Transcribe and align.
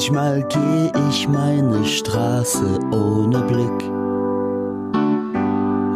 Manchmal 0.00 0.42
geh 0.48 0.90
ich 1.10 1.28
meine 1.28 1.84
Straße 1.84 2.78
ohne 2.90 3.38
Blick. 3.42 3.90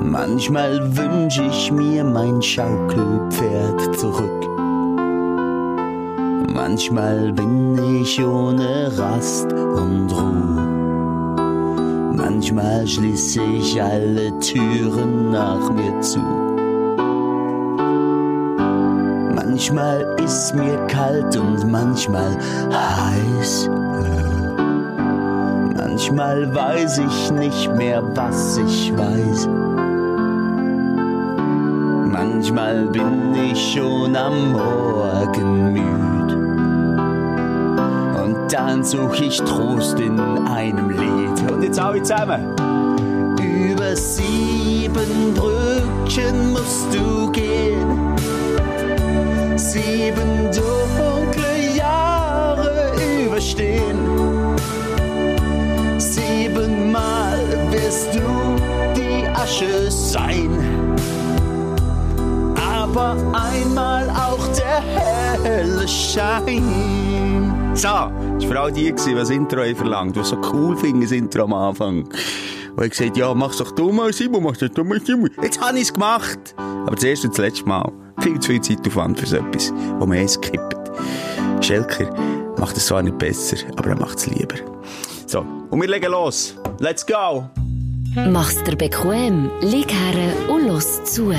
Manchmal 0.05 0.95
wünsch 0.95 1.39
ich 1.39 1.73
mir 1.73 2.05
mein 2.05 2.43
Schaukelpferd 2.43 3.97
zurück. 3.97 4.47
Manchmal 6.53 7.33
bin 7.33 7.79
ich 8.03 8.23
ohne 8.23 8.93
Rast 8.99 9.51
und 9.55 10.13
Ruhe. 10.13 10.69
Manchmal 12.15 12.87
schließe 12.87 13.41
ich 13.43 13.83
alle 13.83 14.39
Türen 14.39 15.31
nach 15.31 15.73
mir 15.73 15.99
zu. 16.03 16.44
Manchmal 19.55 20.05
ist 20.21 20.53
mir 20.57 20.77
kalt 20.89 21.37
und 21.37 21.71
manchmal 21.71 22.37
heiß. 22.73 23.71
Manchmal 25.77 26.53
weiß 26.53 26.99
ich 26.99 27.31
nicht 27.31 27.73
mehr, 27.77 28.03
was 28.17 28.57
ich 28.57 28.93
weiß. 28.99 29.47
Manchmal 32.11 32.87
bin 32.87 33.33
ich 33.33 33.75
schon 33.75 34.17
am 34.17 34.55
Morgen 34.55 35.73
müd. 35.73 36.33
Und 38.25 38.53
dann 38.53 38.83
such 38.83 39.21
ich 39.21 39.41
Trost 39.43 40.01
in 40.01 40.19
einem 40.19 40.91
Lied. 40.91 41.53
Und 41.53 41.63
jetzt 41.63 41.79
alle 41.79 42.03
zusammen. 42.03 42.57
Über 43.41 43.95
sieben 43.95 45.33
Brücken 45.33 46.51
musst 46.55 46.93
du 46.93 47.31
gehen. 47.31 48.14
Sieben 49.57 50.51
dunkle 50.53 51.77
Jahre 51.77 52.93
überstehen. 53.25 53.99
Siebenmal 55.99 57.41
wirst 57.71 58.15
du 58.15 58.21
die 58.95 59.27
Asche 59.29 59.91
sein 59.91 60.95
aber 62.95 63.17
einmal 63.33 64.09
auch 64.11 64.47
der 64.57 64.81
helle 65.43 65.87
Schein. 65.89 66.63
So, 67.75 67.89
das 67.89 68.49
war 68.49 68.57
all 68.57 68.73
die, 68.73 68.93
die 68.93 69.15
das 69.15 69.31
Intro 69.31 69.63
verlangt, 69.75 70.15
die 70.15 70.23
so 70.23 70.37
cool 70.53 70.77
finden, 70.77 71.01
das 71.01 71.11
Intro 71.11 71.43
am 71.45 71.55
Anfang. 71.55 72.09
Und 72.77 72.85
ich 72.85 72.91
gesagt, 72.91 73.17
ja, 73.17 73.35
mach's 73.35 73.57
doch 73.57 73.73
du 73.73 73.91
mal, 73.91 74.13
Simon, 74.13 74.45
mach's 74.45 74.61
doch 74.61 74.69
du 74.69 74.85
mal, 74.85 75.01
Simon. 75.01 75.31
Jetzt 75.43 75.61
habe 75.61 75.79
ich's 75.79 75.93
gemacht. 75.93 76.55
Aber 76.57 76.95
das 76.95 77.05
erste 77.05 77.27
und 77.29 77.37
das 77.37 77.45
letzte 77.45 77.67
Mal. 77.67 77.93
Viel 78.25 78.41
zu 78.41 78.53
viel 78.53 78.61
Zeitaufwand 78.63 79.21
für 79.21 79.27
so 79.27 79.37
etwas, 79.37 79.71
wo 79.99 80.07
man 80.07 80.17
es 80.17 80.41
kippt. 80.41 80.91
Schelker 81.61 82.09
macht 82.57 82.75
es 82.75 82.87
zwar 82.87 83.03
nicht 83.03 83.19
besser, 83.19 83.59
aber 83.77 83.91
er 83.91 83.97
macht's 83.97 84.27
lieber. 84.27 84.57
So, 85.27 85.45
und 85.69 85.79
wir 85.79 85.89
legen 85.89 86.11
los. 86.11 86.57
Let's 86.79 87.05
go! 87.05 87.51
Mach's 88.15 88.65
dir 88.65 88.77
bequem, 88.77 89.51
lieg 89.61 89.93
her 89.93 90.33
und 90.49 90.69
los 90.69 91.05
zu. 91.05 91.35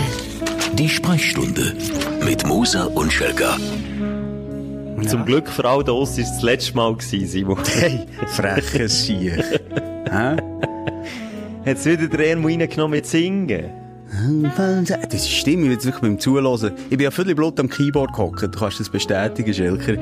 Die 0.74 0.88
Sprechstunde 0.88 1.76
mit 2.24 2.46
Musa 2.46 2.84
und 2.84 3.12
Schelka. 3.12 3.58
Ja. 5.02 5.08
Zum 5.08 5.26
Glück 5.26 5.50
für 5.50 5.66
all 5.66 5.84
das 5.84 5.96
war 5.96 6.04
es 6.04 6.16
das 6.18 6.44
letzte 6.44 6.76
Mal, 6.76 6.96
Simon. 7.00 7.58
Hey, 7.80 8.06
freches. 8.28 9.08
Hä? 9.10 10.36
Hat 11.66 11.78
es 11.78 11.86
wieder 11.88 12.08
den 12.08 12.20
Ärmel 12.20 12.60
reingenommen 12.60 12.98
mit 12.98 13.08
Singen? 13.08 13.85
Das 15.10 15.14
ist 15.14 15.30
Stimme, 15.30 15.72
jetzt 15.72 15.86
wirklich 15.86 16.02
beim 16.02 16.20
Zuhören. 16.20 16.74
Ich 16.90 16.98
bin 16.98 17.02
ja 17.02 17.12
völlig 17.12 17.36
blut 17.36 17.60
am 17.60 17.70
Keyboard 17.70 18.14
gehockt. 18.14 18.44
Du 18.44 18.50
kannst 18.50 18.80
das 18.80 18.90
bestätigen, 18.90 19.54
Schelker. 19.54 19.94
Ähm, 19.94 20.00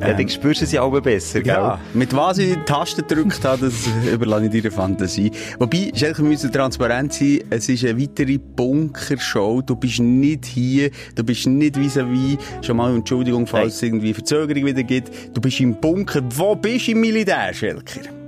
ja, 0.00 0.14
dann 0.14 0.28
spürst 0.28 0.60
du 0.60 0.64
es 0.64 0.72
ja 0.72 0.82
auch 0.82 1.00
besser, 1.00 1.40
gell? 1.42 1.52
Ja, 1.52 1.78
mit 1.94 2.14
was 2.14 2.38
ich 2.38 2.54
die 2.54 2.64
Taste 2.64 3.02
gedrückt 3.02 3.44
habe, 3.44 3.66
das 3.66 3.88
überlasse 4.12 4.46
ich 4.46 4.62
deiner 4.62 4.74
Fantasie. 4.74 5.30
Wobei, 5.58 5.92
Schelker, 5.94 6.22
wir 6.22 6.30
müssen 6.30 6.52
transparent 6.52 7.12
sein, 7.12 7.40
es 7.50 7.68
ist 7.68 7.84
eine 7.84 8.00
weitere 8.00 8.38
Bunkershow. 8.38 9.62
Du 9.62 9.76
bist 9.76 10.00
nicht 10.00 10.46
hier, 10.46 10.90
du 11.14 11.24
bist 11.24 11.46
nicht 11.46 11.76
vis-à-vis. 11.76 12.36
-vis. 12.36 12.66
Schon 12.66 12.76
mal 12.76 12.94
Entschuldigung, 12.94 13.46
falls 13.46 13.76
es 13.76 13.82
irgendwie 13.82 14.14
Verzögerung 14.14 14.64
wieder 14.64 14.82
gibt. 14.82 15.10
Du 15.34 15.40
bist 15.40 15.60
im 15.60 15.74
Bunker. 15.74 16.22
Wo 16.34 16.54
bist 16.54 16.88
du 16.88 16.92
im 16.92 17.00
Militär, 17.00 17.52
Schelker? 17.52 18.21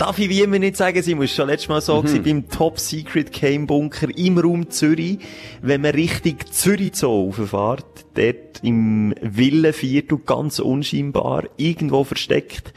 Darf 0.00 0.18
ich 0.18 0.30
wie 0.30 0.40
immer 0.40 0.58
nicht 0.58 0.78
sagen, 0.78 1.02
sie 1.02 1.14
muss 1.14 1.30
schon 1.30 1.48
letztes 1.48 1.68
Mal 1.68 1.82
so 1.82 2.00
mhm. 2.00 2.22
beim 2.22 2.48
Top 2.48 2.80
Secret 2.80 3.32
Game 3.32 3.66
Bunker 3.66 4.08
im 4.16 4.38
Raum 4.38 4.70
Zürich. 4.70 5.18
Wenn 5.60 5.82
man 5.82 5.90
Richtung 5.90 6.36
Zürich 6.50 6.96
so 6.96 7.24
rauffährt, 7.28 8.06
dort 8.14 8.62
im 8.62 9.14
Villenviertel, 9.20 10.16
ganz 10.24 10.58
unscheinbar, 10.58 11.44
irgendwo 11.58 12.04
versteckt, 12.04 12.72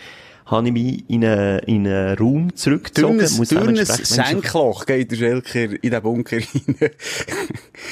habe 0.48 0.68
ich 0.68 0.74
mich 0.74 1.10
in 1.10 1.24
einen, 1.24 1.60
in 1.60 1.88
einen 1.88 2.18
Raum 2.18 2.56
zurückgezogen. 2.58 3.20
Dünnes, 3.20 3.40
dünnes 3.48 3.88
Senkloch 3.88 4.86
geht 4.86 5.12
der 5.12 5.16
Schelker 5.16 5.82
in 5.82 5.92
den 5.92 6.02
Bunker 6.02 6.40
rein. 6.40 6.76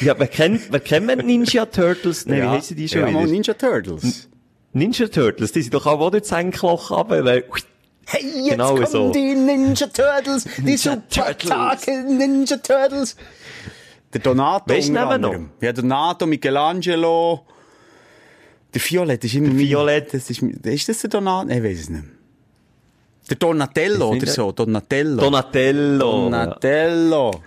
ja, 0.02 0.14
wer 0.20 0.28
kennt, 0.28 0.74
wer 0.74 0.82
kennt 0.82 1.08
man 1.08 1.20
Ninja 1.20 1.68
Turtles? 1.68 2.26
Nein, 2.26 2.40
ja, 2.40 2.44
wie 2.44 2.50
heissen 2.58 2.76
die 2.76 2.90
schon 2.90 3.00
ja, 3.00 3.08
wieder? 3.08 3.28
Ninja 3.28 3.54
Turtles. 3.54 4.28
Ninja 4.74 5.08
Turtles, 5.08 5.54
die 5.54 5.62
sind 5.62 5.74
doch 5.74 5.86
auch 5.86 6.10
durch 6.10 6.24
das 6.24 6.38
Senkloch 6.38 6.92
runter, 6.92 7.24
weil, 7.24 7.46
Hey, 8.08 8.24
jetzt 8.24 8.50
genau 8.52 8.74
kommen 8.74 8.88
so. 8.88 9.12
die 9.12 9.36
Ninja 9.36 9.88
Turtles, 9.88 10.46
die 10.58 10.78
super 10.78 11.02
Ninja 12.08 12.58
Turtles. 12.58 13.16
Der 14.14 14.22
Donato 14.22 14.74
weißt 14.74 14.90
unter 14.90 15.18
noch? 15.18 15.36
Ja, 15.62 15.72
Donato, 15.72 16.26
Michelangelo. 16.26 17.46
Der 18.74 18.82
Violett 18.82 19.24
ist 19.24 19.36
immer 19.36 19.50
der 19.50 19.58
Violett. 19.58 20.14
Das 20.14 20.30
ist, 20.30 20.42
ist 20.42 20.90
das 20.90 21.00
der 21.00 21.10
Donato? 21.10 21.50
Ich 21.50 21.64
weiß 21.64 21.80
es 21.80 21.90
nicht. 21.90 22.04
Der 23.30 23.38
Donatello 23.38 24.10
oder 24.10 24.28
so. 24.28 24.52
Donatello. 24.52 25.22
Donatello. 25.22 26.00
Donatello. 26.00 27.42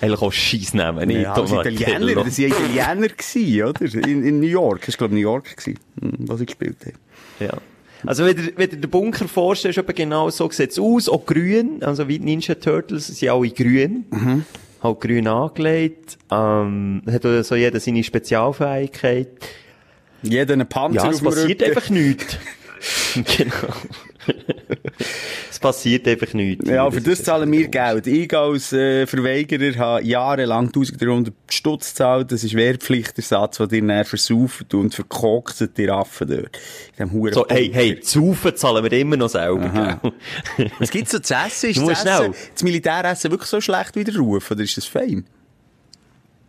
Eigentlich 0.00 0.22
auch 0.22 0.32
Scheissnamen, 0.32 1.08
nicht 1.08 1.22
ja, 1.22 1.34
Donatello. 1.34 1.80
Italiener, 1.80 2.24
das 2.24 2.38
waren 2.38 3.02
Italiener, 3.02 3.68
oder? 3.68 3.94
In, 3.94 4.24
in 4.24 4.40
New 4.40 4.46
York. 4.46 4.84
Das 4.84 4.94
war, 4.94 5.08
glaube 5.08 5.14
ich, 5.14 5.24
New 5.24 5.30
York, 5.30 5.56
gewesen, 5.56 5.78
hm, 6.00 6.12
was 6.20 6.40
ich 6.40 6.46
gespielt 6.46 6.76
habe. 6.84 7.44
Ja. 7.44 7.58
Also, 8.04 8.24
wenn 8.24 8.36
ihr, 8.36 8.52
wenn 8.56 8.70
ihr 8.70 8.76
den 8.76 8.90
Bunker 8.90 9.28
vorstellt, 9.28 9.76
ist 9.76 9.96
genau 9.96 10.30
so 10.30 10.50
sieht's 10.50 10.78
aus. 10.78 11.08
Auch 11.08 11.24
grün. 11.24 11.82
Also, 11.82 12.08
wie 12.08 12.18
die 12.18 12.24
Ninja 12.24 12.54
Turtles 12.54 13.06
sind 13.06 13.30
alle 13.30 13.48
grün. 13.50 14.04
Mhm. 14.10 14.44
Halt 14.82 15.00
grün 15.00 15.26
angelegt. 15.26 16.18
Ähm, 16.30 17.02
hat 17.10 17.22
so 17.22 17.54
jeder 17.54 17.80
seine 17.80 18.04
Spezialfähigkeit. 18.04 19.28
Jeder 20.22 20.54
einen 20.54 20.68
Panzer 20.68 21.04
ja, 21.04 21.10
es 21.10 21.20
passiert 21.20 21.62
einfach 21.62 21.88
nichts. 21.90 22.36
genau. 23.14 23.54
es 25.50 25.58
passiert 25.58 26.06
einfach 26.08 26.32
nichts. 26.34 26.68
Ja, 26.68 26.90
für 26.90 27.00
das, 27.00 27.18
das 27.18 27.24
zahlen 27.24 27.50
wir 27.50 27.68
Geld. 27.68 28.06
Ich 28.06 28.36
als 28.36 28.72
äh, 28.72 29.06
Verweigerer 29.06 29.76
habe 29.76 30.04
jahrelang 30.04 30.66
1300 30.66 31.34
Stutz 31.50 31.90
gezahlt. 31.90 32.32
Das 32.32 32.44
ist 32.44 32.54
Wehrpflichtersatz, 32.54 33.58
den 33.58 33.88
ihr 33.88 33.96
dann 33.96 34.04
versauft 34.04 34.74
und 34.74 34.94
verkokst 34.94 35.68
die 35.76 35.86
Raffen 35.86 36.28
dort. 36.28 37.34
So, 37.34 37.46
hey, 37.48 37.70
hey, 37.72 37.98
saufen 38.02 38.56
zahlen 38.56 38.84
wir 38.84 38.92
immer 38.92 39.16
noch 39.16 39.28
selber. 39.28 40.00
Was 40.78 40.90
gibt's 40.90 41.12
so 41.12 41.18
zu 41.18 41.34
essen? 41.34 41.70
Ist 41.70 41.86
das, 41.86 42.04
Essen, 42.04 42.34
das 42.52 42.62
Militäressen 42.62 43.30
wirklich 43.30 43.50
so 43.50 43.60
schlecht 43.60 43.94
wie 43.94 44.04
der 44.04 44.16
Ruf? 44.16 44.50
Oder 44.50 44.62
ist 44.62 44.76
das 44.76 44.86
fein? 44.86 45.24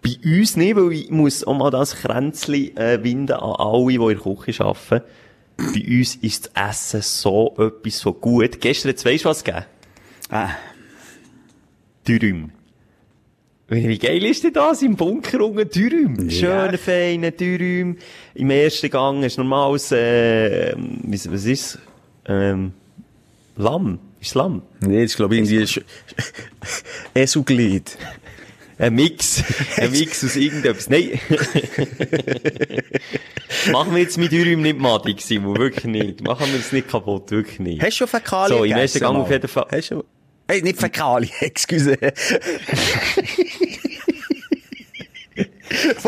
Bei 0.01 0.15
uns 0.23 0.55
nicht, 0.55 0.75
weil 0.75 0.91
ich 0.93 1.09
muss 1.09 1.43
auch 1.43 1.57
mal 1.57 1.71
das 1.71 1.95
Kränzchen 1.95 2.75
äh, 2.77 3.03
winden 3.03 3.33
an 3.33 3.55
alle, 3.57 3.87
die 3.87 3.95
in 3.95 4.07
der 4.07 4.35
Küche 4.35 4.63
arbeiten 4.63 5.01
bei 5.57 5.99
uns 5.99 6.15
ist 6.15 6.51
das 6.53 6.69
Essen 6.69 7.01
so 7.01 7.55
etwas 7.57 7.99
so 7.99 8.13
gut. 8.13 8.61
Gestern 8.61 8.91
hat 8.91 9.05
du 9.05 9.25
was 9.25 9.43
gegeben? 9.43 9.65
Ah. 10.29 10.49
Dürüm. 12.07 12.51
Wie 13.69 13.97
geil 13.97 14.23
ist 14.23 14.45
denn 14.45 14.53
das 14.53 14.81
im 14.81 14.95
Bunker 14.95 15.43
unten 15.43 15.69
Dürüm? 15.69 16.29
Ja. 16.29 16.31
Schöne, 16.31 16.77
feine 16.77 17.31
Dürüm. 17.33 17.97
Im 18.33 18.49
ersten 18.49 18.89
Gang 18.89 19.23
ist 19.23 19.37
normales, 19.37 19.91
äh, 19.91 20.73
was, 21.03 21.29
was 21.29 21.45
ist 21.45 21.79
ähm, 22.27 22.71
Lamm. 23.57 23.99
Ist 24.21 24.35
Lamm? 24.35 24.61
Nee, 24.79 25.01
das 25.01 25.11
ist, 25.11 25.17
glaube 25.17 25.35
ich, 25.35 25.51
irgendwie 25.51 25.81
Esuglied. 27.13 27.97
Ein 28.79 28.93
Mix. 28.93 29.43
Ein 29.77 29.91
Mix 29.91 30.23
aus 30.23 30.35
irgendetwas. 30.35 30.89
Nein. 30.89 31.19
Machen 33.71 33.95
wir 33.95 34.01
jetzt 34.01 34.17
mit 34.17 34.31
Dürüm 34.31 34.61
nicht 34.61 34.77
madig, 34.77 35.21
Simon. 35.21 35.57
Wirklich 35.57 35.85
nicht. 35.85 36.21
Machen 36.21 36.51
wir 36.51 36.59
es 36.59 36.71
nicht 36.71 36.87
kaputt. 36.87 37.31
Wirklich 37.31 37.59
nicht. 37.59 37.81
Hast 37.81 37.93
du 37.93 37.97
schon 37.97 38.07
Fäkalien 38.07 38.57
So, 38.57 38.63
im 38.63 38.73
ersten 38.73 38.99
Gang 38.99 39.17
auf 39.17 39.31
jeden 39.31 39.47
Fall. 39.47 39.65
Hast 39.71 39.91
du... 39.91 40.03
Hey, 40.47 40.61
nicht 40.61 40.79
Fäkalien, 40.79 41.31
excuse. 41.39 41.97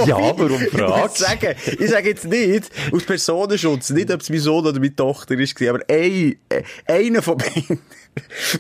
ja, 0.06 0.18
warum 0.18 0.60
fragst 0.72 1.22
du? 1.22 1.26
Ich, 1.66 1.82
ich 1.82 1.90
sage 1.90 2.10
jetzt 2.10 2.26
nicht, 2.26 2.70
aus 2.92 3.04
Personenschutz, 3.04 3.90
nicht, 3.90 4.12
ob 4.12 4.22
es 4.22 4.30
mein 4.30 4.40
Sohn 4.40 4.66
oder 4.66 4.80
meine 4.80 4.96
Tochter 4.96 5.38
ist, 5.38 5.62
aber 5.62 5.82
ein, 5.90 6.38
äh, 6.48 6.64
einer 6.86 7.22
von 7.22 7.38
beiden. 7.38 7.82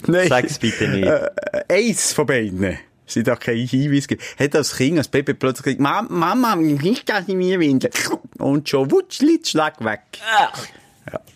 Nein. 0.08 0.28
Sag's 0.28 0.60
bitte 0.60 0.90
nicht. 0.90 1.08
Äh, 1.08 1.30
eins 1.70 2.12
von 2.12 2.26
beiden 2.26 2.78
sie 3.12 3.24
da 3.24 3.36
keinen 3.36 3.68
Hinweis 3.68 4.08
gibt, 4.08 4.24
hat 4.40 4.56
als 4.56 4.76
Kind, 4.76 4.98
als 4.98 5.08
Baby 5.08 5.34
plötzlich 5.34 5.78
gesagt, 5.78 6.10
Mama, 6.10 6.58
ich 6.60 7.06
kann 7.06 7.26
nicht 7.26 7.36
mehr 7.36 7.60
windeln. 7.60 7.94
Und 8.38 8.70
schon, 8.70 8.92
wutsch, 8.92 9.22
schlag 9.44 9.84
weg. 9.84 10.02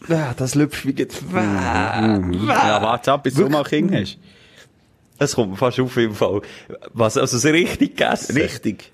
Ja, 0.07 0.33
das 0.37 0.55
lüpft 0.55 0.85
wie 0.85 0.95
Ja, 1.33 2.81
warte 2.81 3.11
ab, 3.11 3.23
bis 3.23 3.35
du 3.35 3.49
mal 3.49 3.63
Kind 3.63 3.93
hast. 3.93 4.17
Es 5.19 5.35
kommt 5.35 5.57
fast 5.57 5.79
auf 5.79 5.95
jeden 5.95 6.13
Fall. 6.13 6.41
Was, 6.93 7.17
also 7.17 7.37
so 7.37 7.49
richtig 7.49 7.95
gegessen? 7.95 8.35
Richtig. 8.35 8.91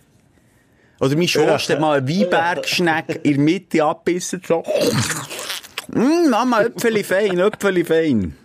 Oder 0.99 1.15
mein 1.15 1.27
Schost 1.27 1.69
hat 1.69 1.79
mal 1.79 1.97
einen 1.97 2.07
Weinbergschneck 2.07 3.21
in 3.23 3.35
der 3.35 3.41
Mitte 3.41 3.83
abgebissen, 3.83 4.41
so. 4.45 4.63
Mm, 5.87 6.29
Mama, 6.29 6.61
Äpfeli 6.61 7.03
fein, 7.03 7.39
Äpfeli 7.39 7.83
fein. 7.83 8.35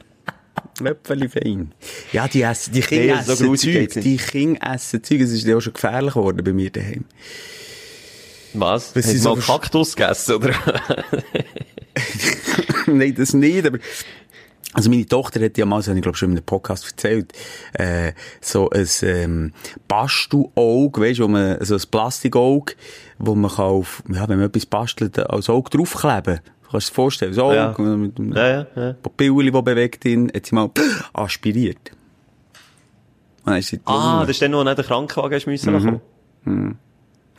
Äpfeli 0.83 1.29
fein. 1.29 1.73
Ja, 2.13 2.29
die 2.29 2.43
essen, 2.43 2.73
die 2.73 2.81
Kinder 2.81 3.17
Nee, 3.17 3.23
so 3.23 3.33
essen 3.33 3.47
grusig 3.47 3.93
Zeug, 3.93 4.03
die 4.03 4.17
Kinder 4.17 4.75
essen 4.75 5.03
Zeug, 5.03 5.21
es 5.21 5.33
ist 5.33 5.47
ja 5.47 5.57
auch 5.57 5.61
schon 5.61 5.73
gefährlich 5.73 6.15
geworden 6.15 6.43
bei 6.43 6.53
mir 6.53 6.71
daheim. 6.71 7.05
Was? 8.55 8.95
Was 8.95 9.07
Hast 9.07 9.15
du 9.15 9.19
so 9.19 9.37
mal 9.37 9.43
Kaktus 9.43 9.97
gegessen, 9.97 10.37
oder? 10.37 10.55
Nein, 12.87 13.15
das 13.15 13.35
nicht, 13.35 13.67
aber, 13.67 13.79
also 14.73 14.91
meine 14.91 15.07
Tochter 15.07 15.45
hat 15.45 15.57
ja 15.57 15.67
mal, 15.67 15.79
das 15.79 15.89
habe 15.89 15.99
ich 15.99 16.03
glaube 16.03 16.19
schon 16.19 16.31
in 16.31 16.37
einem 16.37 16.45
Podcast 16.45 16.87
erzählt, 16.87 17.33
äh, 17.75 18.13
so 18.41 18.71
ein, 18.71 18.89
ähm, 19.03 19.53
Bastu-Auge, 19.89 21.01
weisst 21.01 21.21
du, 21.21 21.25
wo 21.25 21.29
man, 21.29 21.65
so 21.65 21.75
ein 21.75 21.83
Plastikauge, 21.91 22.75
wo 23.19 23.35
man 23.35 23.51
kann 23.51 23.65
auf, 23.65 24.03
ja, 24.09 24.29
wenn 24.29 24.39
man 24.39 24.49
etwas 24.49 24.67
bastelt, 24.67 25.19
als 25.19 25.49
Auge 25.49 25.71
draufkleben. 25.71 26.41
Kannst 26.75 26.89
du 26.89 26.91
dir 26.91 26.95
vorstellen, 26.97 27.35
so 27.35 27.53
Ja. 27.53 27.69
Mit 27.79 28.19
einem 28.19 28.33
Ja, 28.33 28.67
ja. 28.75 28.93
Papillli, 28.95 29.53
die 29.53 29.63
bewegt 29.63 30.05
ihn, 30.07 30.29
hat 30.35 30.45
sie 30.45 30.57
mal 30.57 30.71
aspiriert. 31.13 31.93
Ah, 33.85 34.21
das 34.21 34.31
ist 34.31 34.43
dann 34.43 34.51
noch 34.51 34.65
nicht 34.65 34.79
der 34.79 34.85
Krankenwagen 34.85 35.41
müssen 35.47 36.01
mhm. 36.45 36.77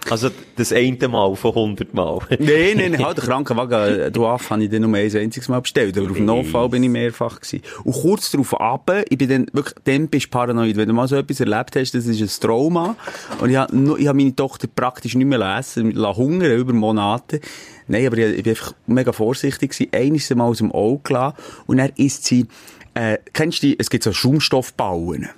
Also, 0.10 0.30
das 0.56 0.72
eine 0.72 1.08
Mal 1.08 1.36
von 1.36 1.52
100 1.52 1.94
Mal. 1.94 2.20
Nein, 2.30 2.40
nein, 2.78 2.92
nein, 2.92 3.06
halt, 3.06 3.18
den 3.18 3.26
Krankenwagen, 3.26 4.00
äh, 4.00 4.12
du 4.12 4.26
Affe, 4.26 4.52
habe 4.52 4.64
ich 4.64 4.70
dann 4.70 4.84
nur 4.84 4.94
ein 4.96 5.16
einziges 5.16 5.50
Mal 5.50 5.62
bestellt. 5.62 5.98
Aber 5.98 6.10
auf 6.10 6.18
dem 6.18 6.26
Notfall 6.26 6.70
bin 6.70 6.84
ich 6.84 6.90
mehrfach 6.90 7.40
gewesen. 7.40 7.64
Und 7.84 7.94
kurz 7.94 8.32
darauf 8.32 8.60
ab, 8.60 8.92
ich 9.10 9.18
bin 9.18 9.30
dann, 9.30 9.48
wirklich, 9.52 9.76
dann 9.84 10.08
bist 10.08 10.28
du 10.28 10.30
paranoid. 10.30 10.76
Wenn 10.78 10.88
du 10.88 10.94
mal 10.94 11.08
so 11.08 11.16
etwas 11.16 11.40
erlebt 11.40 11.76
hast, 11.76 11.94
das 11.96 12.06
ist 12.06 12.22
ein 12.22 12.42
Trauma. 12.42 12.96
Und 13.40 13.50
ich 13.50 13.56
habe, 13.56 13.74
ich 13.98 14.08
habe 14.08 14.18
meine 14.18 14.36
Tochter 14.36 14.68
praktisch 14.68 15.16
nicht 15.16 15.28
mehr 15.28 15.40
lesen, 15.40 15.92
la 15.92 16.16
hungern 16.16 16.58
über 16.60 16.74
Monate. 16.74 17.42
Nein, 17.88 18.06
aber 18.06 18.18
ich, 18.18 18.38
ich 18.38 18.44
bin 18.44 18.52
einfach 18.52 18.74
mega 18.86 19.12
vorsichtig 19.12 19.72
gewesen. 19.72 20.16
Ist 20.16 20.28
sie 20.28 20.36
mal 20.36 20.46
aus 20.46 20.60
dem 20.60 20.72
Auge 20.72 21.02
gelassen. 21.04 21.38
Und 21.66 21.78
dann 21.78 21.92
isst 21.96 22.26
sie, 22.26 22.46
äh, 22.94 23.18
kennst 23.34 23.64
du 23.64 23.68
die, 23.68 23.80
es 23.80 23.90
gibt 23.90 24.04
so 24.04 24.14
Schaumstoffbauen 24.14 25.30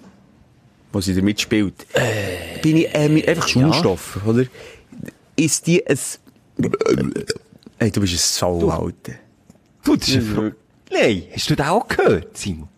wo 0.92 1.02
sie 1.02 1.16
damit 1.16 1.40
spielt. 1.42 1.86
Bin 2.62 2.78
ich, 2.78 2.94
äh, 2.94 3.10
mit 3.10 3.28
einfach 3.28 3.48
Schaumstoff, 3.48 4.20
oder? 4.26 4.46
Ist 5.36 5.68
die 5.68 5.86
ein, 5.88 5.98
Ey, 7.80 7.92
du 7.92 8.02
bist 8.02 8.14
ein 8.14 8.18
Sau, 8.18 8.70
Alter. 8.70 9.14
Du, 9.84 9.96
das 9.96 10.08
ist 10.10 10.16
ein 10.18 10.56
Nein, 10.92 11.24
hast 11.34 11.50
du 11.50 11.56
das 11.56 11.68
auch 11.68 11.88
gehört, 11.88 12.38
Simon? 12.38 12.70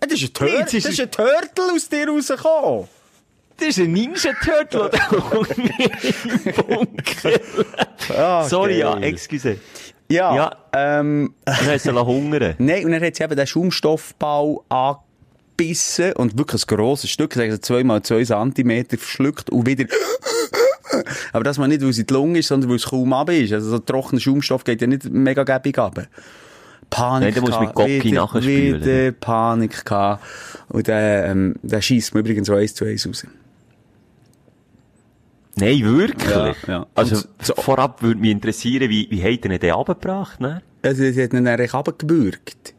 Äh, 0.00 0.06
Das 0.08 0.20
ist 0.20 0.28
ein 0.28 0.32
Turtle, 0.34 0.64
das 0.64 0.74
ist 0.74 1.00
ein 1.00 1.10
Turtle 1.10 1.72
aus 1.74 1.88
dir 1.88 2.08
rausgekommen. 2.08 2.88
Das 3.58 3.68
ist 3.68 3.78
ein 3.78 3.92
Ninja-Turtle, 3.92 4.90
Bunker. 6.66 7.40
Ah, 8.16 8.44
Sorry, 8.44 8.78
ja, 8.80 8.98
excuse. 8.98 9.56
Ja, 10.08 10.34
Ja. 10.36 10.56
ähm, 10.74 11.34
Dann 11.44 11.66
hast 11.66 11.86
du 11.86 12.06
hungern. 12.06 12.54
nein, 12.58 12.84
und 12.84 12.92
dann 12.92 13.02
hat 13.02 13.16
sie 13.16 13.24
eben 13.24 13.34
den 13.34 13.46
Schaumstoffbau 13.46 14.64
angebissen 15.56 16.12
und 16.12 16.38
wirklich 16.38 16.62
ein 16.64 16.76
grosses 16.76 17.10
Stück, 17.10 17.36
also 17.36 17.58
zwei 17.58 17.84
mal 17.84 18.02
zwei 18.02 18.24
Zentimeter 18.24 18.98
verschluckt 18.98 19.50
und 19.50 19.66
wieder 19.66 19.86
aber 21.32 21.44
das 21.44 21.58
mal 21.58 21.68
nicht, 21.68 21.82
weil 21.82 21.92
sie 21.92 22.06
die 22.06 22.14
Lunge 22.14 22.38
ist, 22.38 22.48
sondern 22.48 22.70
weil 22.70 22.76
es 22.76 22.86
kaum 22.86 23.12
ab 23.12 23.30
ist. 23.30 23.52
Also 23.52 23.70
so 23.70 23.78
trockener 23.78 24.20
Schaumstoff 24.20 24.64
geht 24.64 24.80
ja 24.80 24.86
nicht 24.86 25.04
mega 25.04 25.44
gäbig 25.44 25.78
ab. 25.78 26.06
Panik 26.88 27.34
Nein, 27.34 27.44
musst 27.44 27.60
mit 27.60 27.74
Gocki 27.74 28.04
wieder-. 28.04 28.42
Wieder 28.42 29.12
Panik 29.12 29.84
gehabt. 29.84 30.24
Und 30.68 30.86
der, 30.86 31.26
ähm, 31.26 31.56
der 31.62 31.80
schießt 31.80 32.14
mir 32.14 32.20
übrigens 32.20 32.46
so 32.46 32.54
eins 32.54 32.74
zu 32.74 32.84
eins 32.84 33.06
raus. 33.06 33.26
Nein, 35.56 35.80
wirklich? 35.82 36.30
Ja, 36.30 36.54
ja. 36.68 36.86
Also, 36.94 37.16
so- 37.42 37.54
vorab 37.56 38.02
würde 38.02 38.20
mich 38.20 38.30
interessieren, 38.30 38.88
wie, 38.88 39.08
wie 39.10 39.22
hat 39.22 39.44
er 39.44 39.58
denn 39.58 39.70
runtergebracht, 39.72 40.40
ne? 40.40 40.62
Also, 40.82 41.02
sie 41.10 41.22
hat 41.22 41.32
ihn 41.32 41.44
dann 41.44 41.60
runtergebürgt. 41.60 42.75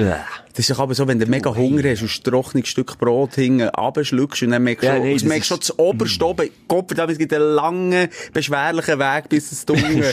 Äh. 0.00 0.14
Das 0.54 0.68
ist 0.68 0.70
doch 0.70 0.80
aber 0.80 0.94
so, 0.94 1.06
wenn 1.06 1.18
du 1.18 1.26
mega 1.26 1.54
Hunger 1.54 1.82
hast 1.88 2.02
und 2.02 2.10
ein 2.10 2.22
trockenes 2.24 2.68
Stück 2.68 2.98
Brot 2.98 3.34
hinten 3.36 3.68
runterschluckst 3.68 4.42
und 4.42 4.50
dann 4.50 4.64
merkst 4.64 4.82
du 4.82 4.86
Ja, 4.88 4.94
schon, 4.96 5.02
nee, 5.04 5.10
du 5.12 5.18
das 5.20 5.24
merkst 5.28 5.48
schon 5.48 5.58
das 5.60 5.78
oberste 5.78 6.26
oben. 6.26 6.50
Gott 6.68 6.86
verdammt, 6.88 7.12
es 7.12 7.18
gibt 7.18 7.32
einen 7.32 7.54
langen, 7.54 8.08
beschwerlichen 8.32 8.98
Weg 8.98 9.28
bis 9.28 9.50
ins 9.52 9.64
Dunge. 9.64 10.12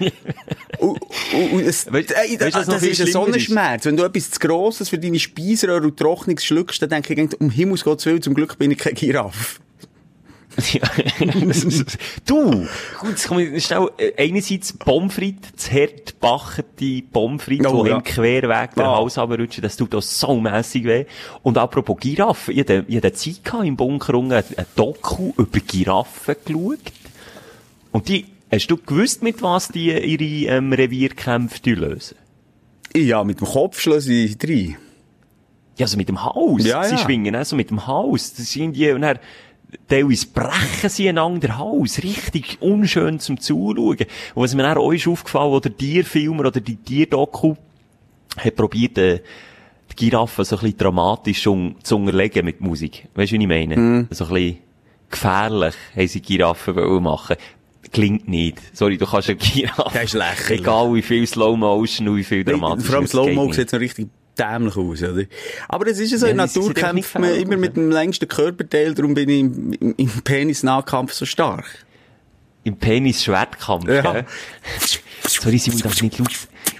und, 0.78 1.00
und, 1.32 1.52
und 1.52 1.60
es, 1.60 1.86
Weißt- 1.86 2.12
ey, 2.14 2.40
weißt 2.40 2.68
das 2.68 2.80
viel 2.80 2.90
ist 2.90 3.00
ein? 3.00 3.06
Sonnenschmerz. 3.06 3.86
Wenn 3.86 3.96
du 3.96 4.04
etwas 4.04 4.30
zu 4.32 4.40
Grosses 4.40 4.88
für 4.88 4.98
deine 4.98 5.18
Speiseröhre 5.18 5.84
und 5.84 5.96
Trockenes 5.96 6.44
schluckst, 6.44 6.82
dann 6.82 6.88
denke 6.90 7.14
ich, 7.14 7.40
um 7.40 7.50
Himmels 7.50 7.84
Gottes 7.84 8.06
Willen, 8.06 8.22
zum 8.22 8.34
Glück 8.34 8.58
bin 8.58 8.70
ich 8.72 8.78
kein 8.78 8.94
Giraffe. 8.94 9.60
Ja. 10.72 10.88
du, 12.26 12.66
gut, 13.00 13.10
jetzt 13.10 13.28
komme 13.28 13.42
ich 13.44 13.64
schnell, 13.64 13.88
äh, 13.98 14.12
einerseits 14.16 14.72
Pommes 14.72 15.14
frites, 15.14 15.52
das 15.56 15.72
hart 15.72 16.18
backerte 16.20 17.02
Pommes 17.12 17.42
frites, 17.42 17.66
Oh, 17.66 17.82
die 17.84 17.90
ja. 17.90 17.96
im 17.96 18.02
Querweg 18.02 18.74
den 18.74 18.82
Ah. 18.84 18.96
Hals 18.98 19.18
runterrutschen, 19.18 19.62
das 19.62 19.76
tut 19.76 19.94
auch 19.94 20.02
so 20.02 20.40
mässig 20.40 20.84
weh. 20.84 21.04
Und 21.42 21.58
apropos 21.58 21.96
Giraffen, 22.00 22.54
ich 22.54 22.60
hatte, 22.60 22.84
ich 22.88 22.96
hatte 22.96 23.12
Zeit 23.12 23.44
gehabt 23.44 23.64
im 23.64 23.76
Bunker 23.76 24.14
ein 24.14 24.44
Doku 24.76 25.32
über 25.36 25.60
Giraffen 25.60 26.36
geschaut. 26.44 26.78
Und 27.92 28.08
die, 28.08 28.26
hast 28.52 28.68
du 28.68 28.76
gewusst, 28.76 29.22
mit 29.22 29.42
was 29.42 29.68
die 29.68 29.90
ihre 29.90 30.56
ähm, 30.56 30.72
Revierkämpfe 30.72 31.70
lösen? 31.70 32.16
Ja, 32.96 33.22
mit 33.24 33.40
dem 33.40 33.46
Kopf 33.46 33.80
schlösse 33.80 34.12
ich 34.12 34.36
rein. 34.42 34.76
Ja, 35.78 35.86
also 35.86 35.96
mit 35.96 36.08
dem 36.08 36.22
Haus. 36.22 36.64
Ja, 36.64 36.84
sie 36.84 36.96
ja. 36.96 36.98
schwingen 36.98 37.34
also 37.34 37.56
mit 37.56 37.70
dem 37.70 37.86
Haus. 37.86 38.34
Das 38.34 38.50
sind 38.50 38.74
die, 38.74 38.90
und 38.90 39.00
dann, 39.02 39.18
teilweise 39.88 40.26
brechen 40.28 40.88
sie 40.88 41.08
einander 41.08 41.48
den 41.48 41.58
Hals. 41.58 42.02
Richtig 42.02 42.58
unschön 42.60 43.20
zum 43.20 43.40
Zuschauen. 43.40 43.98
Und 43.98 44.06
was 44.34 44.54
mir 44.54 44.62
dann 44.62 44.78
auch 44.78 44.92
ist 44.92 45.06
aufgefallen, 45.06 45.52
wo 45.52 45.60
der 45.60 45.76
Tierfilmer 45.76 46.46
oder 46.46 46.60
die 46.60 46.76
Tierdoku 46.76 47.56
hat 48.36 48.56
probiert, 48.56 48.98
äh, 48.98 49.20
die 49.90 49.96
Giraffe 49.96 50.44
so 50.44 50.56
ein 50.56 50.62
bisschen 50.62 50.78
dramatisch 50.78 51.46
un 51.46 51.76
zu 51.82 51.96
unterlegen 51.96 52.44
mit 52.44 52.60
Musik. 52.60 53.08
Weißt 53.14 53.32
du, 53.32 53.38
wie 53.38 53.42
ich 53.42 53.48
meine? 53.48 53.76
Mhm. 53.76 54.08
So 54.10 54.26
ein 54.26 54.34
bisschen 54.34 54.58
gefährlich 55.10 55.74
haben 55.96 56.08
sie 56.08 56.22
Giraffen 56.22 57.02
machen. 57.02 57.36
Klingt 57.92 58.28
nicht. 58.28 58.60
Sorry, 58.72 58.98
du 58.98 59.06
kannst 59.06 59.30
eine 59.30 59.38
Giraffe. 59.38 59.90
Das 59.94 60.04
ist 60.04 60.12
lächerlich. 60.12 60.60
Egal 60.60 60.94
wie 60.94 61.02
viel 61.02 61.26
Slow 61.26 61.56
Motion 61.56 62.08
und 62.08 62.16
wie 62.16 62.24
viel 62.24 62.44
dramatisch. 62.44 62.86
Vor 62.86 62.96
allem 62.96 63.06
Slow-Mo 63.06 63.46
nicht. 63.46 63.56
sieht 63.56 63.72
noch 63.72 63.80
richtig 63.80 64.08
dämlich 64.40 64.76
aus, 64.76 65.02
oder? 65.02 65.24
Aber 65.68 65.86
es 65.86 65.98
ist 66.00 66.12
ja 66.12 66.18
so, 66.18 66.26
Ja, 66.26 66.32
in 66.32 66.48
sieht 66.48 66.56
Natur 66.56 66.74
kämpft 66.74 67.18
man 67.18 67.34
immer 67.34 67.56
mit 67.56 67.76
dem 67.76 67.90
längsten 67.90 68.26
Körperteil, 68.28 68.94
darum 68.94 69.14
bin 69.14 69.28
ich 69.28 69.40
im, 69.40 69.72
im, 69.74 69.94
im 69.96 70.08
Penis-Nahkampf 70.24 71.12
so 71.12 71.24
stark. 71.26 71.66
Im 72.64 72.76
Penis-Schwertkampf, 72.76 73.88
Ja. 73.88 74.12
gell? 74.12 74.24
Sorry, 75.26 75.58
Simon, 75.58 75.78
ich 75.78 75.82
darf 75.84 76.02
nicht 76.02 76.18
laut, 76.18 76.30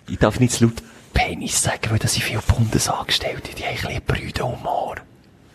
ich 0.09 0.19
darf 0.19 0.41
nicht 0.41 0.53
zu 0.53 0.65
laut 0.65 0.75
Penis 1.13 1.63
sagen, 1.63 1.91
weil 1.91 1.99
das 1.99 2.15
sind 2.15 2.23
viele 2.23 2.41
Bundesangestellte, 2.41 3.51
die 3.57 3.63
haben 3.65 3.77
ein 3.89 4.03
bisschen 4.03 4.03
Brüderhumor. 4.07 4.97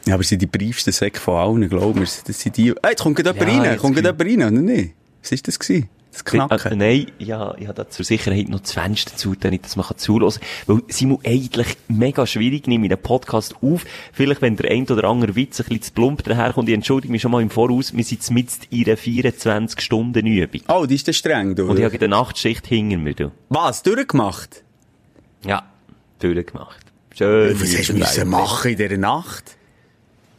Ja, 0.06 0.14
aber 0.14 0.22
es 0.22 0.30
sind 0.30 0.42
die 0.42 0.46
briefsten 0.48 0.92
Säcke 0.92 1.20
von 1.20 1.36
allen, 1.36 1.68
glaub 1.70 1.96
mir. 1.96 2.02
Das 2.06 2.40
sind 2.40 2.58
die... 2.58 2.74
Ah, 2.84 2.90
jetzt 2.90 3.02
kommt 3.02 3.16
gerade 3.16 3.30
Ja, 3.30 3.46
jemand 3.46 3.64
rein, 3.66 3.72
jetzt 3.72 3.82
kommt 3.82 3.96
gerade 3.96 4.10
jemand 4.10 4.44
rein, 4.44 4.54
oder 4.54 4.62
nicht? 4.62 4.94
Was 5.24 5.32
ist 5.32 5.48
das 5.48 5.58
gewesen? 5.58 5.90
Das 6.24 6.34
Äh, 6.34 6.38
Knacken? 6.38 6.78
nein, 6.78 7.08
ja, 7.20 7.54
ich 7.58 7.68
habe 7.68 7.74
da 7.76 7.90
zur 7.90 8.06
Sicherheit 8.06 8.48
noch 8.48 8.62
das 8.62 8.72
Fenster 8.72 9.16
zu, 9.18 9.36
damit 9.36 9.66
das 9.66 9.76
man 9.76 9.86
kann 9.86 9.98
zuhören 9.98 10.30
kann. 10.32 10.42
Weil 10.78 10.82
Simon 10.88 11.20
eigentlich 11.26 11.68
mega 11.90 12.26
schwierig, 12.26 12.68
nehme 12.68 12.86
ich 12.86 12.90
den 12.90 13.02
Podcast 13.02 13.56
auf. 13.62 13.84
Vielleicht, 14.14 14.42
wenn 14.42 14.56
der 14.56 14.72
ein 14.72 14.88
oder 14.88 15.04
andere 15.10 15.36
Witz 15.36 15.60
ein 15.60 15.66
bisschen 15.66 15.82
zu 15.84 15.92
plump 15.94 16.24
daherkommt, 16.24 16.70
ich 16.70 16.76
entschuldige 16.76 17.12
mich 17.12 17.22
schon 17.22 17.32
mal 17.32 17.42
im 17.42 17.50
Voraus, 17.50 17.94
wir 17.96 18.04
sind 18.04 18.30
mit 18.32 18.48
in 18.70 18.86
einer 18.86 18.96
24-Stunden-Übung. 18.98 20.62
Oh, 20.70 20.86
die 20.86 20.96
ist 20.96 21.08
der 21.08 21.14
streng, 21.14 21.56
du. 21.56 21.66
Und 21.70 21.78
ich 21.78 21.84
habe 21.84 21.94
in 21.94 22.00
der 22.00 22.10
Nachtschicht 22.10 22.66
hinter 22.68 22.98
mir, 22.98 23.14
du. 23.14 23.32
Was? 23.50 23.84
Durchgemacht? 23.84 24.64
Ja, 25.46 25.64
durchgemacht. 26.20 26.80
Schön. 27.14 27.60
Was 27.62 27.78
hast 27.78 28.18
du 28.18 28.26
machen 28.26 28.72
in 28.72 28.78
dieser 28.78 28.98
Nacht? 28.98 29.58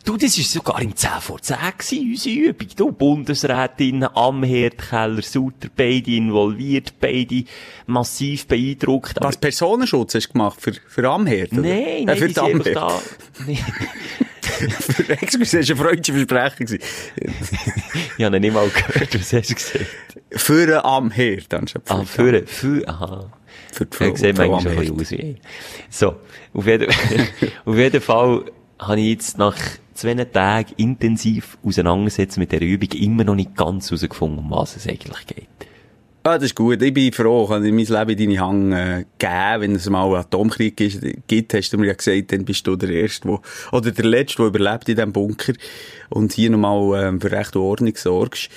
Du, 0.07 0.17
das 0.17 0.39
war 0.39 0.45
sogar 0.45 0.81
im 0.83 0.95
10 0.95 1.11
vor 1.21 1.43
10 1.43 1.57
gewesen, 1.77 2.11
unsere 2.13 2.35
Übung. 2.37 2.69
Du, 2.77 2.93
Bundesrätin 2.93 4.05
am 4.05 4.45
Herdkeller, 4.45 5.21
Sutter, 5.21 5.69
beide 5.77 6.13
involviert, 6.13 6.95
beide 7.01 7.43
massiv 7.87 8.47
beeindruckt. 8.47 9.17
Was, 9.21 9.37
Personenschutz 9.37 10.15
hast 10.15 10.29
du 10.29 10.33
gemacht? 10.35 10.61
Für, 10.61 10.73
für 10.87 11.11
Amherd? 11.11 11.53
oder? 11.53 11.63
nein, 11.63 11.73
Äh, 11.83 12.05
nein, 12.05 12.17
für 12.19 12.29
die 12.29 12.39
Amherd. 12.39 12.77
da. 12.77 13.01
Excuse, 15.21 15.59
das 15.59 15.69
war 15.71 15.77
ein 15.91 15.97
freudscher 15.97 16.15
Versprechen. 16.15 16.79
Ich 18.17 18.25
habe 18.25 18.37
ihn 18.37 18.41
nicht 18.43 18.55
mal 18.55 18.69
gehört, 18.69 19.13
was 19.19 19.33
hast 19.33 19.51
du 19.51 19.55
gesagt? 19.55 19.87
Für 20.31 20.85
Amherd, 20.85 21.53
anstatt 21.53 21.83
Ah, 21.91 22.05
für, 22.05 22.47
für, 22.47 22.89
aha. 22.89 23.31
Für 23.73 23.85
die 23.87 23.97
Frau, 23.97 24.15
sieht 24.15 24.37
Frau 24.37 24.51
manchmal 24.53 24.73
ein 24.75 24.79
Amherd. 24.79 24.97
bisschen 24.97 25.19
aus 25.19 25.25
wie 25.25 25.31
ich. 25.33 25.37
So, 25.91 26.15
auf 26.55 26.67
jeden, 26.67 26.89
auf 27.65 27.77
jeden 27.77 28.01
Fall 28.01 28.45
habe 28.79 29.01
ich 29.01 29.07
jetzt 29.09 29.37
nach 29.37 29.57
zwei 29.97 30.15
Tagen 30.25 30.73
intensiv 30.77 31.59
auseinandersetzen 31.65 32.41
mit 32.41 32.53
der 32.53 32.61
Übung 32.61 32.91
immer 32.93 33.25
noch 33.25 33.35
nicht 33.35 33.57
ganz 33.57 33.91
herausgefunden, 33.91 34.39
um 34.39 34.51
was 34.51 34.77
es 34.77 34.87
eigentlich 34.87 35.27
geht. 35.27 35.47
Ah, 36.23 36.39
das 36.39 36.47
ist 36.47 36.55
gut. 36.57 36.83
Ich 36.83 36.93
bin 36.93 37.13
froh, 37.13 37.47
kann 37.47 37.65
ich 37.65 37.73
mein 37.73 38.07
Leben 38.07 38.19
in 38.21 38.31
deine 38.31 38.41
Hand 38.41 38.73
äh, 38.75 39.05
geben. 39.17 39.61
Wenn 39.63 39.75
es 39.77 39.89
mal 39.89 40.07
einen 40.07 40.17
Atomkrieg 40.17 40.81
ist, 40.81 41.01
gibt, 41.29 41.55
hast 41.55 41.73
du 41.73 41.79
mir 41.79 41.87
ja 41.87 41.93
gesagt, 41.93 42.33
dann 42.33 42.45
bist 42.45 42.67
du 42.67 42.75
der 42.75 42.91
Erste, 42.91 43.29
wo, 43.29 43.41
oder 43.71 43.93
der 43.93 44.05
Letzte, 44.05 44.39
der 44.39 44.47
überlebt 44.47 44.89
in 44.89 44.97
diesem 44.97 45.13
Bunker 45.13 45.53
und 46.11 46.33
hier 46.33 46.51
nochmal 46.51 47.05
ähm, 47.05 47.21
für 47.21 47.31
Recht 47.31 47.55
und 47.55 47.63
Ordnung 47.63 47.95
sorgst. 47.95 48.49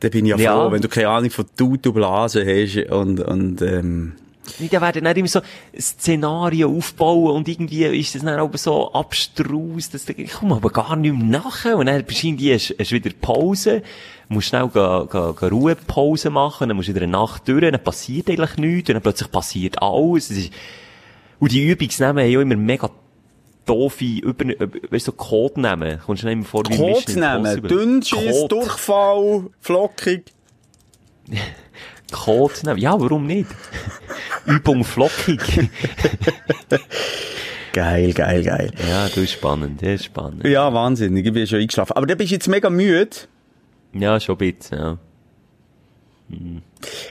Dann 0.00 0.10
bin 0.10 0.24
ich 0.26 0.30
ja 0.32 0.36
froh, 0.36 0.42
Ja. 0.66 0.72
wenn 0.72 0.82
du 0.82 0.88
keine 0.88 1.08
Ahnung 1.08 1.30
von 1.30 1.46
Tut 1.56 1.86
und 1.86 1.94
Blasen 1.94 2.44
hast 2.44 2.76
und, 2.90 3.20
und 3.20 3.62
ähm, 3.62 4.12
Nee, 4.58 4.68
da 4.70 4.80
werden 4.80 5.04
dann 5.04 5.16
immer 5.16 5.28
so 5.28 5.40
Szenarien 5.78 6.68
aufbauen 6.68 7.36
und 7.36 7.48
irgendwie 7.48 7.84
ist 7.84 8.14
das 8.14 8.22
dann 8.22 8.38
aber 8.38 8.58
so 8.58 8.92
abstrus, 8.92 9.90
dass 9.90 10.04
du, 10.04 10.12
ich 10.12 10.32
komme 10.32 10.56
aber 10.56 10.70
gar 10.70 10.96
nicht 10.96 11.14
mehr 11.14 11.40
nachher 11.40 11.76
und 11.76 11.86
dann 11.86 12.04
bist 12.04 12.22
du 12.22 12.28
irgendwie, 12.28 12.54
hast, 12.54 12.74
hast 12.78 12.92
wieder 12.92 13.10
Pause, 13.20 13.82
musst 14.28 14.48
schnell 14.48 14.68
ga, 14.68 15.04
ga, 15.04 15.32
ga 15.32 15.48
Ruhepause 15.48 16.30
machen, 16.30 16.68
dann 16.68 16.76
musst 16.76 16.88
du 16.88 16.94
wieder 16.94 17.04
eine 17.04 17.12
Nacht 17.12 17.48
durch, 17.48 17.60
dann 17.60 17.82
passiert 17.82 18.28
eigentlich 18.28 18.56
nichts 18.56 18.90
und 18.90 18.94
dann 18.94 19.02
plötzlich 19.02 19.30
passiert 19.30 19.82
alles. 19.82 20.30
Es 20.30 20.38
ist, 20.38 20.52
und 21.38 21.52
die 21.52 21.66
Übungsnamen 21.66 22.24
haben 22.24 22.30
ja 22.30 22.40
immer 22.40 22.56
mega 22.56 22.90
doofe, 23.66 24.04
über, 24.22 24.44
weißt 24.46 25.08
du, 25.08 25.10
so 25.10 25.12
Codenamen. 25.12 26.00
Kommst 26.00 26.22
du 26.22 26.26
nicht 26.26 26.34
immer 26.34 26.44
vor 26.44 26.62
wie. 26.68 26.74
Impossible. 26.74 27.68
Dünnschiss, 27.68 28.46
Durchfall, 28.48 29.50
flockig. 29.60 30.32
Codenamen. 32.12 32.80
Ja, 32.80 32.98
warum 33.00 33.26
nicht? 33.26 33.48
Übung 34.46 34.84
flockig. 34.84 35.68
Geil, 37.72 38.14
geil, 38.14 38.42
geil. 38.42 38.70
ja, 38.88 39.04
das 39.06 39.18
ist 39.18 39.32
spannend, 39.32 39.82
das 39.82 40.00
ist 40.00 40.06
spannend. 40.06 40.44
Ja, 40.44 40.72
wahnsinnig. 40.72 41.26
Ich 41.26 41.32
bin 41.34 41.46
schon 41.46 41.58
eingeschlafen. 41.58 41.92
Aber 41.94 42.06
dann 42.06 42.16
bist 42.16 42.30
du 42.30 42.36
jetzt 42.36 42.48
mega 42.48 42.70
müde. 42.70 43.10
Ja, 43.92 44.18
schon 44.18 44.38
ein 44.38 44.52
bisschen, 44.52 44.78
ja. 44.78 44.98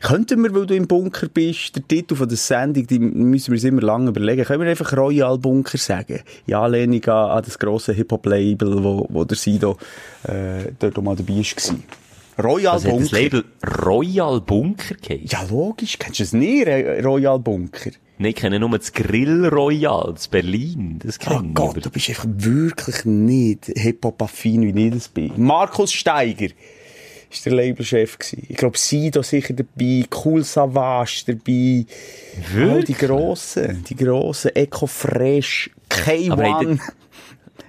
Könnten 0.02 0.44
wir, 0.44 0.54
weil 0.54 0.66
du 0.66 0.76
im 0.76 0.88
Bunker 0.88 1.28
bist, 1.28 1.76
der 1.76 1.88
Titel 1.88 2.16
von 2.16 2.28
der 2.28 2.38
Sendung, 2.38 2.86
die 2.86 3.00
müssen 3.00 3.52
wir 3.52 3.58
uns 3.58 3.64
immer 3.64 3.82
lange 3.82 4.10
überlegen, 4.10 4.44
können 4.44 4.64
wir 4.64 4.70
einfach 4.70 4.96
Royal 4.98 5.38
Bunker 5.38 5.78
sagen? 5.78 6.22
Ja, 6.48 6.64
Anlehnung 6.64 7.04
an, 7.06 7.32
an 7.32 7.44
das 7.44 7.58
grosse 7.58 7.94
Hip-Hop-Label, 7.94 8.84
wo, 8.84 9.08
wo 9.10 9.24
der 9.24 9.38
Sido 9.38 9.78
äh, 10.24 10.72
dort 10.80 11.02
mal 11.02 11.16
dabei 11.16 11.36
war. 11.36 11.76
Royal 12.42 12.74
Also 12.74 12.90
hat 12.90 13.00
das 13.00 13.10
Bunker. 13.10 13.22
Label 13.22 13.44
Royal 13.86 14.42
Bunker 14.42 14.96
geheißen? 14.96 15.28
Ja, 15.28 15.44
logisch. 15.50 15.98
Kennst 16.00 16.20
du 16.20 16.24
es 16.24 16.34
nicht, 16.34 16.68
Royal 16.68 17.40
Bunker? 17.40 17.92
Nein, 18.18 18.30
ich 18.32 18.36
kenne 18.36 18.60
nur 18.60 18.78
das 18.78 18.94
Grill 18.94 19.46
Royal, 19.48 20.12
das 20.14 20.28
Berlin. 20.28 21.00
Das 21.04 21.18
Oh 21.22 21.24
kenne 21.30 21.48
ich. 21.50 21.54
Gott, 21.54 21.70
aber- 21.72 21.82
du 21.82 21.90
bist 21.90 22.10
einfach 22.10 22.26
wirklich 22.30 23.06
nicht 23.06 23.66
Hip-Hop-affin, 23.76 24.74
wie 24.76 24.88
ich 24.88 24.94
das 24.94 25.08
bin. 25.10 25.32
Markus 25.38 25.92
Steiger 25.92 26.48
ist 27.30 27.46
der 27.46 27.54
Labelchef 27.54 28.18
gewesen. 28.18 28.44
Ich 28.48 28.56
glaube, 28.56 28.78
Sido 28.78 29.22
sicher 29.22 29.54
dabei, 29.54 30.06
Cool 30.24 30.44
Savage 30.46 31.24
dabei. 31.28 31.86
All 32.58 32.84
die 32.84 32.90
Wirklich? 32.90 32.98
grossen, 33.00 33.84
die 33.90 33.96
grossen, 33.96 34.52
Eco 34.56 34.88
Fresh, 34.88 35.70
K1. 35.90 36.80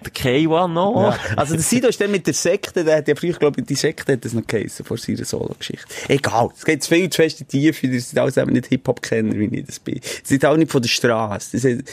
Der 0.05 0.12
K1 0.12 0.69
noch? 0.69 1.00
Ja. 1.00 1.19
Also 1.37 1.55
der 1.55 1.62
Sido 1.62 1.88
ist 1.88 2.00
dann 2.00 2.11
mit 2.11 2.26
der 2.26 2.35
Sekte, 2.35 2.85
der 2.85 2.99
hat 2.99 3.09
ja 3.09 3.14
früher, 3.14 3.35
glaube 3.35 3.61
ich, 3.61 3.66
die 3.66 3.75
Sekte 3.75 4.12
hat 4.12 4.25
das 4.25 4.33
noch 4.33 4.47
geheissen, 4.47 4.85
vor 4.85 4.99
seiner 4.99 5.25
Solo-Geschichte. 5.25 5.87
Egal, 6.09 6.50
es 6.57 6.64
geht 6.64 6.85
viel 6.85 7.11
zu 7.11 7.23
fest 7.23 7.40
in 7.40 7.47
die 7.50 7.61
Tiefe, 7.61 7.88
das 7.88 8.11
sind 8.11 8.19
alles 8.19 8.37
eben 8.37 8.52
nicht 8.52 8.66
Hip-Hop-Kenner, 8.66 9.35
wie 9.38 9.47
ich 9.47 9.66
das 9.66 9.78
bin. 9.78 10.00
Das 10.00 10.28
sind 10.28 10.45
auch 10.45 10.57
nicht 10.57 10.71
von 10.71 10.83
der 10.83 10.88
Straße. 10.88 11.59
Sie 11.59 11.85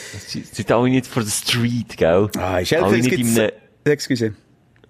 sind 0.52 0.72
alle 0.72 0.90
nicht 0.90 1.06
vor 1.06 1.22
der 1.22 1.30
Street, 1.30 1.96
gell? 1.96 2.30
ah, 2.36 2.58
ist 2.58 2.72
es 2.72 2.90
nicht 2.90 3.12
in 3.12 3.38
einem, 3.38 3.50
Excuse. 3.84 4.34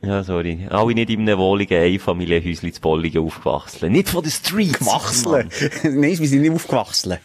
ja, 0.02 0.22
sorry. 0.22 0.66
Alle 0.70 0.94
nicht 0.94 1.10
in 1.10 1.20
einem 1.20 1.38
wohligen 1.38 1.82
Einfamilienhäuschen 1.82 2.72
zu 2.72 2.80
Bolligen 2.80 3.24
aufgewachsen. 3.24 3.90
Nicht 3.92 4.08
von 4.10 4.22
der 4.22 4.30
Street. 4.30 4.78
Gewachseln. 4.78 5.48
Nein, 5.82 6.18
wir 6.18 6.28
sind 6.28 6.42
nicht 6.42 6.52
aufgewachsen. 6.52 7.16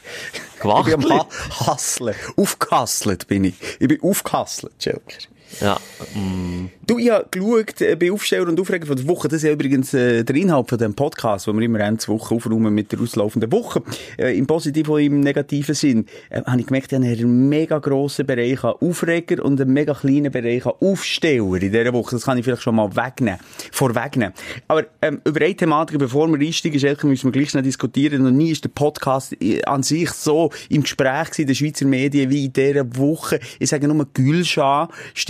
Gewachselt? 0.62 1.00
Ich 1.00 1.08
bin 1.08 1.12
am 1.12 1.20
ha 1.20 1.28
Hasseln. 1.68 2.16
Aufgehasselt 2.38 3.28
bin 3.28 3.44
ich. 3.46 3.56
Ich 3.80 3.88
bin 3.88 4.02
aufgehasselt, 4.02 4.74
Schelker. 4.80 5.18
Ja, 5.62 5.80
mm, 6.16 6.70
Du, 6.90 6.98
ich 6.98 7.12
habe 7.12 7.28
geschaut, 7.30 7.82
äh, 7.82 7.96
bei 7.96 8.12
Aufsteller 8.12 8.48
und 8.48 8.60
Aufreger 8.60 8.88
von 8.88 8.96
der 8.96 9.08
Woche, 9.08 9.28
das 9.28 9.38
ist 9.38 9.44
ja 9.44 9.52
übrigens 9.52 9.94
äh, 9.94 10.24
der 10.24 10.36
Inhalt 10.36 10.70
von 10.70 10.80
dem 10.80 10.96
Podcast, 10.96 11.48
wo 11.48 11.54
wir 11.54 11.62
immer 11.62 11.82
Ende 11.82 12.08
Woche 12.08 12.34
aufräumen 12.34 12.74
mit 12.74 12.92
der 12.92 13.00
auslaufenden 13.00 13.52
Woche, 13.52 13.84
äh, 14.18 14.36
im 14.36 14.48
positiven 14.48 14.96
und 14.96 15.02
im 15.02 15.20
negativen 15.20 15.76
Sinn, 15.76 16.08
äh, 16.32 16.42
habe 16.42 16.60
ich 16.60 16.66
gemerkt, 16.66 16.92
ich 16.92 16.98
habe 16.98 17.06
einen 17.06 17.48
mega 17.48 17.78
grossen 17.78 18.26
Bereich 18.26 18.64
an 18.64 18.74
Aufreger 18.82 19.46
und 19.46 19.62
einen 19.62 19.72
mega 19.72 19.94
kleinen 19.94 20.32
Bereich 20.32 20.66
an 20.66 20.74
Aufsteller 20.80 21.62
in 21.62 21.72
dieser 21.72 21.94
Woche. 21.94 22.16
Das 22.16 22.26
kann 22.26 22.40
ich 22.40 22.44
vielleicht 22.44 22.64
schon 22.64 22.74
mal 22.74 22.90
wegnehmen, 22.96 23.40
vorwegnehmen. 23.72 24.34
Aber 24.68 24.86
ähm, 25.04 25.22
über 25.26 25.46
eine 25.46 25.56
Thematik, 25.56 26.00
bevor 26.00 26.28
wir 26.28 26.44
einsteigen, 26.44 26.80
Schelker, 26.80 27.06
müssen 27.06 27.26
wir 27.26 27.34
gleich 27.34 27.52
schnell 27.52 27.62
diskutieren. 27.62 28.24
Noch 28.24 28.32
nie 28.32 28.50
ist 28.50 28.64
der 28.64 28.70
Podcast 28.70 29.40
äh, 29.40 29.62
an 29.66 29.84
sich 29.84 30.10
so 30.10 30.50
im 30.70 30.82
Gespräch 30.82 31.38
in 31.38 31.46
den 31.46 31.56
Schweizer 31.56 31.86
Medien 31.86 32.32
wie 32.32 32.46
in 32.46 32.54
dieser 32.54 32.98
Woche. 32.98 33.40
Ich 33.60 33.70
sage 33.70 33.88
nur 33.88 34.08
Gülschan, 34.12 34.88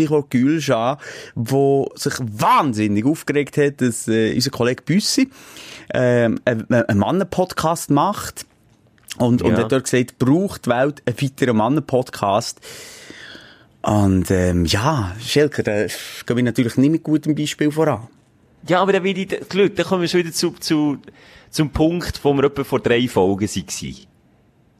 Stichwort 0.09 0.31
Gülschan, 0.31 0.97
wo 1.35 1.91
sich 1.95 2.13
wahnsinnig 2.19 3.05
aufgeregt 3.05 3.57
hat, 3.57 3.81
dass 3.81 4.07
äh, 4.07 4.33
unser 4.33 4.49
Kollege 4.49 4.81
Büssi 4.83 5.29
ähm, 5.93 6.39
einen, 6.45 6.71
einen 6.71 6.99
Mannen-Podcast 6.99 7.91
macht. 7.91 8.45
Und, 9.17 9.41
und 9.41 9.51
Ja. 9.51 9.59
hat 9.59 9.71
dort 9.71 9.83
gesagt, 9.85 10.17
braucht 10.17 10.65
die 10.65 10.69
Welt 10.71 11.03
einen 11.05 11.21
weiteren 11.21 11.57
Mannen-Podcast. 11.57 12.59
Und 13.81 14.29
ähm, 14.31 14.65
ja, 14.65 15.15
Schelker, 15.23 15.63
da 15.63 15.85
gehen 15.85 16.35
wir 16.37 16.43
natürlich 16.43 16.75
nicht 16.77 16.91
mit 16.91 17.03
gutem 17.03 17.35
Beispiel 17.35 17.71
voran. 17.71 18.07
Ja, 18.67 18.81
aber 18.81 18.91
dann 18.93 19.03
will 19.03 19.17
ich, 19.17 19.27
Glück, 19.47 19.75
dann 19.75 19.85
kommen 19.85 20.01
wir 20.01 20.09
schon 20.09 20.19
wieder 20.21 20.33
zu, 20.33 20.51
zu, 20.59 20.97
zum 21.49 21.69
Punkt, 21.69 22.19
wo 22.23 22.33
wir 22.33 22.43
etwa 22.43 22.63
vor 22.63 22.79
drei 22.81 23.07
Folgen 23.07 23.47
waren. 23.47 23.95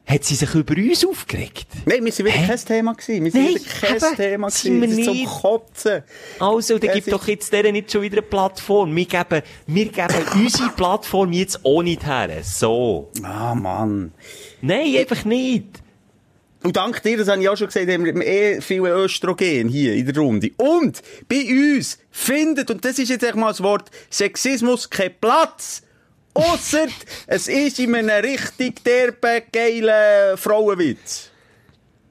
Hat 0.06 0.24
sie 0.24 0.34
sich 0.34 0.52
über 0.54 0.74
uns 0.76 1.06
aufgeregt? 1.06 1.66
Nein, 1.86 2.04
wir 2.04 2.10
sind 2.10 2.26
wieder 2.26 2.36
Hä? 2.36 2.46
kein 2.48 2.58
Thema 2.58 2.94
gewesen. 2.94 3.24
Wir 3.24 3.30
sind 3.30 3.44
Nein, 3.44 3.54
wieder 3.54 3.98
kein 4.00 4.16
Thema 4.16 4.50
sind 4.50 4.80
gewesen. 4.80 4.96
wir 4.96 5.12
ist 5.12 5.30
zum. 5.30 5.40
Kotzen. 5.40 6.02
Also, 6.40 6.78
dann 6.78 6.92
gibt 6.94 7.12
doch 7.12 7.28
jetzt 7.28 7.52
denen 7.52 7.72
nicht 7.72 7.92
schon 7.92 8.02
wieder 8.02 8.16
eine 8.18 8.22
Plattform. 8.22 8.96
Wir 8.96 9.04
geben, 9.04 9.42
wir 9.68 9.84
geben 9.86 10.14
unsere 10.34 10.70
Plattform 10.70 11.32
jetzt 11.32 11.64
auch 11.64 11.82
nicht 11.82 12.04
her. 12.04 12.28
So. 12.42 13.10
Ah, 13.22 13.54
Mann. 13.54 14.12
Nein, 14.60 14.96
einfach 14.96 15.24
nicht. 15.24 15.66
Und 16.62 16.76
dank 16.76 17.02
dir, 17.02 17.16
das 17.16 17.28
habe 17.28 17.40
ich 17.40 17.48
auch 17.48 17.56
schon 17.56 17.68
gesagt, 17.68 17.88
haben 17.88 18.04
wir 18.04 18.14
eh 18.26 18.60
viel 18.60 18.82
Östrogen 18.82 19.68
hier 19.68 19.94
in 19.94 20.04
der 20.06 20.16
Runde. 20.16 20.50
Und 20.58 21.00
bei 21.28 21.46
uns 21.48 21.98
findet, 22.10 22.70
und 22.70 22.84
das 22.84 22.98
ist 22.98 23.08
jetzt 23.08 23.22
echt 23.22 23.36
mal 23.36 23.48
das 23.48 23.62
Wort, 23.62 23.90
Sexismus 24.10 24.90
keinen 24.90 25.14
Platz. 25.20 25.82
Ausser, 26.34 26.86
es 27.26 27.48
ist 27.48 27.78
in 27.78 27.94
einem 27.94 28.10
richtig 28.24 28.84
derben, 28.84 29.42
geilen 29.52 30.36
Frauenwitz. 30.36 31.30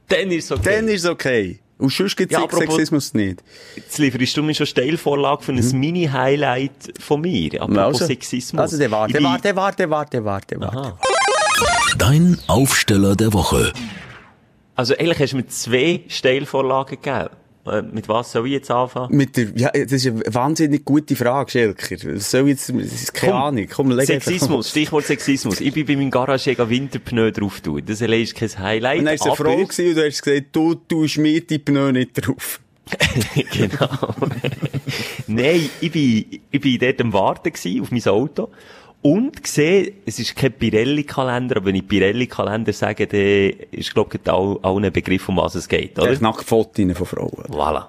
Dann 0.07 0.31
ist 0.31 0.45
es 0.45 0.51
okay. 0.51 0.75
Dann 0.75 0.87
ist 0.87 1.03
es 1.03 1.09
okay. 1.09 1.59
Und 1.77 1.93
sonst 1.93 2.17
gibt 2.17 2.33
es 2.33 2.37
Ja, 2.37 2.45
Sexismus 2.49 3.13
nicht. 3.13 3.41
Jetzt 3.75 3.97
lieferst 3.99 4.35
du 4.35 4.43
mir 4.43 4.53
schon 4.53 4.65
Steilvorlage 4.65 5.43
für 5.43 5.53
ein 5.53 5.79
Mini-Highlight 5.79 6.99
von 6.99 7.21
mir. 7.21 7.61
Apropos 7.61 7.99
Sexismus. 7.99 8.53
Mhm. 8.53 8.59
also 8.59 8.77
der 8.77 8.91
warte, 8.91 9.23
warte, 9.23 9.55
warte, 9.55 9.89
warte, 9.89 10.25
warte, 10.25 10.59
warte. 10.59 10.97
Dein 11.97 12.37
Aufsteller 12.47 13.15
der 13.15 13.31
Woche. 13.31 13.71
Also, 14.75 14.93
eigentlich 14.95 15.19
hast 15.19 15.33
du 15.33 15.37
mir 15.37 15.47
zwei 15.47 16.01
Steilvorlagen 16.07 17.01
gegeben. 17.01 17.29
Äh, 17.65 17.81
Mit 17.81 18.07
was 18.07 18.31
soll 18.31 18.47
ich 18.47 18.53
jetzt 18.53 18.71
anfangen? 18.71 19.15
Mit 19.15 19.35
der, 19.35 19.47
ja, 19.55 19.69
das 19.71 19.91
ist 19.91 20.07
eine 20.07 20.23
wahnsinnig 20.27 20.85
gute 20.85 21.15
Frage, 21.15 21.51
Schelker. 21.51 22.15
Was 22.15 22.31
soll 22.31 22.41
ich 22.41 22.47
jetzt, 22.47 22.69
das 22.69 22.75
ist 22.75 23.13
keine 23.13 23.33
Komm, 23.33 23.41
Ahnung. 23.41 23.67
Komm, 23.69 23.91
leg 23.91 24.07
Sexismus, 24.07 24.69
Stichwort 24.69 25.05
Sexismus. 25.05 25.59
Ich 25.59 25.73
bin 25.73 25.85
bei 25.85 25.95
meinem 25.95 26.11
Garage 26.11 26.57
Winterpneu 26.57 27.31
drauf 27.31 27.61
tun. 27.61 27.81
Das 27.85 28.01
allein 28.01 28.21
ist 28.21 28.35
kein 28.35 28.57
Highlight. 28.57 28.99
Und 28.99 29.05
dann 29.05 29.19
war 29.19 29.27
eine 29.27 29.35
Frau 29.35 29.53
und 29.55 29.77
du 29.77 30.05
hast 30.05 30.23
gesagt, 30.23 30.47
du 30.53 30.75
tust 30.75 31.17
mir 31.17 31.41
die 31.41 31.59
Pneu 31.59 31.91
nicht 31.91 32.11
drauf. 32.13 32.59
genau. 33.51 34.15
Nein, 35.27 35.69
ich 35.79 35.91
bin, 35.91 36.41
ich 36.49 36.61
bin 36.61 36.79
dort 36.79 37.01
am 37.01 37.13
Warten 37.13 37.51
auf 37.81 37.91
mein 37.91 38.05
Auto. 38.07 38.49
Und 39.01 39.41
gesehen, 39.43 39.93
es 40.05 40.19
ist 40.19 40.35
kein 40.35 40.51
Pirelli-Kalender, 40.51 41.57
aber 41.57 41.67
wenn 41.67 41.75
ich 41.75 41.87
Pirelli-Kalender 41.87 42.73
sage, 42.73 43.07
dann 43.07 43.67
ist, 43.71 43.93
glaube 43.93 44.17
ich, 44.21 44.29
all, 44.29 44.59
allen 44.61 44.83
ein 44.85 44.91
Begriff, 44.91 45.29
um 45.29 45.37
was 45.37 45.55
es 45.55 45.67
geht, 45.69 45.97
oder? 45.97 46.11
Echt 46.11 46.21
nackt 46.21 46.43
Fotos 46.43 46.85
von 46.97 47.05
Frauen. 47.05 47.45
Voilà. 47.47 47.85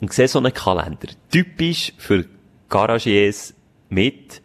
Und 0.00 0.12
sehe 0.12 0.28
so 0.28 0.38
einen 0.38 0.54
Kalender. 0.54 1.08
Typisch 1.30 1.92
für 1.98 2.24
Garagiers 2.68 3.52
mit, 3.88 4.40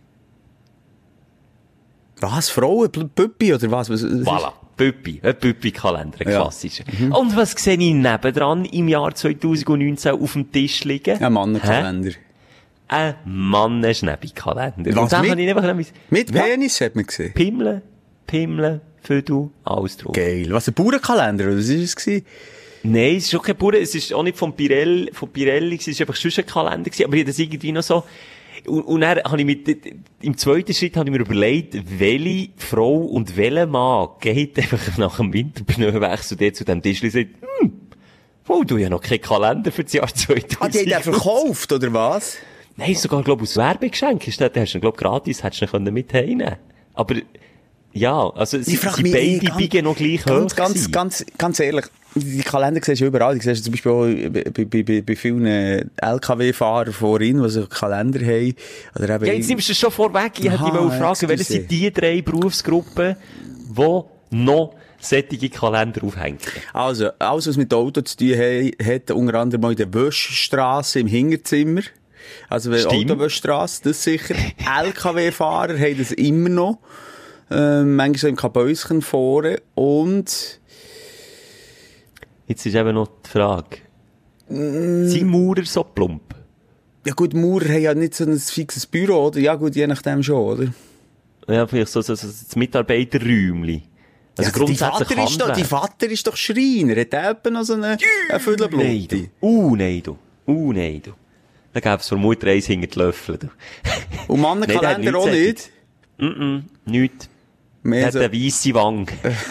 Was? 2.21 2.49
Frauen? 2.49 2.89
Püppi 3.13 3.53
oder 3.53 3.69
was? 3.69 3.89
was 3.89 4.03
voilà. 4.03 4.53
Püppi, 4.77 5.19
ein 5.21 5.35
Püppi-Kalender, 5.37 6.21
ein 6.21 6.31
Ja. 6.31 6.41
klassischer. 6.41 6.85
Und 7.11 7.35
was 7.35 7.51
sehe 7.51 7.73
ich 7.77 7.93
nebendran 7.93 8.65
im 8.65 8.87
Jahr 8.87 9.13
2019 9.13 10.13
auf 10.13 10.33
dem 10.33 10.51
Tisch 10.51 10.83
liegen? 10.85 11.21
Ein 11.21 11.33
Mannenkalender. 11.33 12.11
Hä? 12.11 12.15
Ein 12.93 13.15
Mannenschnäbi-Kalender. 13.25 14.95
Was, 14.95 15.03
Und 15.03 15.11
dann 15.13 15.21
mit- 15.27 15.39
ich 15.39 15.49
einfach 15.49 15.63
noch 15.75 15.85
Mit 16.09 16.33
Ja. 16.35 16.41
Penis 16.43 16.79
hat 16.81 16.95
man 16.95 17.05
gesehen. 17.05 17.33
Pimmeln, 17.33 17.81
Pimmeln, 18.27 18.81
Födu, 19.01 19.51
alles 19.63 19.97
drauf. 19.97 20.13
Geil. 20.13 20.47
Was, 20.49 20.67
ein 20.67 20.73
Bauernkalender? 20.73 21.45
Oder 21.45 21.57
was 21.57 21.69
war 21.69 21.75
es? 21.77 21.95
gewesen? 21.95 22.25
Nein, 22.83 23.15
es 23.15 23.25
ist 23.25 23.35
auch 23.35 23.43
kein 23.43 23.55
Bauern, 23.55 23.75
es 23.81 23.95
ist 23.95 24.13
auch 24.13 24.23
nicht 24.23 24.37
von 24.37 24.53
Pirelli, 24.55 25.09
von 25.13 25.29
Pirelli, 25.29 25.77
es 25.77 25.87
ist 25.87 26.01
einfach 26.01 26.15
schon 26.15 26.31
ein 26.37 26.45
Kalender 26.45 26.89
gewesen, 26.89 27.05
aber 27.05 27.13
ich 27.15 27.21
habe 27.21 27.31
das 27.31 27.39
irgendwie 27.39 27.71
noch 27.71 27.81
so, 27.83 28.03
Und, 28.67 28.81
und 28.83 29.01
dann 29.01 29.19
habe 29.23 29.39
ich 29.39 29.45
mit, 29.45 29.67
im 30.21 30.37
zweiten 30.37 30.73
Schritt 30.73 30.95
habe 30.97 31.09
ich 31.09 31.13
mir 31.15 31.21
überlegt, 31.21 31.75
welche 31.99 32.49
Frau 32.57 32.93
und 32.97 33.35
welcher 33.37 33.67
Mann 33.67 34.09
geht 34.19 34.57
einfach 34.59 34.97
nach 34.97 35.17
dem 35.17 35.33
Winterpneuwechsel 35.33 36.37
der 36.37 36.53
zu 36.53 36.63
dem 36.65 36.81
Tisch 36.81 37.01
und 37.03 37.11
sagt, 37.11 37.29
hm, 37.59 37.71
oh, 38.49 38.63
du 38.65 38.77
ja 38.77 38.89
noch 38.89 39.01
keinen 39.01 39.21
Kalender 39.21 39.71
für 39.71 39.83
das 39.85 39.93
Jahr 39.93 40.07
2000. 40.13 40.57
Ah, 40.61 40.67
die 40.67 40.79
hat 40.79 40.87
er 40.87 41.01
verkauft, 41.01 41.71
oder 41.71 41.93
was? 41.93 42.37
Nein, 42.75 42.95
sogar, 42.95 43.23
glaube 43.23 43.43
ich, 43.43 43.49
aus 43.49 43.57
Werbegeschenk. 43.57 44.27
Ist 44.27 44.41
das, 44.41 44.51
da 44.51 44.61
hast 44.61 44.73
du, 44.73 44.79
glaube 44.79 44.97
gratis, 44.97 45.43
hättest 45.43 45.73
du 45.73 45.77
ihn 45.77 45.93
mit 45.93 46.13
heimnehmen 46.13 46.55
Aber, 46.93 47.15
ja, 47.93 48.29
also, 48.29 48.59
sie, 48.59 48.75
sie 48.75 49.11
beide 49.11 49.55
biegen 49.55 49.85
noch 49.85 49.95
gleich 49.95 50.25
Ganz, 50.25 50.53
hoch 50.53 50.55
ganz, 50.55 50.91
ganz, 50.91 51.25
ganz 51.37 51.59
ehrlich, 51.59 51.85
die 52.15 52.41
Kalender 52.41 52.81
siehst 52.83 53.01
du 53.01 53.05
überall. 53.05 53.35
Die 53.35 53.41
siehst 53.41 53.61
du 53.61 53.71
zum 53.71 53.73
Beispiel 53.73 53.91
auch 53.91 54.51
bei, 54.51 54.65
bei, 54.65 54.83
bei, 54.83 55.01
bei 55.01 55.15
vielen 55.15 55.45
LKW-Fahrern 55.97 56.93
vorhin, 56.93 57.41
die 57.41 57.49
so 57.49 57.61
einen 57.61 57.69
Kalender 57.69 58.19
haben. 58.19 58.55
Oder 58.95 59.15
eben 59.15 59.25
Ja, 59.25 59.33
jetzt 59.33 59.47
nimmst 59.47 59.69
du 59.69 59.75
schon 59.75 59.91
vorweg. 59.91 60.33
Ich 60.39 60.49
hätte 60.49 60.63
dich 60.63 60.71
fragen, 60.71 61.29
welche 61.29 61.33
excuse. 61.33 61.53
sind 61.53 61.71
die 61.71 61.91
drei 61.91 62.21
Berufsgruppen, 62.21 63.15
die 63.69 64.01
noch 64.31 64.75
solche 64.99 65.49
Kalender 65.49 66.03
aufhängen? 66.03 66.37
Also, 66.73 67.09
alles, 67.19 67.47
was 67.47 67.57
mit 67.57 67.71
dem 67.71 67.77
Auto 67.77 68.01
zu 68.01 68.17
tun 68.17 68.35
hat, 68.37 68.85
hat 68.85 69.11
unter 69.11 69.39
anderem 69.39 69.61
mal 69.61 69.71
in 69.71 69.77
der 69.77 69.93
Wäschstrasse 69.93 70.99
im 70.99 71.07
Hinterzimmer. 71.07 71.81
Also, 72.49 72.71
wenn 72.71 72.79
Stimmt. 72.79 73.11
Autowäschstrasse, 73.11 73.83
das 73.83 74.03
sicher. 74.03 74.35
LKW-Fahrer 74.83 75.77
haben 75.77 75.97
das 75.97 76.11
immer 76.11 76.49
noch. 76.49 76.79
Ähm, 77.51 77.95
manchmal 77.95 78.19
so 78.19 78.27
im 78.27 78.35
Kabäuschen 78.35 79.01
vorne. 79.01 79.61
Und, 79.75 80.59
Jetzt 82.47 82.65
ist 82.65 82.75
eben 82.75 82.95
noch 82.95 83.09
die 83.25 83.29
Frage. 83.29 83.77
Mm. 84.49 85.07
Sind 85.07 85.27
Maurer 85.27 85.65
so 85.65 85.83
plump? 85.83 86.33
ja 87.05 87.13
gut, 87.13 87.33
Maurer 87.33 87.67
haben 87.69 87.81
ja 87.81 87.93
nicht 87.93 88.15
so 88.15 88.23
ein 88.23 88.37
fixes 88.37 88.85
Büro, 88.85 89.27
oder? 89.27 89.39
Ja 89.39 89.55
gut, 89.55 89.75
je 89.75 89.87
nachdem 89.87 90.23
schon, 90.23 90.35
oder? 90.37 90.73
Ja, 91.47 91.67
vielleicht 91.67 91.91
so, 91.91 92.01
so, 92.01 92.15
so 92.15 92.27
das 92.27 92.55
Mitarbeiterräumli. 92.55 93.83
Also 94.37 94.49
ja, 94.49 94.51
die 94.51 94.59
grundsätzlich 94.59 95.07
Vater 95.07 95.23
ist 95.23 95.41
doch, 95.41 95.53
die. 95.53 95.63
Vater 95.63 96.09
ist 96.09 96.25
doch 96.27 96.35
Schreiner. 96.35 96.99
Hat 96.99 97.13
etwa 97.13 97.49
noch 97.49 97.63
so 97.63 97.73
eine, 97.73 97.87
eine 97.87 97.97
Nein, 98.29 98.39
Viertelblutte? 98.39 99.07
du. 99.07 99.45
Uh, 99.45 99.75
nein, 99.75 100.01
du. 100.01 100.17
Uh, 100.47 100.73
nein, 100.73 101.01
du. 101.03 101.11
Da 101.73 101.79
gäbe 101.79 101.95
es 101.95 102.11
Mutter 102.11 102.47
eins 102.47 102.67
hinter 102.67 102.87
die 102.87 102.99
Löffel. 102.99 103.39
Und 104.27 104.41
Mannenkalender 104.41 105.11
der 105.11 105.19
auch 105.19 105.29
nicht? 105.29 105.71
Nichts. 106.85 107.29
Er 107.83 107.89
Mehr 107.89 108.05
hat 108.05 108.13
so, 108.13 108.19
eine 108.19 108.31
weisse 108.31 108.73
Wange. 108.75 109.07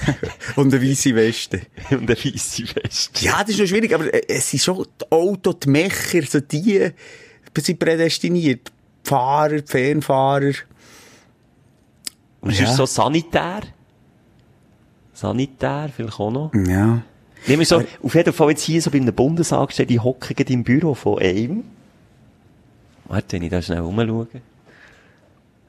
und 0.56 0.72
eine 0.72 0.82
weisse 0.82 1.14
Weste. 1.14 1.60
und 1.90 2.08
eine 2.08 2.16
weisse 2.16 2.62
Weste. 2.76 3.24
Ja, 3.24 3.40
das 3.42 3.50
ist 3.50 3.58
noch 3.60 3.66
schwierig, 3.66 3.94
aber 3.94 4.12
äh, 4.12 4.22
es 4.26 4.50
sind 4.50 4.60
schon 4.62 4.86
die 5.00 5.12
Auto, 5.12 5.52
die 5.52 5.68
Mecher, 5.68 6.22
so 6.22 6.40
die 6.40 6.88
sind 7.58 7.78
prädestiniert. 7.78 8.72
Die 9.04 9.08
Fahrer, 9.08 9.60
die 9.60 9.70
Fernfahrer. 9.70 10.52
Und 12.40 12.58
Ja. 12.58 12.66
sonst 12.66 12.76
so 12.76 12.86
sanitär? 12.86 13.60
Sanitär 15.12 15.90
vielleicht 15.94 16.18
auch 16.18 16.30
noch? 16.30 16.54
Ja. 16.54 17.02
Nehmen 17.46 17.58
wir 17.58 17.66
so, 17.66 17.82
auf 18.02 18.14
jeden 18.14 18.32
Fall 18.32 18.50
jetzt 18.50 18.62
hier 18.62 18.80
so 18.80 18.90
bei 18.90 18.96
einem 18.98 19.14
Bundesangestellten, 19.14 19.92
die 19.94 20.00
hocken 20.00 20.36
im 20.46 20.64
Büro 20.64 20.94
von 20.94 21.18
einem. 21.18 21.64
Warte, 23.06 23.36
wenn 23.36 23.42
ich 23.42 23.50
da 23.50 23.60
schnell 23.62 23.78
rumschaue. 23.80 24.26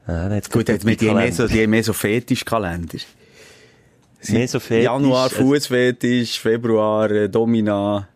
Ah, 0.06 0.28
Gut, 0.50 0.68
jetzt 0.68 0.84
mit 0.84 1.00
die 1.00 1.08
haben 1.08 1.16
mehr 1.16 1.32
so, 1.32 1.44
Kalender. 1.44 1.54
die 1.54 1.62
haben 1.62 1.70
mehr 1.70 1.84
so 1.84 1.92
Fetischkalender. 1.92 2.98
Mehr 4.28 4.48
so 4.48 4.58
Fetisch, 4.58 4.84
Januar 4.84 5.24
also- 5.24 5.36
Fußfetisch, 5.36 6.40
Februar 6.40 7.10
äh, 7.10 7.28
Domina. 7.28 8.08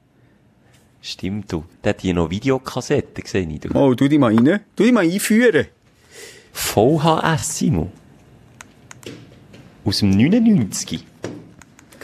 Stimmt, 1.02 1.52
du. 1.52 1.64
Der 1.84 1.90
hat 1.90 2.00
hier 2.00 2.14
noch 2.14 2.30
Videokassetten 2.30 3.22
gesehen, 3.22 3.50
ich, 3.50 3.60
du. 3.60 3.74
Oh, 3.74 3.94
tu 3.94 4.08
die 4.08 4.16
mal 4.16 4.34
rein. 4.34 4.60
Tu 4.74 4.84
die 4.84 4.92
mal 4.92 5.04
einführen. 5.04 5.66
VHS, 6.52 7.58
Simon. 7.58 7.92
Aus 9.84 9.98
dem 9.98 10.10
99. 10.10 11.04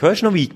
Hörst 0.01 0.21
du 0.23 0.27
noch 0.27 0.35
wie? 0.35 0.51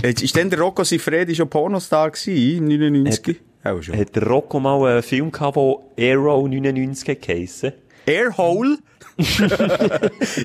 Jetzt 0.00 0.22
ist 0.22 0.36
denn 0.36 0.48
der 0.48 0.60
Rocco 0.60 0.84
Sifredi 0.84 1.34
schon 1.34 1.50
Pornostar 1.50 2.10
gewesen, 2.12 2.70
im 2.70 2.78
99? 2.80 3.40
Auch 3.64 3.80
schon. 3.82 3.96
Hat 3.96 4.14
der 4.16 4.26
Rocco 4.26 4.60
mal 4.60 4.84
einen 4.86 5.02
Film 5.02 5.30
gehabt, 5.30 5.56
der 5.56 6.14
Arrow 6.16 6.48
99 6.48 7.20
geheissen? 7.20 7.72
Airhole? 8.06 8.78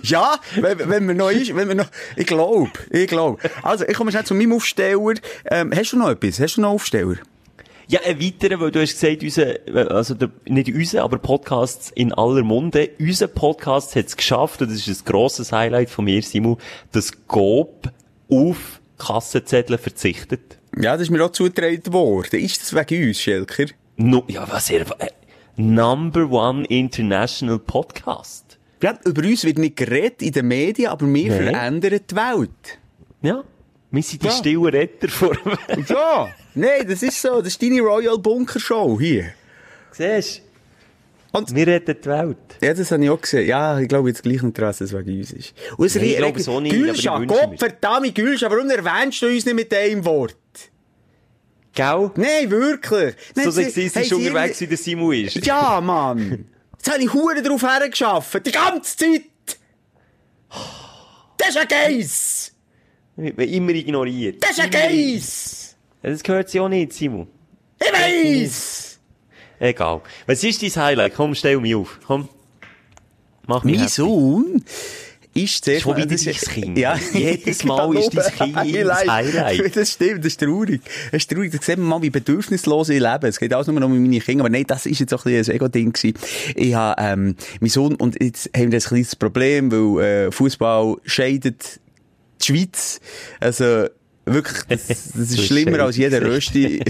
ja, 0.03 0.35
wenn, 0.55 0.89
wenn 0.89 1.07
wir 1.07 1.15
noch 1.15 1.31
ist, 1.31 1.55
wenn 1.55 1.67
wir 1.67 1.75
noch, 1.75 1.89
ich 2.15 2.27
glaube, 2.27 2.71
ich 2.89 3.07
glaube. 3.07 3.39
Also, 3.63 3.85
ich 3.87 3.95
komme 3.95 4.11
schnell 4.11 4.25
zu 4.25 4.35
meinem 4.35 4.53
Aufsteller. 4.53 5.15
Ähm, 5.45 5.71
hast 5.75 5.93
du 5.93 5.97
noch 5.97 6.09
etwas? 6.09 6.39
Hast 6.39 6.57
du 6.57 6.61
noch 6.61 6.71
Aufsteller? 6.71 7.15
Ja, 7.89 8.01
ein 8.05 8.21
weiterer, 8.21 8.59
weil 8.59 8.71
du 8.71 8.81
hast 8.81 8.99
gesagt, 8.99 9.23
unser, 9.23 9.55
also 9.89 10.13
der, 10.13 10.29
nicht 10.45 10.67
unser, 10.67 11.03
aber 11.03 11.17
Podcasts 11.19 11.89
in 11.91 12.13
aller 12.13 12.43
Munde. 12.43 12.89
Unser 12.99 13.27
Podcast 13.27 13.95
hat 13.95 14.07
es 14.07 14.17
geschafft, 14.17 14.61
und 14.61 14.69
das 14.69 14.85
ist 14.85 15.01
ein 15.01 15.05
grosses 15.05 15.53
Highlight 15.53 15.89
von 15.89 16.03
mir, 16.03 16.21
Simon, 16.21 16.57
dass 16.91 17.13
Gob 17.27 17.89
auf 18.29 18.81
Kassenzettel 18.97 19.77
verzichtet. 19.77 20.56
Ja, 20.79 20.93
das 20.93 21.03
ist 21.03 21.09
mir 21.09 21.23
auch 21.25 21.31
zugetragen 21.31 21.91
worden. 21.93 22.39
Ist 22.39 22.61
das 22.61 22.73
wegen 22.73 23.07
uns, 23.07 23.19
Schelker? 23.21 23.65
No, 23.97 24.23
ja, 24.27 24.47
was 24.49 24.69
er, 24.69 24.81
äh, 24.99 25.07
Number 25.55 26.29
One 26.29 26.65
International 26.67 27.57
Podcast. 27.59 28.57
Ja, 28.83 28.97
über 29.05 29.23
uns 29.23 29.43
wird 29.43 29.57
nicht 29.57 29.75
geredet 29.75 30.21
in 30.21 30.31
den 30.31 30.47
Medien, 30.47 30.89
aber 30.89 31.07
wir 31.11 31.29
Nein. 31.29 31.43
verändern 31.53 31.99
die 32.11 32.15
Welt. 32.15 32.79
Ja. 33.23 33.43
Wir 33.89 34.03
sind 34.03 34.21
die 34.21 34.27
Ja. 34.27 34.31
stillen 34.33 34.65
Retter 34.65 35.07
vor. 35.07 35.35
Ja, 35.87 36.29
nein, 36.53 36.85
das 36.87 37.01
ist 37.01 37.19
so. 37.21 37.37
Das 37.39 37.47
ist 37.47 37.61
deine 37.61 37.81
Royal 37.81 38.17
Bunker 38.19 38.59
Show 38.59 38.99
hier. 38.99 39.31
Siehst 39.91 40.43
Und-? 41.31 41.53
Wir 41.53 41.67
retten 41.67 41.95
die 42.01 42.05
Welt. 42.09 42.37
Ja, 42.61 42.73
das 42.73 42.91
habe 42.91 43.03
ich 43.03 43.09
auch 43.09 43.21
gesehen. 43.21 43.47
Ja, 43.47 43.79
ich 43.79 43.87
glaube 43.87 44.09
jetzt 44.09 44.23
gleich 44.23 44.41
nicht 44.41 44.57
dass 44.59 44.81
es 44.81 44.93
wegen 44.93 45.17
uns 45.19 45.31
ist. 45.31 45.53
Und 45.77 45.85
es 45.85 45.95
Nein, 45.95 46.05
ich 46.05 46.17
glaube 46.17 46.39
auch 46.47 46.61
nicht, 46.61 46.73
aber 46.73 46.81
ich 46.81 46.93
Gülscha, 46.93 47.19
wünsche 47.19 47.33
mir's. 47.35 47.41
Gott 47.49 47.59
verdammt, 47.59 48.15
Gülscha, 48.15 48.49
warum 48.51 48.69
erwähnst 48.69 49.21
du 49.21 49.27
uns 49.27 49.45
nicht 49.45 49.55
mit 49.55 49.71
dem 49.71 50.03
Wort? 50.05 50.35
Gell? 51.73 52.11
Nein, 52.15 52.49
wirklich. 52.49 53.15
Nein, 53.35 53.45
So 53.45 53.51
sie- 53.51 53.63
sexistisch 53.65 54.09
sie 54.09 54.15
unterwegs 54.15 54.59
wie 54.61 54.67
der 54.67 54.77
Simon 54.77 55.13
ist. 55.13 55.35
Ja, 55.45 55.79
Mann. 55.81 56.45
Jetzt 56.77 56.91
habe 56.91 57.03
ich 57.03 57.13
Huren 57.13 57.43
drauf 57.43 57.61
hergeschafft. 57.61 58.45
Die 58.45 58.51
ganze 58.51 58.97
Zeit. 58.97 59.21
Das 61.37 61.49
ist 61.49 61.57
ein 61.57 61.67
Geiss. 61.67 62.53
Wird 63.15 63.37
man 63.37 63.47
immer 63.47 63.71
ignoriert. 63.71 64.41
Das 64.43 64.51
ist 64.51 64.59
ein 64.61 64.71
Geiss. 64.71 65.75
Das 66.01 66.23
gehört 66.23 66.49
sich 66.49 66.59
auch 66.61 66.69
nicht, 66.69 66.93
Simon. 66.93 67.27
Ich 67.79 67.91
weiss. 67.91 68.86
Egal. 69.59 70.01
Was 70.25 70.43
ist 70.43 70.61
dein 70.61 70.83
Highlight? 70.83 71.15
Komm, 71.15 71.35
stell 71.35 71.59
mich 71.59 71.75
auf. 71.75 71.99
Komm. 72.05 72.29
Mach 73.47 73.63
mich 73.63 73.75
Mein 73.75 73.81
happy. 73.83 73.93
Sohn 73.93 74.63
ist 75.33 75.65
sehr 75.65 75.79
Schon 75.79 75.95
wieder 75.97 76.07
dein 76.07 76.17
Kind. 76.35 76.77
Ja, 76.77 76.97
Jedes 77.13 77.63
Mal 77.63 77.95
ist 77.95 78.15
dein 78.15 78.53
Kind 78.53 78.55
das 78.87 79.07
Highlight. 79.07 79.75
Das 79.75 79.91
stimmt, 79.91 80.19
das 80.19 80.33
ist 80.33 80.39
traurig. 80.39 80.81
Das 81.11 81.21
ist 81.21 81.31
traurig. 81.31 81.51
Da 81.51 81.59
sieht 81.61 81.77
man 81.77 81.87
mal, 81.87 82.01
wie 82.01 82.09
bedürfnislos 82.09 82.89
ich 82.89 82.99
lebe. 82.99 83.27
Es 83.27 83.39
geht 83.39 83.53
alles 83.53 83.67
nur 83.67 83.79
noch 83.79 83.87
um 83.87 84.01
meine 84.01 84.19
Kinder. 84.19 84.43
Aber 84.43 84.49
nein, 84.49 84.65
das 84.67 84.85
ist 84.85 84.99
jetzt 84.99 85.13
auch 85.13 85.25
ein 85.25 85.31
bisschen 85.33 85.53
ein 85.53 85.55
Ego-Ding 85.57 85.93
gewesen. 85.93 86.17
Ich 86.55 86.73
habe, 86.73 87.01
ähm, 87.01 87.35
mein 87.59 87.69
Sohn, 87.69 87.95
und 87.95 88.21
jetzt 88.21 88.49
haben 88.55 88.71
wir 88.71 88.79
ein 88.79 88.83
kleines 88.83 89.15
Problem, 89.15 89.71
weil, 89.71 90.03
äh, 90.03 90.31
Fußball 90.31 90.97
scheidet 91.05 91.79
die 92.41 92.45
Schweiz. 92.45 92.99
Also, 93.39 93.87
wirklich, 94.33 94.63
das, 94.67 94.87
das 94.87 95.31
ist 95.31 95.45
schlimmer 95.45 95.79
als 95.83 95.97
jeder. 95.97 96.21
Rösti, 96.21 96.81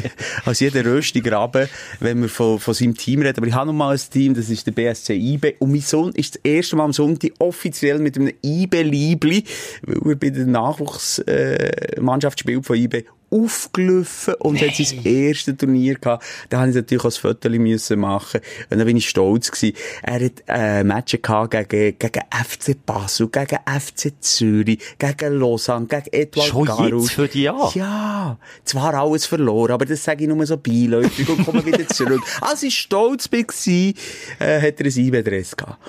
als 0.45 0.59
jeder 0.59 0.85
Rösti 0.85 1.21
Graben, 1.21 1.67
wenn 1.99 2.21
wir 2.21 2.29
von, 2.29 2.59
von 2.59 2.73
seinem 2.73 2.95
Team 2.95 3.21
reden. 3.21 3.37
Aber 3.37 3.47
ich 3.47 3.53
habe 3.53 3.67
noch 3.67 3.73
mal 3.73 3.93
ein 3.93 4.01
Team, 4.11 4.33
das 4.33 4.49
ist 4.49 4.65
der 4.67 4.71
BSC 4.71 5.13
IB. 5.13 5.55
Und 5.59 5.71
mein 5.71 5.81
Sohn 5.81 6.11
ist 6.13 6.35
das 6.35 6.41
erste 6.43 6.75
Mal 6.75 6.85
am 6.85 6.93
Sonntag 6.93 7.31
offiziell 7.39 7.99
mit 7.99 8.17
einem 8.17 8.31
IB-Liebli, 8.43 9.43
weil 9.83 10.11
er 10.11 10.15
bei 10.15 10.29
der 10.29 10.45
Nachwuchsmannschaft 10.45 12.39
äh, 12.39 12.41
spielt 12.41 12.65
von 12.65 12.75
IB, 12.75 13.05
aufgelaufen 13.29 14.35
und 14.35 14.61
hat 14.61 14.75
sein 14.75 15.05
erstes 15.05 15.57
Turnier 15.57 15.95
gehabt. 15.95 16.23
Da 16.49 16.59
habe 16.59 16.69
ich 16.69 16.75
natürlich 16.75 17.03
auch 17.03 17.09
ein 17.09 17.11
Foto 17.11 17.49
müssen 17.49 17.99
machen. 17.99 18.41
Und 18.69 18.77
dann 18.77 18.85
bin 18.85 18.97
ich 18.97 19.09
stolz 19.09 19.51
gewesen. 19.51 19.75
Er 20.01 20.25
hat, 20.25 20.43
äh, 20.47 20.83
Matches 20.83 21.21
gehabt 21.21 21.51
gegen, 21.51 21.97
gegen 21.99 22.21
FC 22.31 22.85
Basel, 22.85 23.27
gegen 23.29 23.57
FC 23.65 24.13
Zürich, 24.21 24.79
gegen 24.97 25.33
Lausanne, 25.39 25.87
gegen 25.87 26.07
Edouard 26.11 26.47
Schon 26.47 26.65
Garus. 26.65 27.03
jetzt 27.03 27.13
für 27.13 27.27
die 27.27 27.43
Jahr? 27.43 27.71
Ja, 27.75 28.37
zwar 28.63 28.93
alles 28.93 29.25
verloren, 29.25 29.73
aber 29.73 29.85
das 29.85 30.03
sage 30.03 30.23
ich 30.23 30.29
nur 30.29 30.45
so 30.45 30.57
beiläufig 30.57 31.27
und 31.29 31.43
komme 31.45 31.65
wieder 31.65 31.87
zurück. 31.87 32.21
Als 32.41 32.63
ich 32.63 32.77
stolz 32.77 33.31
war, 33.31 33.39
äh, 33.39 34.61
hat 34.61 34.79
er 34.79 34.85
ein 34.85 34.97
IB-Dress 34.97 35.57
gehabt. 35.57 35.79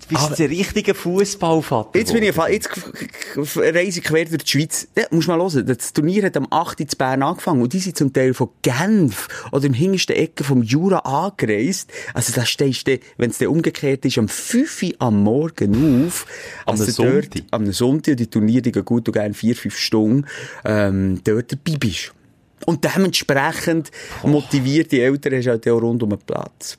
Du 0.00 0.14
bist 0.14 0.28
jetzt 0.30 0.40
ein 0.40 0.46
richtiger 0.48 0.94
Fußballvater. 0.94 1.98
Jetzt 1.98 2.12
bin 2.12 2.22
ich, 2.22 2.34
jetzt 2.34 2.70
reise 3.56 3.98
ich 3.98 4.04
quer 4.04 4.24
durch 4.24 4.44
die 4.44 4.50
Schweiz. 4.50 4.88
Ja, 4.96 5.04
musst 5.10 5.28
mal 5.28 5.38
hören, 5.38 5.66
das 5.66 5.92
Turnier 5.92 6.24
hat 6.24 6.36
am 6.36 6.46
8. 6.50 6.80
in 6.80 6.86
Bern 6.96 7.22
angefangen 7.22 7.62
und 7.62 7.72
die 7.72 7.78
sind 7.78 7.96
zum 7.96 8.12
Teil 8.12 8.34
von 8.34 8.48
Genf 8.62 9.28
oder 9.52 9.66
im 9.66 9.74
hintersten 9.74 10.16
Ecke 10.16 10.44
vom 10.44 10.62
Jura 10.62 10.98
angereist. 10.98 11.90
Also 12.14 12.32
da 12.32 12.46
stehst 12.46 12.86
du, 12.86 12.98
wenn 13.16 13.30
es 13.30 13.38
dann 13.38 13.48
umgekehrt 13.48 14.04
ist, 14.04 14.18
am 14.18 14.28
5 14.28 14.82
Uhr 14.82 14.92
am 14.98 15.22
Morgen 15.22 16.06
auf. 16.06 16.26
Am 16.64 16.72
also 16.72 16.90
Sonntag? 16.90 17.30
Dort, 17.30 17.44
am 17.50 17.72
Sonntag, 17.72 18.12
und 18.12 18.20
die 18.20 18.26
Turniere 18.28 18.62
die 18.62 18.72
gehen 18.72 18.84
gut 18.84 19.08
und 19.08 19.12
gerne 19.12 19.34
4, 19.34 19.56
5 19.56 19.76
Stunden, 19.76 20.26
ähm, 20.64 21.20
dort 21.24 21.52
dabei 21.52 21.76
bist. 21.78 22.12
Und 22.66 22.84
dementsprechend 22.84 23.90
motivierte 24.22 25.00
Eltern 25.00 25.34
hast 25.34 25.44
du 25.44 25.50
halt 25.50 25.68
auch 25.68 25.80
rund 25.80 26.02
um 26.02 26.10
den 26.10 26.18
Platz. 26.18 26.76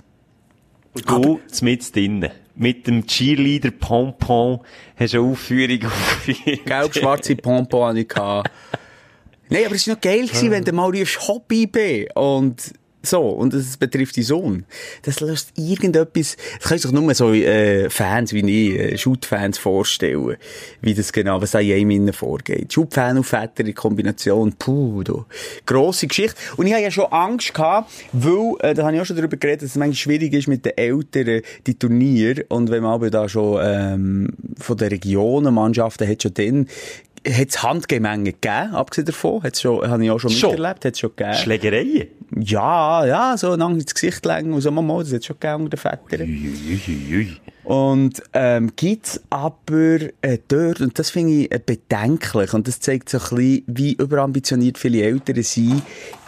Du, 1.05 1.39
mit 1.61 1.95
drinnen. 1.95 2.31
Mit 2.59 2.87
dem 2.87 3.07
Cheerleader 3.07 3.71
Pompon 3.71 4.59
hast 4.97 5.13
du 5.13 5.21
eine 5.21 5.31
Aufführung 5.31 5.85
aufgeführt. 5.85 6.65
Gelb-schwarze 6.65 7.35
Pompon 7.37 7.87
hatte 7.87 7.99
ich. 8.01 8.13
Nein, 9.49 9.65
aber 9.65 9.75
es 9.75 9.87
war 9.87 9.95
noch 9.95 10.01
geil, 10.01 10.27
gewesen, 10.27 10.51
wenn 10.51 10.63
du 10.63 10.73
mal 10.73 10.95
rufst 10.95 11.27
Hobby 11.27 11.65
B 11.65 12.07
und 12.13 12.73
so, 13.01 13.21
und 13.21 13.53
das 13.53 13.77
betrifft 13.77 14.17
die 14.17 14.23
Sohn. 14.23 14.65
Das 15.03 15.21
löst 15.21 15.53
irgendetwas, 15.57 16.35
das 16.59 16.67
können 16.67 16.79
sich 16.79 16.91
nur 16.91 17.13
so 17.13 17.33
äh, 17.33 17.89
Fans 17.89 18.33
wie 18.33 18.39
ich, 18.39 18.79
äh, 18.79 18.97
Shoot-Fans 18.97 19.57
vorstellen, 19.57 20.35
wie 20.81 20.93
das 20.93 21.13
genau, 21.13 21.41
was 21.41 21.51
da 21.51 21.59
einem 21.59 21.91
innen 21.91 22.13
vorgeht. 22.13 22.73
Shoot-Fan 22.73 23.17
und 23.17 23.23
Väter 23.23 23.65
in 23.65 23.73
Kombination, 23.73 24.53
puh, 24.59 25.03
du. 25.03 25.25
Grosse 25.65 26.07
Geschichte. 26.07 26.35
Und 26.57 26.67
ich 26.67 26.73
hatte 26.73 26.83
ja 26.83 26.91
schon 26.91 27.05
Angst 27.05 27.53
gehabt, 27.53 27.89
weil, 28.11 28.55
äh, 28.59 28.73
da 28.73 28.83
habe 28.83 28.95
ich 28.95 29.01
auch 29.01 29.05
schon 29.05 29.15
darüber 29.15 29.37
geredet, 29.37 29.61
dass 29.61 29.71
es 29.71 29.75
manchmal 29.75 29.95
schwierig 29.95 30.33
ist 30.33 30.47
mit 30.47 30.65
den 30.65 30.77
Eltern, 30.77 31.41
die 31.67 31.79
Turniere, 31.79 32.45
und 32.49 32.69
wenn 32.69 32.83
man 32.83 32.93
aber 32.93 33.09
da 33.09 33.29
schon 33.29 33.59
ähm, 33.63 34.27
von 34.59 34.75
den 34.75 34.89
Regionen 34.89 35.53
Mannschaften 35.53 36.07
hat 36.07 36.21
schon 36.21 36.33
dann 36.33 36.67
hat 37.27 37.49
es 37.49 37.63
Handgemenge 37.63 38.33
gegeben, 38.33 38.73
abgesehen 38.73 39.05
davon. 39.05 39.43
Hat's 39.43 39.61
schon, 39.61 39.87
habe 39.87 40.03
ich 40.03 40.11
auch 40.11 40.19
schon, 40.19 40.31
Schon? 40.31 40.51
miterlebt. 40.51 40.85
Hat's 40.85 40.99
schon 40.99 41.11
gegeben. 41.15 41.35
Schlägereien. 41.35 42.07
Ja, 42.37 43.05
ja, 43.05 43.37
so 43.37 43.55
lang 43.55 43.75
ins 43.75 43.93
Gesicht 43.93 44.25
legen 44.25 44.53
und 44.53 44.61
so, 44.61 44.71
Mama, 44.71 44.99
das 44.99 45.13
hat 45.13 45.25
schon 45.25 45.37
gegeben 45.39 45.63
unter 45.63 45.77
den 45.77 45.79
Vätern. 45.79 46.29
Uiuiui. 46.29 47.37
Und, 47.63 48.23
ähm, 48.33 48.71
gibt's 48.75 49.21
aber, 49.29 49.99
äh, 50.21 50.37
dort, 50.47 50.81
und 50.81 50.97
das 50.97 51.11
finde 51.11 51.33
ich 51.33 51.51
äh, 51.51 51.59
bedenklich, 51.63 52.53
und 52.53 52.67
das 52.67 52.79
zeigt 52.79 53.09
so 53.09 53.17
ein 53.19 53.35
bisschen, 53.35 53.63
wie 53.67 53.93
überambitioniert 53.93 54.77
viele 54.77 55.01
Eltern 55.03 55.43
sind, 55.43 55.83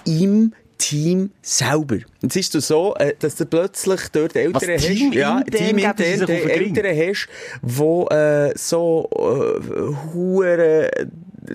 im 0.06 0.54
Team 0.82 1.30
selber. 1.44 2.00
Es 2.28 2.36
ist 2.36 2.54
so, 2.54 2.96
äh, 2.96 3.14
dass 3.20 3.36
du 3.36 3.46
plötzlich 3.46 4.02
dort 4.12 4.36
Eltern 4.36 4.62
Was, 4.62 4.68
hast, 4.68 4.88
Team 4.88 5.14
ja, 5.14 5.42
Team 5.44 5.78
intern, 5.78 6.24
Ring? 6.24 6.76
Eltern 6.76 6.98
hast, 6.98 7.28
wo, 7.62 8.08
äh, 8.08 8.52
so, 8.56 9.08
äh, 9.14 10.14
hure 10.14 10.90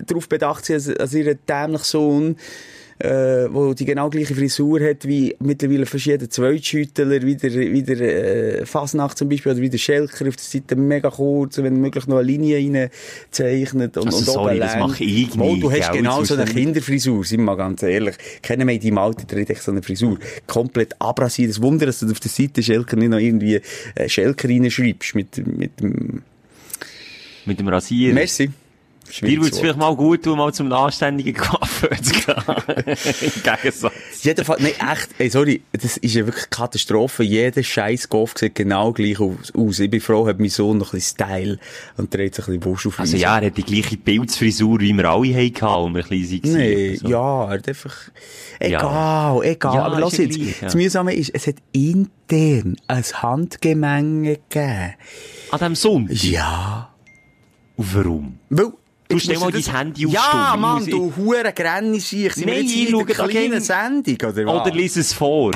darauf 0.07 0.29
bedacht 0.29 0.65
sind, 0.65 0.75
als, 0.75 0.89
als 0.97 1.13
ihr 1.13 1.35
dämlich 1.35 1.83
Sohn, 1.83 2.37
äh, 2.99 3.47
wo 3.51 3.73
die 3.73 3.85
genau 3.85 4.09
gleiche 4.09 4.33
Frisur 4.33 4.81
hat 4.81 5.07
wie 5.07 5.35
mittlerweile 5.39 5.85
verschiedene 5.85 6.29
Zweitschüttler, 6.29 7.21
wie 7.21 7.35
der, 7.35 7.51
wie 7.51 7.83
der 7.83 8.01
äh, 8.61 8.65
Fasnacht 8.65 9.17
zum 9.17 9.29
Beispiel, 9.29 9.51
oder 9.51 9.61
wie 9.61 9.69
der 9.69 9.77
Schelker 9.77 10.27
auf 10.27 10.35
der 10.35 10.43
Seite 10.43 10.75
mega 10.75 11.09
kurz, 11.09 11.57
wenn 11.57 11.79
möglich 11.79 12.07
noch 12.07 12.17
eine 12.17 12.25
Linie 12.25 12.57
reinzeichnet 12.57 13.97
und, 13.97 14.07
Also 14.07 14.17
und 14.17 14.25
sorry, 14.25 14.51
oben 14.51 14.59
das 14.59 14.77
mache 14.77 15.03
ich 15.03 15.35
nie, 15.35 15.37
Mal, 15.37 15.59
du 15.59 15.71
hast 15.71 15.91
genau 15.91 16.23
so 16.23 16.33
eine 16.33 16.45
Kinderfrisur, 16.45 17.23
sind 17.23 17.39
wir 17.39 17.45
mal 17.45 17.55
ganz 17.55 17.83
ehrlich. 17.83 18.15
Kennen 18.41 18.67
wir 18.67 18.73
in 18.73 18.81
deinem 18.81 18.97
Alter, 18.97 19.25
der 19.25 19.41
hat 19.41 19.49
echt 19.49 19.61
so 19.61 19.71
eine 19.71 19.83
Frisur. 19.83 20.17
Komplett 20.47 20.95
abrasiert. 20.99 21.51
Das 21.51 21.61
Wunder, 21.61 21.85
dass 21.85 21.99
du 21.99 22.09
auf 22.09 22.19
der 22.19 22.31
Seite 22.31 22.63
Schelker 22.63 22.95
nicht 22.97 23.09
noch 23.09 23.19
irgendwie 23.19 23.61
äh, 23.95 24.09
Schelker 24.09 24.49
reinschreibst 24.49 25.15
mit, 25.15 25.45
mit 25.45 25.79
dem... 25.79 26.23
Mit 27.45 27.59
dem 27.59 27.67
Rasierer. 27.67 28.13
Merci. 28.13 28.49
Dir 29.21 29.37
würde 29.39 29.49
es 29.51 29.59
vielleicht 29.59 29.77
mal 29.77 29.95
gut 29.95 30.23
tun, 30.23 30.37
mal 30.37 30.53
zum 30.53 30.71
anständigen 30.71 31.33
Coiffeur 31.33 32.01
zu 32.01 32.13
gehen. 32.13 32.35
Im 33.35 33.43
Gegensatz. 33.43 33.93
Jedenfalls, 34.21 34.61
nein, 34.61 34.73
echt, 34.91 35.09
ey, 35.17 35.29
sorry, 35.29 35.61
das 35.71 35.97
ist 35.97 36.13
ja 36.13 36.25
wirklich 36.25 36.49
Katastrophe. 36.49 37.23
Jeder 37.23 37.63
scheiß 37.63 38.09
Golf 38.09 38.33
sieht 38.37 38.55
genau 38.55 38.91
gleich 38.91 39.19
aus. 39.19 39.79
Ich 39.79 39.89
bin 39.89 40.01
froh, 40.01 40.27
hat 40.27 40.39
mein 40.39 40.49
Sohn 40.49 40.77
noch 40.77 40.93
ein 40.93 40.97
bisschen 40.97 41.15
Style 41.15 41.59
und 41.97 42.13
dreht 42.13 42.35
sich 42.35 42.47
ein 42.47 42.59
bisschen 42.59 42.73
Wusch 42.73 42.87
auf 42.87 42.99
Also 42.99 43.17
ja, 43.17 43.39
er 43.39 43.47
hat 43.47 43.57
die 43.57 43.63
gleiche 43.63 43.97
Pilzfrisur, 43.97 44.79
wie 44.79 44.93
wir 44.93 45.05
alle 45.09 45.33
hatten, 45.33 45.95
als 45.95 45.95
wir 45.95 46.03
klein 46.03 46.43
waren. 46.43 46.53
Nee, 46.57 46.91
Also. 46.91 47.07
ja, 47.07 47.43
er 47.45 47.49
hat 47.49 47.67
einfach, 47.67 47.95
egal, 48.59 49.43
egal. 49.43 49.75
Ja, 49.75 49.83
aber 49.83 49.99
lass 49.99 50.17
ja 50.17 50.23
jetzt, 50.25 50.35
gleich, 50.37 50.61
ja. 50.61 50.65
das 50.65 50.75
Mühsame 50.75 51.13
ist, 51.15 51.29
es 51.33 51.47
hat 51.47 51.55
intern 51.71 52.75
ein 52.87 53.03
Handgemenge 53.03 54.37
gegeben. 54.49 54.93
An 55.51 55.59
diesem 55.59 55.75
Sonntag? 55.75 56.23
Ja. 56.23 56.93
Und 57.77 57.95
warum? 57.95 58.39
Weil, 58.49 58.73
Du 59.09 59.15
jetzt 59.15 59.23
stell 59.23 59.39
mal 59.39 59.51
das- 59.51 59.65
dein 59.65 59.75
Handy 59.77 60.05
auf 60.05 60.11
Ja, 60.13 60.47
stumm. 60.49 60.61
Mann, 60.61 60.85
du 60.85 61.13
hure 61.15 61.53
Grenni 61.53 61.99
siehst. 61.99 62.35
Sind 62.35 62.45
wir 62.47 62.53
Nein, 62.55 62.63
jetzt 62.63 62.71
ich 62.73 62.77
hier 62.77 62.89
in 62.99 63.05
der 63.07 63.15
da 63.15 63.27
kleinen 63.27 63.61
Sendung, 63.61 64.15
oder 64.15 64.45
was? 64.45 64.61
Oder 64.67 64.75
lies 64.75 64.95
es 64.97 65.13
vor. 65.13 65.51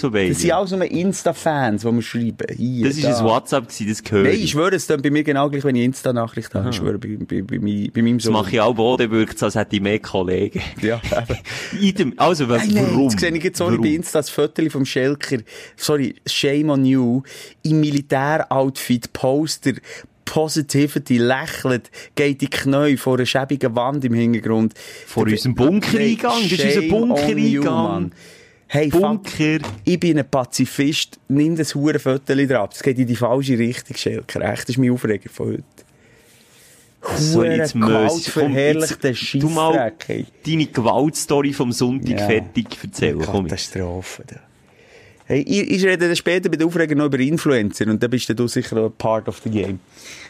Von 0.00 0.10
beiden. 0.10 0.30
Das 0.30 0.40
sind 0.42 0.52
auch 0.52 0.66
so 0.66 0.74
Insta-Fans, 0.90 1.82
die 1.82 1.86
wir 1.92 2.02
schreiben. 2.02 2.46
Hier, 2.56 2.88
Das 2.88 2.96
da. 2.96 3.08
war 3.10 3.18
ein 3.18 3.24
WhatsApp, 3.24 3.68
gewesen, 3.68 3.88
das 3.88 4.02
gehört. 4.02 4.26
Nein, 4.26 4.40
ich 4.40 4.50
schwöre, 4.50 4.74
es 4.74 4.86
dann 4.88 5.02
bei 5.02 5.10
mir 5.10 5.22
genau 5.22 5.48
gleich, 5.48 5.62
wenn 5.62 5.76
ich 5.76 5.84
Insta-Nachricht 5.84 6.52
habe. 6.54 6.70
Ich 6.70 6.76
schwöre, 6.76 6.98
bei, 6.98 7.16
bei, 7.20 7.42
bei, 7.42 7.58
bei 7.58 8.02
meinem 8.02 8.18
Das 8.18 8.24
Sohn. 8.24 8.32
mache 8.32 8.50
ich 8.50 8.60
auch 8.60 8.74
Boden, 8.74 9.10
wirkt 9.12 9.38
so, 9.38 9.46
als 9.46 9.54
hätte 9.54 9.76
ich 9.76 9.82
mehr 9.82 10.00
Kollegen. 10.00 10.60
Ja, 10.82 11.00
eben. 11.80 12.18
Also, 12.18 12.48
wa- 12.48 12.56
Nein, 12.56 12.70
nein, 12.72 12.86
warum? 12.90 13.08
jetzt 13.08 13.20
sehe 13.20 13.30
ich 13.36 13.44
jetzt, 13.44 13.58
sorry, 13.58 13.72
Warum? 13.74 13.84
bei 13.84 13.90
Insta 13.90 14.18
das 14.18 14.30
Foto 14.30 14.68
vom 14.68 14.84
Schelker, 14.84 15.38
sorry, 15.76 16.16
shame 16.26 16.70
on 16.70 16.84
you, 16.84 17.22
im 17.62 17.78
Militäroutfit, 17.80 19.12
Poster, 19.12 19.72
Positivity, 20.30 21.18
lächelt, 21.18 21.90
geht 22.14 22.30
in 22.34 22.38
die 22.38 22.50
Knie 22.50 22.96
vor 22.96 23.16
einer 23.16 23.26
schäbigen 23.26 23.74
Wand 23.74 24.04
im 24.04 24.14
Hintergrund. 24.14 24.74
Vor 25.06 25.24
unserem 25.24 25.56
Bunkereingang, 25.56 26.42
das 26.48 26.52
ist 26.52 26.64
unser 26.64 26.82
Bunkereingang. 26.88 28.12
Hey, 28.68 28.88
fuck, 28.88 29.00
Bunker. 29.00 29.58
ich 29.84 29.98
bin 29.98 30.16
ein 30.20 30.30
Pazifist, 30.30 31.18
nimm 31.26 31.56
das 31.56 31.74
hure 31.74 31.98
Foto 31.98 32.34
drauf. 32.36 32.68
Das 32.70 32.82
geht 32.84 32.98
in 33.00 33.06
die 33.08 33.16
falsche 33.16 33.58
Richtung, 33.58 33.96
Schelker. 33.96 34.40
Echt, 34.42 34.62
das 34.62 34.68
ist 34.70 34.78
mein 34.78 34.92
Aufreger 34.92 35.28
von 35.28 35.48
heute. 35.48 35.64
So, 37.16 37.40
Hure 37.40 37.56
jetzt- 37.56 37.74
Du 37.74 39.48
mal 39.48 39.92
deine 40.46 40.66
Gewaltstory 40.66 41.52
vom 41.52 41.72
Sonntag 41.72 42.20
Ja. 42.20 42.26
fertig 42.26 42.66
erzählen. 42.80 43.18
Katastrophe. 43.18 44.22
Da. 44.28 44.36
Hey, 45.30 45.42
ich, 45.42 45.70
ich 45.70 45.84
rede 45.84 46.08
dann 46.08 46.16
später 46.16 46.48
bei 46.48 46.56
den 46.56 46.66
Aufregern 46.66 46.98
noch 46.98 47.04
über 47.04 47.20
Influencer 47.20 47.86
und 47.86 48.02
dann 48.02 48.10
bist 48.10 48.28
du 48.36 48.48
sicher 48.48 48.76
auch 48.78 48.90
part 48.98 49.28
of 49.28 49.40
the 49.44 49.48
game. 49.48 49.78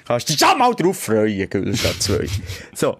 Kannst 0.06 0.28
dich 0.28 0.38
schon 0.38 0.58
mal 0.58 0.74
drauf 0.74 0.98
freuen, 0.98 1.48
Gülstadt 1.48 2.02
2. 2.02 2.28
so. 2.74 2.98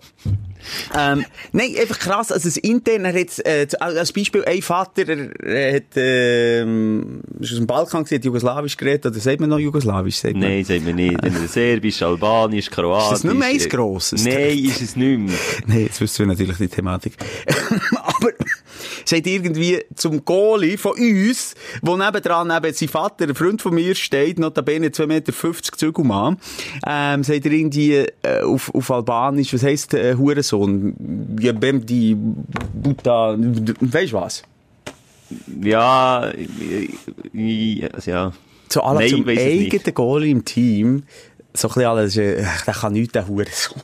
Ähm, 0.97 1.25
nein, 1.53 1.75
einfach 1.81 1.99
krass, 1.99 2.33
also 2.33 2.49
das 2.49 2.57
intern, 2.57 3.05
er 3.05 3.19
hat, 3.19 3.39
äh, 3.47 3.67
als 3.79 4.13
Beispiel, 4.13 4.45
ein 4.45 4.63
Vater, 4.63 5.09
er, 5.09 5.75
hat, 5.77 5.85
ähm, 5.97 7.23
ist 7.41 7.53
aus 7.53 7.59
dem 7.59 7.67
Balkan 7.67 8.03
gesehen, 8.05 8.19
hat 8.19 8.25
Jugoslawisch 8.25 8.77
geredet, 8.77 9.07
oder 9.07 9.19
sagt 9.19 9.41
man 9.41 9.51
noch 9.51 9.59
Jugoslawisch? 9.59 10.17
Sagt 10.17 10.35
man? 10.35 10.43
Nein, 10.43 10.65
sagt 10.65 10.85
man 10.85 10.95
nicht. 10.95 11.23
Dann 11.23 11.49
Serbisch, 11.49 12.03
Albanisch, 12.03 12.71
Kroatisch. 12.71 13.05
Ist 13.05 13.13
das 13.13 13.25
nicht 13.25 13.39
mehr 13.39 13.49
eins 13.49 13.69
Grosses? 13.69 14.25
Nein, 14.25 14.59
ist 14.59 14.81
es 14.81 14.97
nicht 14.97 15.19
mehr. 15.19 15.39
Nein, 15.67 15.81
jetzt 15.83 16.01
wissen 16.01 16.21
wir 16.21 16.27
natürlich 16.27 16.57
die 16.59 16.69
Thematik. 16.69 17.15
Aber, 17.97 18.33
sagt 19.05 19.27
irgendwie 19.27 19.83
zum 19.95 20.25
Goalie 20.25 20.79
von 20.79 20.93
uns, 20.93 21.55
wo 21.83 21.97
nebendran 21.97 22.49
neben 22.49 22.73
sein 22.73 22.89
Vater, 22.89 23.25
ein 23.29 23.35
Freund 23.35 23.61
von 23.63 23.75
mir 23.75 23.95
steht, 23.95 24.39
notabene 24.39 24.89
2,50 24.89 25.07
Meter 25.07 25.33
Zügelmann, 25.77 26.39
ähm, 26.87 27.25
sagt 27.25 27.47
er 27.47 27.53
irgendwie, 27.53 28.07
äh, 28.23 28.43
auf, 28.43 28.75
auf 28.75 28.91
Albanisch, 28.91 29.53
was 29.53 29.63
heisst, 29.63 29.95
äh, 29.95 30.15
Hurensohn? 30.17 30.50
Ja, 31.41 31.53
bem 31.53 31.85
die 31.87 32.17
Buta, 32.75 33.37
weisst 33.81 34.13
du 34.13 34.17
was? 34.17 34.43
Ja, 35.63 36.31
ich- 36.37 36.91
ich- 37.33 37.95
also 37.95 38.11
ja. 38.11 38.33
So 38.69 38.83
alle 38.83 39.01
Nein, 39.01 39.09
zum 39.11 39.29
eigenen 39.29 39.95
Goalie 39.95 40.31
im 40.31 40.45
Team, 40.45 41.03
so 41.55 41.69
ein 41.69 41.75
bisschen 41.75 41.87
alles, 41.87 42.15
der 42.15 42.75
kann 42.75 42.93
nichts, 42.93 43.13
der 43.13 43.27
Hurensohn. 43.29 43.81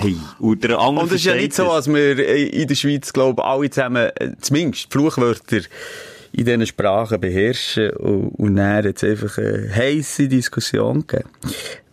Hey. 0.00 0.16
Und 0.38 0.62
der 0.64 0.78
andere 0.78 1.04
Und 1.04 1.12
es 1.12 1.16
ist 1.20 1.24
ja 1.24 1.34
nicht 1.34 1.52
so, 1.54 1.70
als 1.70 1.88
wir 1.88 2.18
in 2.52 2.68
der 2.68 2.74
Schweiz, 2.74 3.12
glaube 3.12 3.42
ich, 3.42 3.44
alle 3.46 3.70
zusammen, 3.70 4.10
zumindest 4.40 4.84
die 4.86 4.88
Fluchwörter 4.92 5.60
in 6.32 6.44
diesen 6.44 6.66
Sprachen 6.66 7.20
beherrschen 7.20 7.90
und, 7.90 8.28
und 8.36 8.56
dann 8.56 8.84
jetzt 8.84 9.02
einfach 9.02 9.36
eine 9.38 9.74
heisse 9.74 10.28
Diskussion 10.28 11.06
geben. 11.06 11.28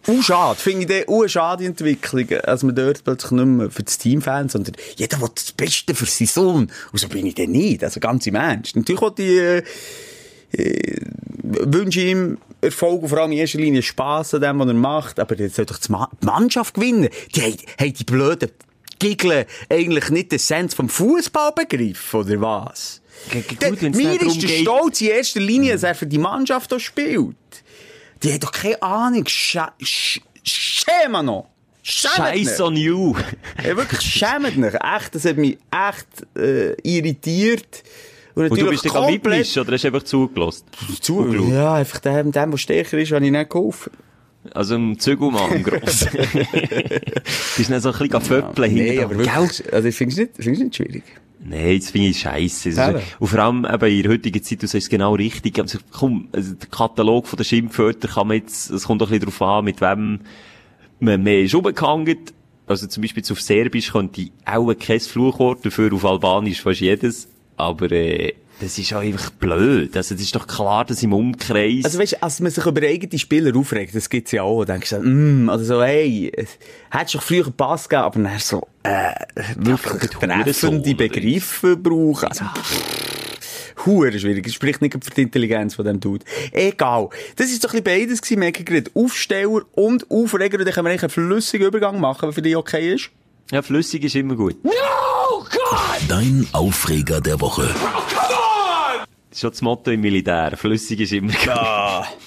Uh, 0.07 0.21
schade. 0.21 0.59
Finde 0.59 0.99
ich 1.01 1.07
uh, 1.07 1.27
schade 1.27 1.63
die 1.63 1.67
Entwicklung, 1.67 2.29
als 2.43 2.63
man 2.63 2.75
dort 2.75 3.03
plötzlich 3.03 3.31
nicht 3.31 3.45
mehr 3.45 3.71
für 3.71 3.83
das 3.83 3.97
Team 3.97 4.21
Fans, 4.21 4.51
sondern 4.53 4.75
jeder 4.97 5.21
will 5.21 5.29
das 5.33 5.51
Beste 5.53 5.95
für 5.95 6.05
seinen 6.05 6.27
Sohn. 6.27 6.71
Und 6.91 6.99
so 6.99 7.07
bin 7.07 7.25
ich 7.25 7.35
dann 7.35 7.51
nicht. 7.51 7.83
Also 7.83 7.99
ganz 7.99 8.27
im 8.27 8.35
Ernst. 8.35 8.75
Natürlich 8.75 9.01
will 9.01 9.13
ich, 9.17 10.59
äh, 10.59 10.61
äh, 10.61 11.01
wünsche 11.41 12.01
ihm 12.01 12.37
Erfolg 12.61 13.01
und 13.03 13.09
vor 13.09 13.17
allem 13.19 13.31
in 13.31 13.39
erster 13.39 13.59
Linie 13.59 13.81
Spass 13.81 14.33
an 14.33 14.41
dem, 14.41 14.59
was 14.59 14.67
er 14.67 14.73
macht. 14.73 15.19
Aber 15.19 15.35
jetzt 15.37 15.55
soll 15.55 15.65
doch 15.65 15.77
die 15.79 15.91
Ma- 15.91 16.09
die 16.21 16.25
Mannschaft 16.25 16.73
gewinnen. 16.75 17.09
Die 17.35 17.41
haben, 17.41 17.55
haben 17.79 17.93
die 17.93 18.03
blöden 18.03 18.51
Giggeln 18.99 19.45
eigentlich 19.69 20.09
nicht 20.09 20.31
den 20.31 20.39
Sens 20.39 20.73
vom 20.73 20.87
Fußball 20.89 21.51
begriffen, 21.53 22.19
oder 22.21 22.39
was? 22.41 23.01
G- 23.31 23.41
g- 23.41 23.55
Der- 23.55 23.69
gut, 23.71 23.81
wenn's 23.81 23.97
Mir 23.97 24.21
ist 24.21 24.41
der 24.43 24.47
Stolz 24.49 25.01
in 25.01 25.07
erster 25.07 25.39
Linie, 25.39 25.73
dass 25.73 25.83
er 25.83 25.95
für 25.95 26.05
die 26.07 26.17
Mannschaft 26.17 26.73
auch 26.73 26.79
spielt. 26.79 27.35
Die 28.23 28.31
haben 28.31 28.39
doch 28.39 28.51
keine 28.51 28.81
Ahnung. 28.81 29.25
Scha 29.27 29.73
sch 29.81 30.21
schäme 30.43 31.23
noch. 31.23 31.49
Scheiß 31.83 32.61
on 32.61 32.77
you. 32.77 33.13
Ja, 33.61 33.75
wirklich, 33.75 33.99
schämt 34.01 34.57
nicht. 34.57 34.75
Echt, 34.75 35.15
das 35.15 35.25
hat 35.25 35.35
mich 35.37 35.57
echt 35.69 36.37
äh, 36.37 36.73
irritiert. 36.81 37.83
Und, 38.35 38.49
Und 38.49 38.59
du 38.59 38.69
bist 38.69 38.85
dich 38.85 38.93
am 38.93 39.05
Mitmischen, 39.11 39.61
oder 39.61 39.73
hast 39.73 39.83
du 39.83 39.87
einfach 39.89 40.03
zugelassen? 40.03 40.63
zu. 41.01 41.33
Ja, 41.51 41.75
einfach 41.75 41.99
dem, 41.99 42.31
dem, 42.31 42.51
der 42.51 42.57
stärker 42.57 42.97
ist, 42.97 43.11
habe 43.11 43.25
ich 43.25 43.31
nicht 43.31 43.49
geholfen. 43.49 43.91
Also 44.53 44.75
im 44.75 44.97
Zügelmann, 44.97 45.51
im 45.51 45.63
Grossen. 45.63 46.09
bist 46.13 47.59
du 47.59 47.63
dann 47.71 47.81
so 47.81 47.91
ein 47.91 47.97
bisschen 47.97 48.21
föppeln 48.21 48.73
Nee, 48.73 48.89
hinten 48.91 49.03
aber 49.03 49.15
dran. 49.23 49.43
wirklich, 49.43 49.73
also 49.73 49.87
ich 49.87 49.95
finde 49.95 50.11
es 50.13 50.17
nicht, 50.19 50.31
find's 50.37 50.59
nicht 50.59 50.75
schwierig. 50.75 51.03
Nein, 51.45 51.79
das 51.79 51.89
finde 51.89 52.07
ich 52.09 52.19
scheiße. 52.19 52.69
Eben. 52.69 52.79
Also, 52.79 52.99
und 53.19 53.27
vor 53.27 53.39
allem 53.39 53.65
eben 53.65 53.85
in 53.85 54.03
der 54.03 54.11
heutigen 54.13 54.43
Zeit, 54.43 54.63
du 54.63 54.67
sagst 54.67 54.85
es 54.85 54.89
genau 54.89 55.13
richtig. 55.15 55.59
Also, 55.59 55.79
komm, 55.91 56.29
also, 56.31 56.53
der 56.53 56.69
Katalog 56.69 57.27
von 57.27 57.37
den 57.37 57.45
Schimpfwörtern 57.45 58.11
kann 58.11 58.27
man 58.27 58.37
jetzt, 58.37 58.69
es 58.69 58.85
kommt 58.85 59.01
doch 59.01 59.07
ein 59.07 59.19
bisschen 59.19 59.37
darauf 59.37 59.41
an, 59.41 59.65
mit 59.65 59.81
wem 59.81 60.19
man 60.99 61.23
mehr 61.23 61.41
ist 61.41 61.53
umgehangen. 61.55 62.17
Also 62.65 62.87
zum 62.87 63.01
Beispiel 63.01 63.23
auf 63.29 63.41
Serbisch 63.41 63.91
könnte 63.91 64.21
ich 64.21 64.31
auch 64.45 64.73
kein 64.73 64.99
Fluchwort, 64.99 65.65
dafür 65.65 65.93
auf 65.93 66.05
Albanisch 66.05 66.61
fast 66.61 66.79
jedes. 66.79 67.27
Aber 67.57 67.91
äh, 67.91 68.33
das 68.63 68.77
ist 68.77 68.93
auch 68.93 69.01
einfach 69.01 69.29
blöd. 69.31 69.95
Also 69.95 70.15
das 70.15 70.23
ist 70.23 70.35
doch 70.35 70.47
klar, 70.47 70.85
dass 70.85 71.03
im 71.03 71.13
Umkreis... 71.13 71.85
Also 71.85 71.99
weißt, 71.99 72.23
als 72.23 72.39
man 72.39 72.51
sich 72.51 72.65
über 72.65 72.81
eigene 72.81 73.19
Spieler 73.19 73.55
aufregt, 73.57 73.95
das 73.95 74.09
gibt's 74.09 74.31
ja 74.31 74.43
auch, 74.43 74.63
dann 74.65 74.79
denkst 74.79 74.91
du, 74.91 74.99
mm, 75.01 75.49
also 75.49 75.65
so, 75.65 75.83
hey, 75.83 76.31
hättest 76.89 77.13
du 77.13 77.17
doch 77.17 77.23
früher 77.23 77.43
einen 77.43 77.53
Pass 77.53 77.89
gegeben, 77.89 78.03
aber 78.05 78.19
dann 78.19 78.39
so, 78.39 78.67
äh, 78.83 79.13
wirklich 79.57 80.11
treffende? 80.11 80.95
Begriffe 80.95 81.75
brauchen. 81.75 82.29
Also, 82.29 82.45
Hure 83.85 84.17
schwierig. 84.17 84.45
Das 84.45 84.53
spricht 84.53 84.81
nicht 84.81 84.93
für 85.03 85.11
die 85.11 85.23
Intelligenz 85.23 85.75
von 85.75 85.85
dem 85.85 85.99
Dude. 85.99 86.23
Egal. 86.51 87.09
Das 87.35 87.47
ist 87.47 87.63
doch 87.63 87.73
ein 87.73 87.83
bisschen 87.83 88.07
beides 88.07 88.21
gewesen, 88.21 88.39
merke 88.39 88.63
gerade. 88.63 88.89
Aufsteller 88.93 89.61
und 89.73 90.09
Aufreger. 90.09 90.59
Und 90.59 90.65
dann 90.65 90.73
können 90.73 90.85
wir 90.85 90.91
eigentlich 90.91 91.03
einen 91.03 91.09
flüssigen 91.09 91.67
Übergang 91.67 91.99
machen, 91.99 92.27
wenn 92.27 92.33
für 92.33 92.41
dich 92.41 92.55
okay 92.55 92.93
ist. 92.93 93.09
Ja, 93.51 93.61
flüssig 93.61 94.03
ist 94.03 94.15
immer 94.15 94.35
gut. 94.35 94.55
Dein 96.07 96.47
Aufreger 96.53 97.21
der 97.21 97.39
Woche. 97.41 97.63
Ist 97.63 98.32
schon 99.39 99.51
das 99.51 99.61
Motto 99.61 99.91
im 99.91 100.01
Militär. 100.01 100.55
Flüssig 100.57 100.99
ist 101.01 101.13
immer 101.13 101.31
gut. 101.31 102.17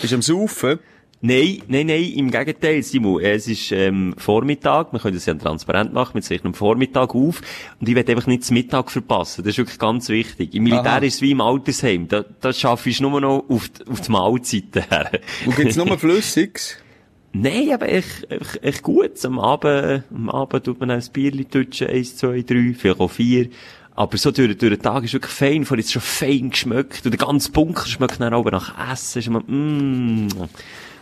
Bist 0.00 0.12
du 0.12 0.16
am 0.16 0.22
Saufen? 0.22 0.78
Nein, 1.20 1.62
nein, 1.66 1.86
nein, 1.86 2.12
im 2.12 2.30
Gegenteil, 2.30 2.80
Simon. 2.84 3.20
Es 3.20 3.48
ist 3.48 3.72
ähm, 3.72 4.14
Vormittag, 4.18 4.92
wir 4.92 5.00
können 5.00 5.16
das 5.16 5.26
ja 5.26 5.34
transparent 5.34 5.92
machen, 5.92 6.14
wir 6.14 6.22
zeichnen 6.22 6.52
am 6.52 6.54
Vormittag 6.54 7.12
auf 7.12 7.42
und 7.80 7.88
ich 7.88 7.96
will 7.96 8.08
einfach 8.08 8.28
nicht 8.28 8.42
das 8.42 8.52
Mittag 8.52 8.88
verpassen, 8.88 9.42
das 9.42 9.54
ist 9.54 9.58
wirklich 9.58 9.80
ganz 9.80 10.08
wichtig. 10.10 10.54
Im 10.54 10.62
Militär 10.62 10.92
Aha. 10.92 10.98
ist 10.98 11.16
es 11.16 11.22
wie 11.22 11.32
im 11.32 11.40
Altersheim, 11.40 12.06
da, 12.06 12.24
da 12.40 12.52
schaffe 12.52 12.90
ich 12.90 13.00
nur 13.00 13.20
noch 13.20 13.44
auf 13.48 13.68
die, 13.68 13.90
auf 13.90 14.00
die 14.00 14.12
Mahlzeiten 14.12 14.84
her. 14.88 15.10
Und 15.44 15.56
gibt's 15.56 15.74
nur 15.74 15.98
Flüssiges? 15.98 16.76
Nein, 17.32 17.72
aber 17.72 17.88
echt, 17.88 18.30
echt, 18.30 18.62
echt 18.62 18.82
gut. 18.82 19.24
Am 19.24 19.38
Abend, 19.38 20.04
am 20.14 20.30
Abend 20.30 20.64
tut 20.64 20.80
man 20.80 20.90
ein 20.90 21.02
Bierchen 21.12 21.50
tutschen, 21.50 21.88
eins, 21.88 22.16
zwei, 22.16 22.42
drei, 22.42 22.74
vielleicht 22.78 23.00
auch 23.00 23.10
vier. 23.10 23.48
Aber 23.98 24.16
so 24.16 24.30
durch, 24.30 24.56
durch 24.56 24.74
den 24.74 24.80
Tag 24.80 25.02
ist 25.02 25.12
wirklich 25.12 25.32
fein, 25.32 25.64
vor 25.64 25.76
jetzt 25.76 25.92
schon 25.92 26.00
fein 26.00 26.50
geschmeckt. 26.50 27.04
Und 27.04 27.10
der 27.10 27.18
ganze 27.18 27.50
Bunker 27.50 27.84
schmeckt 27.84 28.20
dann 28.20 28.32
auch 28.32 28.44
nach 28.44 28.92
Essen. 28.92 29.18
Ist 29.18 29.26
immer, 29.26 29.40
mm. 29.40 30.28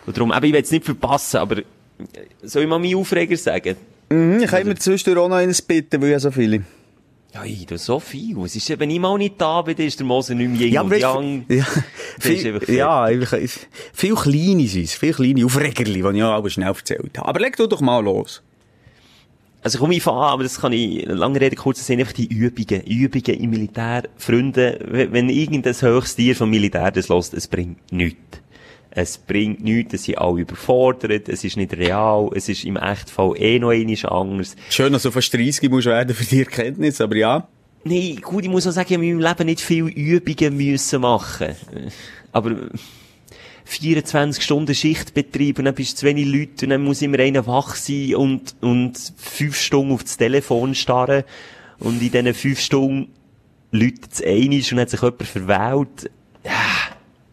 Und 0.06 0.16
darum, 0.16 0.32
eben, 0.32 0.44
ich 0.46 0.52
will 0.54 0.62
es 0.62 0.70
nicht 0.70 0.86
verpassen, 0.86 1.36
aber, 1.36 1.58
äh, 1.58 1.64
soll 2.42 2.62
ich 2.62 2.68
mal 2.68 2.78
meinen 2.78 2.96
Aufreger 2.96 3.36
sagen? 3.36 3.76
Mhm, 4.08 4.40
ich 4.40 4.50
kann 4.50 4.62
immer 4.62 4.76
zwischendurch 4.76 5.22
auch 5.22 5.28
noch 5.28 5.36
eines 5.36 5.60
bitten, 5.60 6.00
weil 6.00 6.08
ja 6.08 6.18
so 6.18 6.30
viele. 6.30 6.62
Ja, 7.34 7.44
ich 7.44 7.66
tu 7.66 7.76
so 7.76 8.00
viel. 8.00 8.38
Es 8.42 8.56
ist 8.56 8.70
eben 8.70 8.98
mal 8.98 9.18
nicht 9.18 9.38
da 9.38 9.60
bin, 9.60 9.76
dann 9.76 9.84
ist 9.84 9.98
der 9.98 10.06
Moser 10.06 10.34
nicht 10.34 10.48
mehr 10.48 10.60
Yin 10.62 10.72
Ja, 10.72 10.80
und 10.80 10.86
aber 10.86 10.96
Yang. 10.96 11.44
ja, 11.48 11.66
viel, 12.18 12.60
ja, 12.68 13.08
viel 13.92 14.14
kleine 14.14 14.66
sind 14.68 14.84
es, 14.84 14.94
viel 14.94 15.12
kleine 15.12 15.44
Aufregerli, 15.44 16.00
die 16.00 16.16
ich 16.16 16.22
auch 16.24 16.32
aber 16.32 16.48
schnell 16.48 16.68
erzählt 16.68 17.18
habe. 17.18 17.28
Aber 17.28 17.40
leg 17.40 17.58
du 17.58 17.66
doch 17.66 17.82
mal 17.82 18.02
los. 18.02 18.42
Also 19.66 19.80
komm, 19.80 19.90
ich 19.90 20.02
fange 20.04 20.20
an, 20.20 20.28
aber 20.34 20.44
das 20.44 20.60
kann 20.60 20.72
ich, 20.72 21.04
lange 21.06 21.40
Rede, 21.40 21.56
kurz 21.56 21.84
sehen, 21.84 21.98
einfach 21.98 22.12
die 22.12 22.28
Übungen. 22.28 22.82
Übungen 22.82 23.40
im 23.40 23.50
Militär. 23.50 24.04
Freunde, 24.16 24.78
wenn 25.10 25.28
irgendein 25.28 25.74
höchstes 25.74 26.14
Tier 26.14 26.36
vom 26.36 26.50
Militär 26.50 26.92
das 26.92 27.08
lässt, 27.08 27.34
es 27.34 27.48
bringt 27.48 27.90
nichts. 27.90 28.20
Es 28.92 29.18
bringt 29.18 29.64
nichts, 29.64 29.94
es 29.94 30.04
sind 30.04 30.18
alle 30.18 30.42
überfordert, 30.42 31.28
es 31.28 31.42
ist 31.42 31.56
nicht 31.56 31.76
real, 31.76 32.30
es 32.32 32.48
ist 32.48 32.64
im 32.64 32.76
Echtfall 32.76 33.32
eh 33.38 33.58
noch 33.58 33.70
einmal 33.70 33.96
anders. 34.08 34.54
Schön, 34.70 34.92
dass 34.92 35.02
du 35.02 35.10
fast 35.10 35.34
30 35.34 35.68
musst 35.68 35.86
werden 35.86 36.14
für 36.14 36.24
die 36.24 36.42
Erkenntnis, 36.42 37.00
aber 37.00 37.16
ja. 37.16 37.48
Nein, 37.82 38.20
gut, 38.22 38.44
ich 38.44 38.50
muss 38.50 38.68
auch 38.68 38.70
sagen, 38.70 38.86
ich 38.88 38.94
habe 38.94 39.04
in 39.04 39.18
meinem 39.18 39.28
Leben 39.28 39.46
nicht 39.46 39.62
viele 39.62 39.88
Übungen 39.88 40.56
müssen 40.56 41.00
machen. 41.00 41.56
Aber 42.30 42.54
24 43.68 44.42
Stunden 44.42 44.74
Schichtbetrieb 44.74 45.58
und 45.58 45.64
dann 45.66 45.74
bist 45.74 45.92
du 45.94 45.96
zu 46.00 46.06
wenig 46.06 46.26
Leute 46.26 46.66
und 46.66 46.70
dann 46.70 46.82
muss 46.84 47.02
immer 47.02 47.18
einer 47.18 47.46
wach 47.46 47.74
sein 47.74 48.14
und, 48.14 48.54
und 48.60 48.94
fünf 49.16 49.56
Stunden 49.60 49.92
auf 49.92 50.04
das 50.04 50.16
Telefon 50.16 50.74
starren 50.74 51.24
und 51.80 52.00
in 52.00 52.10
diesen 52.10 52.32
fünf 52.32 52.60
Stunden 52.60 53.08
läutet 53.72 54.12
es 54.12 54.22
einig 54.22 54.72
und 54.72 54.78
hat 54.80 54.90
sich 54.90 55.02
jemand 55.02 55.22
verwählt. 55.24 56.10
Ja, 56.44 56.52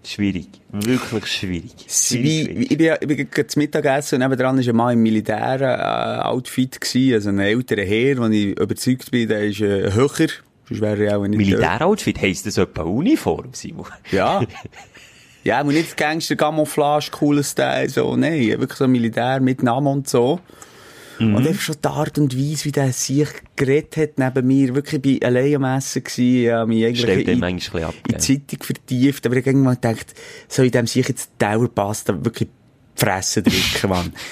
schwierig. 0.04 0.48
Wirklich 0.72 1.28
schwierig. 1.32 1.72
Wie, 2.12 2.24
wie- 2.24 2.64
ich 2.64 2.78
bin, 2.78 2.94
ich 3.00 3.08
bin 3.08 3.30
gerade 3.30 3.48
zum 3.48 3.62
Mittagessen 3.62 4.16
und 4.22 4.28
nebenan 4.28 4.58
war 4.58 4.68
ein 4.68 4.76
Mann 4.76 4.94
im 4.94 5.04
Militär-Outfit, 5.04 6.82
gewesen, 6.82 7.14
also 7.14 7.30
ein 7.30 7.40
älterer 7.40 7.84
Herr, 7.86 8.18
wo 8.18 8.26
ich 8.28 8.58
überzeugt 8.58 9.12
bin, 9.12 9.28
der 9.28 9.44
ist 9.46 9.62
äh, 9.62 9.92
höher. 9.94 10.10
Sonst 10.68 10.82
wäre 10.82 11.06
er 11.06 11.20
auch 11.20 11.28
nicht 11.28 11.38
Militäroutfit 11.38 12.20
heisst 12.22 12.48
das 12.48 12.58
etwa 12.58 12.84
Uniform, 12.84 13.50
Simon? 13.54 13.86
Ja. 14.12 14.42
Ja, 15.44 15.60
aber 15.60 15.74
nicht 15.74 15.98
Gangster, 15.98 16.36
Camouflage, 16.36 17.12
cooles 17.12 17.52
Style, 17.52 17.90
so, 17.90 18.16
nein, 18.16 18.48
wirklich 18.60 18.78
so 18.78 18.88
Militär 18.88 19.40
mit 19.42 19.62
Namen 19.62 19.88
und 19.88 20.10
so. 20.10 20.40
Mhm. 21.20 21.36
Und 21.36 21.48
einfach 21.48 21.62
schon 21.62 21.76
die 21.84 21.88
Art 21.88 22.18
und 22.18 22.38
Weise, 22.38 22.66
wie 22.66 22.72
der 22.72 22.94
sich 22.94 23.28
geredet 23.56 23.98
hat 23.98 24.18
neben 24.18 24.48
mir, 24.48 24.74
wirklich 24.74 25.02
bei 25.02 25.28
allein 25.28 25.56
am 25.56 25.78
Essen 25.78 26.04
gewesen, 26.04 26.44
ja, 26.44 26.66
mich 26.66 26.86
eigentlich 26.86 27.28
in, 27.28 27.42
in 27.42 27.58
die 27.58 27.72
gell? 27.72 28.20
Zeitung 28.20 28.64
vertieft, 28.64 29.26
aber 29.26 29.36
ich 29.36 29.42
habe 29.42 29.50
irgendwann 29.50 29.76
gedacht, 29.76 30.14
soll 30.48 30.66
ich 30.66 30.72
dem 30.72 30.88
sich 30.88 31.08
jetzt 31.08 31.32
die 31.34 31.46
Dauerpasta 31.46 32.24
wirklich 32.24 32.50
die 32.50 33.06
Fresse 33.06 33.44
drücken, 33.44 33.90
Mann. 33.90 34.14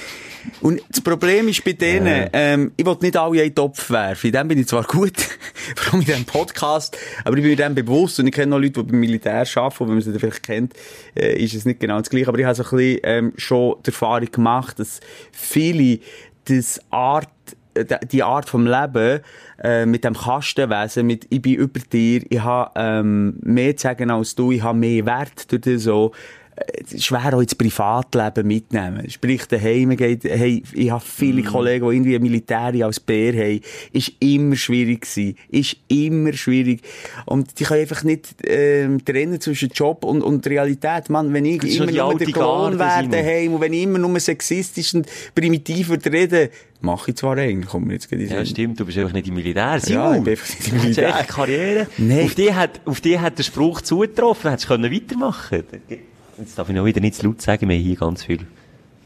Und 0.62 0.82
das 0.90 1.02
Problem 1.02 1.48
ist 1.48 1.64
bei 1.64 1.74
denen, 1.74 2.30
ähm, 2.34 2.72
ich 2.78 2.86
will 2.86 2.98
nicht 3.02 3.18
alle 3.18 3.38
in 3.38 3.50
den 3.50 3.56
Topf 3.56 3.90
werfen. 3.90 4.28
In 4.28 4.34
dem 4.34 4.48
bin 4.48 4.60
ich 4.60 4.68
zwar 4.68 4.84
gut, 4.84 5.18
vor 5.76 5.94
allem 5.94 6.02
in 6.02 6.08
diesem 6.08 6.26
Podcast, 6.26 6.98
aber 7.24 7.38
ich 7.38 7.44
bin 7.44 7.52
mir 7.52 7.58
dem 7.58 7.76
bewusst 7.76 8.20
und 8.20 8.28
ich 8.28 8.34
kenne 8.34 8.48
noch 8.48 8.60
Leute, 8.60 8.84
die 8.84 8.92
beim 8.92 9.00
Militär 9.00 9.46
arbeiten, 9.56 9.84
und 9.84 9.90
wenn 9.90 9.96
man 9.96 10.02
sie 10.02 10.20
vielleicht 10.20 10.44
kennt, 10.44 10.74
äh, 11.16 11.36
ist 11.42 11.54
es 11.54 11.66
nicht 11.66 11.80
genau 11.80 12.00
das 12.00 12.10
Gleiche. 12.10 12.28
Aber 12.28 12.40
ich 12.40 12.46
habe 12.46 12.56
so 12.56 12.64
ein 12.64 12.70
bisschen 12.70 13.00
ähm, 13.04 13.34
schon 13.38 13.76
die 13.86 13.90
Erfahrung 13.90 14.32
gemacht, 14.32 14.80
dass 14.80 15.00
viele 15.32 16.00
das 16.46 16.80
Art 16.90 17.30
äh, 17.74 17.86
die 18.08 18.24
Art 18.24 18.50
vom 18.50 18.66
Leben 18.66 19.22
äh, 19.64 19.86
mit 19.86 20.04
dem 20.04 20.14
Kastenwesen, 20.14 21.08
mit 21.08 21.28
ich 21.30 21.42
bin 21.42 21.56
über 21.56 21.80
dir, 21.80 22.24
ich 22.30 22.42
habe 22.42 22.72
ähm, 22.76 23.38
mehr 23.42 23.76
zu 23.78 23.84
sagen 23.84 24.12
als 24.12 24.36
du, 24.36 24.52
ich 24.52 24.64
habe 24.64 24.78
mehr 24.78 25.06
Wert 25.06 25.52
durch 25.52 25.62
das 25.62 25.84
so, 25.84 26.12
schwer 26.98 27.34
auch 27.36 27.42
ins 27.42 27.56
Privatleben 27.56 28.46
mitnehmen. 28.48 29.10
Sprich, 29.10 29.46
daheim 29.48 29.96
geht, 29.96 30.24
hey, 30.26 30.62
ich 30.74 30.92
habe 30.92 31.04
viele 31.06 31.44
Kollegen, 31.44 31.88
die 31.90 31.96
irgendwie 31.96 32.20
Militär 32.20 32.74
als 32.86 33.00
Bär 33.00 33.34
haben, 33.34 33.62
ist 33.94 34.12
immer 34.20 34.56
schwierig 34.56 35.02
gewesen. 35.02 35.36
Ist 35.50 35.78
immer 35.88 36.34
schwierig. 36.34 36.82
Und 37.26 37.60
die 37.60 37.64
können 37.64 37.82
einfach 37.82 38.04
nicht, 38.04 38.36
ähm, 38.46 39.04
trennen 39.04 39.40
zwischen 39.40 39.70
Job 39.70 40.04
und, 40.04 40.22
und 40.22 40.46
Realität. 40.48 41.10
Mann, 41.10 41.34
wenn 41.34 41.46
ich 41.46 41.64
immer 41.64 41.92
nur 41.92 42.18
der 42.18 42.28
Garde, 42.28 42.78
wäre 42.80 43.08
daheim 43.08 43.54
und 43.54 43.62
wenn 43.62 43.74
ich 43.74 43.84
immer 43.84 44.00
nur 44.00 44.20
sexistisch 44.20 44.94
und 44.94 45.08
primitiv 45.34 45.90
würde 45.90 46.12
reden, 46.12 46.50
mache 46.82 47.12
ich 47.12 47.18
zwar 47.18 47.38
eigentlich, 47.38 47.68
kommt 47.70 47.88
mir 47.88 47.94
jetzt 47.94 48.10
gerade 48.10 48.24
Ja, 48.26 48.46
stimmt, 48.46 48.80
du 48.80 48.86
bist 48.86 48.98
einfach 48.98 49.14
nicht 49.14 49.28
im 49.28 49.36
Militär, 49.36 49.64
Ja, 49.64 49.80
Simon. 49.80 50.16
ich 50.18 50.24
bin 50.24 50.32
einfach 50.32 50.50
nicht 50.50 50.68
im 50.68 50.72
Du 50.72 50.76
hast 50.78 50.84
Militär. 50.84 51.20
echt 51.20 51.28
Karriere. 51.30 51.88
Nein. 51.98 52.26
Auf 52.26 52.36
die 52.36 52.54
hat, 52.54 52.82
auf 52.86 53.02
die 53.02 53.20
hat 53.20 53.38
der 53.38 53.44
Spruch 53.44 53.82
zugetroffen, 53.82 54.50
hättest 54.50 54.70
du 54.70 54.74
können 54.74 54.92
weitermachen 54.94 55.64
Jetzt 56.42 56.58
darf 56.58 56.70
ich 56.70 56.76
noch 56.76 56.86
wieder 56.86 57.02
nicht 57.02 57.14
zu 57.14 57.28
laut 57.28 57.40
sagen, 57.40 57.70
wir 57.70 57.76
haben 57.76 57.84
hier 57.84 57.96
ganz 57.96 58.24
viele 58.24 58.48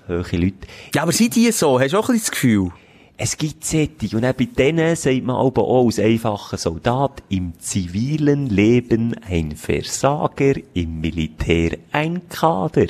hohe 0.07 0.23
Leute. 0.37 0.55
Ja, 0.93 1.01
aber 1.01 1.11
sind 1.11 1.35
die 1.35 1.51
so? 1.51 1.77
Hast 1.77 1.91
du 1.91 1.97
auch 1.97 2.07
ein 2.07 2.13
bisschen 2.13 2.27
das 2.27 2.31
Gefühl? 2.31 2.71
Es 3.17 3.37
gibt 3.37 3.65
Sättig 3.65 4.15
und 4.15 4.23
auch 4.23 4.33
bei 4.33 4.45
denen 4.45 4.95
sagt 4.95 5.23
man 5.23 5.35
aber 5.35 5.63
auch 5.63 5.85
als 5.85 5.99
einfacher 5.99 6.57
Soldat 6.57 7.23
im 7.27 7.51
zivilen 7.59 8.49
Leben 8.49 9.15
ein 9.29 9.57
Versager, 9.57 10.53
im 10.73 11.01
Militär 11.01 11.77
ein 11.91 12.27
Kader. 12.29 12.87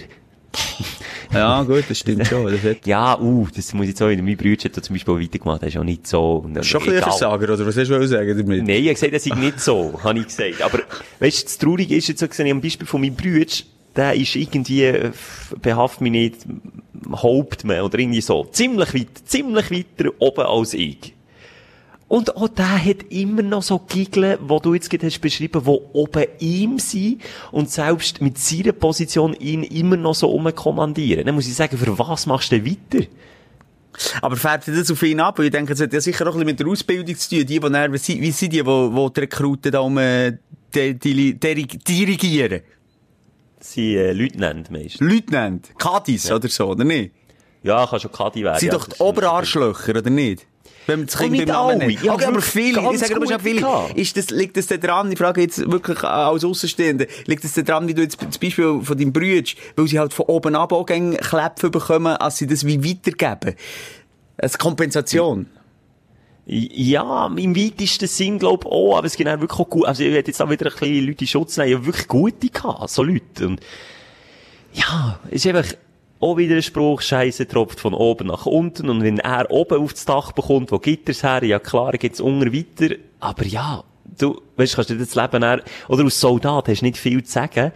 Ja, 1.34 1.64
gut, 1.64 1.84
das 1.90 2.00
stimmt 2.00 2.28
schon. 2.28 2.52
Das 2.52 2.64
hat 2.64 2.86
Ja, 2.86 3.20
uh, 3.20 3.48
das 3.54 3.74
muss 3.74 3.86
ich 3.86 3.90
jetzt 3.90 4.02
auch 4.02 4.10
wieder, 4.10 4.22
mein 4.22 4.38
Bruder 4.38 4.64
hat 4.64 4.78
da 4.78 4.82
zum 4.82 4.94
Beispiel 4.94 5.22
weitergemacht, 5.22 5.64
das 5.64 5.70
ist 5.70 5.78
auch 5.78 5.84
nicht 5.84 6.08
so. 6.08 6.44
Und, 6.46 6.64
schon 6.66 6.82
ein 6.84 7.02
Versager, 7.02 7.54
oder 7.54 7.66
was 7.66 7.76
hast 7.76 7.90
du 7.90 8.08
sagen 8.08 8.38
damit? 8.38 8.64
Nein, 8.64 8.70
ich 8.70 8.86
habe 8.86 8.94
gesagt, 8.94 9.14
das 9.14 9.26
ist 9.26 9.36
nicht 9.36 9.60
so, 9.60 10.00
habe 10.04 10.20
ich 10.20 10.28
gesagt. 10.28 10.62
Aber, 10.62 10.80
weißt 11.20 11.42
du, 11.42 11.44
das 11.46 11.58
Traurige 11.58 11.96
ist 11.96 12.08
jetzt 12.08 12.20
so 12.20 12.28
gesehen, 12.28 12.52
am 12.52 12.62
Beispiel 12.62 12.88
von 12.88 13.02
meinem 13.02 13.16
Bruder, 13.16 13.52
der 13.96 14.16
ist 14.16 14.36
irgendwie, 14.36 14.84
äh, 14.84 15.12
behaft 15.62 16.02
mich 16.02 16.12
nicht, 16.12 16.36
Hauptmann 17.12 17.82
oder 17.82 18.00
irgendwie 18.00 18.22
so, 18.22 18.46
ziemlich 18.46 18.94
weit, 18.94 19.10
ziemlich 19.26 19.72
weiter 19.72 20.10
oben 20.20 20.46
als 20.46 20.74
ich. 20.74 21.14
Und 22.08 22.36
auch 22.38 22.48
der 22.50 22.86
hat 22.86 23.04
immer 23.10 23.42
noch 23.42 23.64
so 23.64 23.80
Giggeln, 23.80 24.38
wo 24.42 24.60
du 24.60 24.76
jetzt 24.76 24.90
gerade 24.92 25.08
hast 25.08 25.20
beschrieben, 25.20 25.66
wo 25.66 25.90
oben 25.94 26.26
ihm 26.40 26.78
sind 26.78 27.22
und 27.52 27.72
selbst 27.72 28.22
mit 28.22 28.38
seiner 28.38 28.74
Position 28.74 29.34
ihn 29.34 29.64
immer 29.64 29.98
noch 29.98 30.14
so 30.14 30.30
umkommandieren. 30.30 31.26
Dann 31.26 31.34
muss 31.34 31.48
ich 31.48 31.56
sagen, 31.56 31.78
für 31.78 31.98
was 31.98 32.28
machst 32.28 32.52
du 32.52 32.60
denn 32.60 32.78
weiter? 32.92 33.08
Aber 34.22 34.36
färbt 34.36 34.68
das 34.68 34.92
auf 34.92 35.02
ihn 35.02 35.20
ab? 35.20 35.40
Ich 35.40 35.50
denke, 35.50 35.74
das 35.74 35.82
hat 35.82 35.94
ja 35.94 36.02
sicher 36.02 36.28
auch 36.28 36.36
ein 36.36 36.46
bisschen 36.46 36.46
mit 36.48 36.60
der 36.60 36.68
Ausbildung 36.68 37.16
zu 37.16 37.30
tun. 37.30 37.40
Die, 37.40 37.46
die 37.46 37.60
dann, 37.60 37.94
wie 37.94 37.98
sind 37.98 38.54
die, 38.54 38.62
die, 38.62 38.64
die 38.64 39.10
die 39.14 39.20
Rekruten 39.20 39.72
da 39.72 39.80
um, 39.80 39.98
äh, 39.98 40.38
dirigieren? 40.74 42.62
Sie, 43.71 43.95
äh, 43.95 44.13
Leutnant 44.13 44.71
meist. 44.71 44.99
Leutnant, 44.99 45.71
Kadis 45.78 46.32
oder 46.32 46.47
so, 46.47 46.67
oder 46.67 46.84
nicht? 46.84 47.12
Ja, 47.65 47.88
kann 47.88 47.99
schon 47.99 48.12
Kadi 48.12 48.43
werden. 48.43 48.60
Sind 48.60 48.71
ja, 48.71 48.78
doch 48.78 48.88
die 48.88 49.01
Oberarschlöcher, 49.01 49.97
oder 49.97 50.10
nicht? 50.12 50.45
Wenn 50.86 50.99
man 50.99 51.08
das 51.08 51.17
Kind 51.17 51.36
beim 51.36 51.47
Namen 51.47 51.78
nennt. 51.80 52.04
Ja, 52.04 52.13
okay, 52.13 52.25
aber 52.25 52.41
viele, 52.41 52.93
ich 52.93 52.99
sage 52.99 53.15
aber 53.15 53.25
schon 53.25 53.39
viele. 53.39 53.67
Ist 53.95 54.15
das, 54.17 54.30
liegt 54.30 54.56
das 54.56 54.67
da 54.67 54.78
dran, 54.78 55.12
ich 55.12 55.17
frage 55.17 55.41
jetzt 55.41 55.69
wirklich 55.71 56.04
als 56.04 56.45
Außenstehende, 56.45 57.08
liegt 57.25 57.43
das 57.43 57.54
da 57.54 57.63
dran, 57.63 57.88
wie 57.88 57.95
du 57.95 58.04
jetzt 58.04 58.21
das 58.21 58.38
Beispiel 58.38 58.82
von 58.84 58.95
deinem 58.95 59.12
Bruder, 59.12 59.49
weil 59.75 59.88
sie 59.88 59.97
halt 59.97 60.13
von 60.13 60.28
oben 60.28 60.56
ab 60.56 60.71
auch 60.73 60.86
Kläpfe 60.86 61.71
bekommen, 61.71 62.15
als 62.17 62.38
sie 62.38 62.45
das 62.45 62.67
wie 62.67 62.84
weitergeben? 62.88 63.56
Als 64.38 64.60
Kompensation. 64.60 65.47
Ja, 66.48 67.26
im 67.36 67.56
weitesten 67.56 68.08
Sinn, 68.08 68.38
glaub 68.38 68.68
auch, 68.68 68.98
aber 68.98 69.08
es 69.08 69.16
gibt 69.16 69.28
auch 69.28 69.40
wirklich 69.40 69.60
auch 69.60 69.70
gut, 69.70 69.86
also 69.88 70.04
ich 70.04 70.14
hätte 70.14 70.30
jetzt 70.30 70.42
auch 70.42 70.50
wieder 70.50 70.68
ein 70.68 70.78
bisschen 70.78 71.08
Leute 71.08 71.22
in 71.22 71.28
Schutz 71.28 71.58
nehmen, 71.58 71.80
ich 71.80 71.86
wirklich 71.88 72.08
gute 72.08 72.50
gehabt, 72.50 72.90
so 72.92 73.02
Leute. 73.02 73.48
Und, 73.48 73.62
ja, 74.74 75.20
es 75.32 75.44
ist 75.44 75.56
einfach 75.56 75.76
auch 76.20 76.38
wieder 76.38 76.56
ein 76.56 76.62
Spruch, 76.62 77.02
Scheiße 77.02 77.48
tropft 77.48 77.80
von 77.80 77.96
oben 77.96 78.28
nach 78.28 78.46
unten, 78.46 78.90
und 78.90 79.02
wenn 79.02 79.18
er 79.18 79.50
oben 79.50 79.82
aufs 79.82 80.06
Dach 80.06 80.34
bekommt, 80.34 80.72
wo 80.72 80.78
gibt 80.78 81.10
er's 81.10 81.24
her? 81.24 81.44
Ja 81.44 81.58
klar, 81.58 81.94
geht's 81.94 82.22
unten 82.22 82.54
weiter, 82.54 82.94
aber 83.20 83.46
ja, 83.46 83.84
du, 84.20 84.40
weißt, 84.58 84.76
kannst 84.76 84.92
du 84.92 84.98
das 84.98 85.16
Leben 85.16 85.42
eher, 85.42 85.64
oder 85.88 86.04
als 86.04 86.20
Soldat 86.20 86.68
hast 86.68 86.82
du 86.82 86.86
nicht 86.86 86.98
viel 86.98 87.24
zu 87.24 87.32
sagen, 87.32 87.72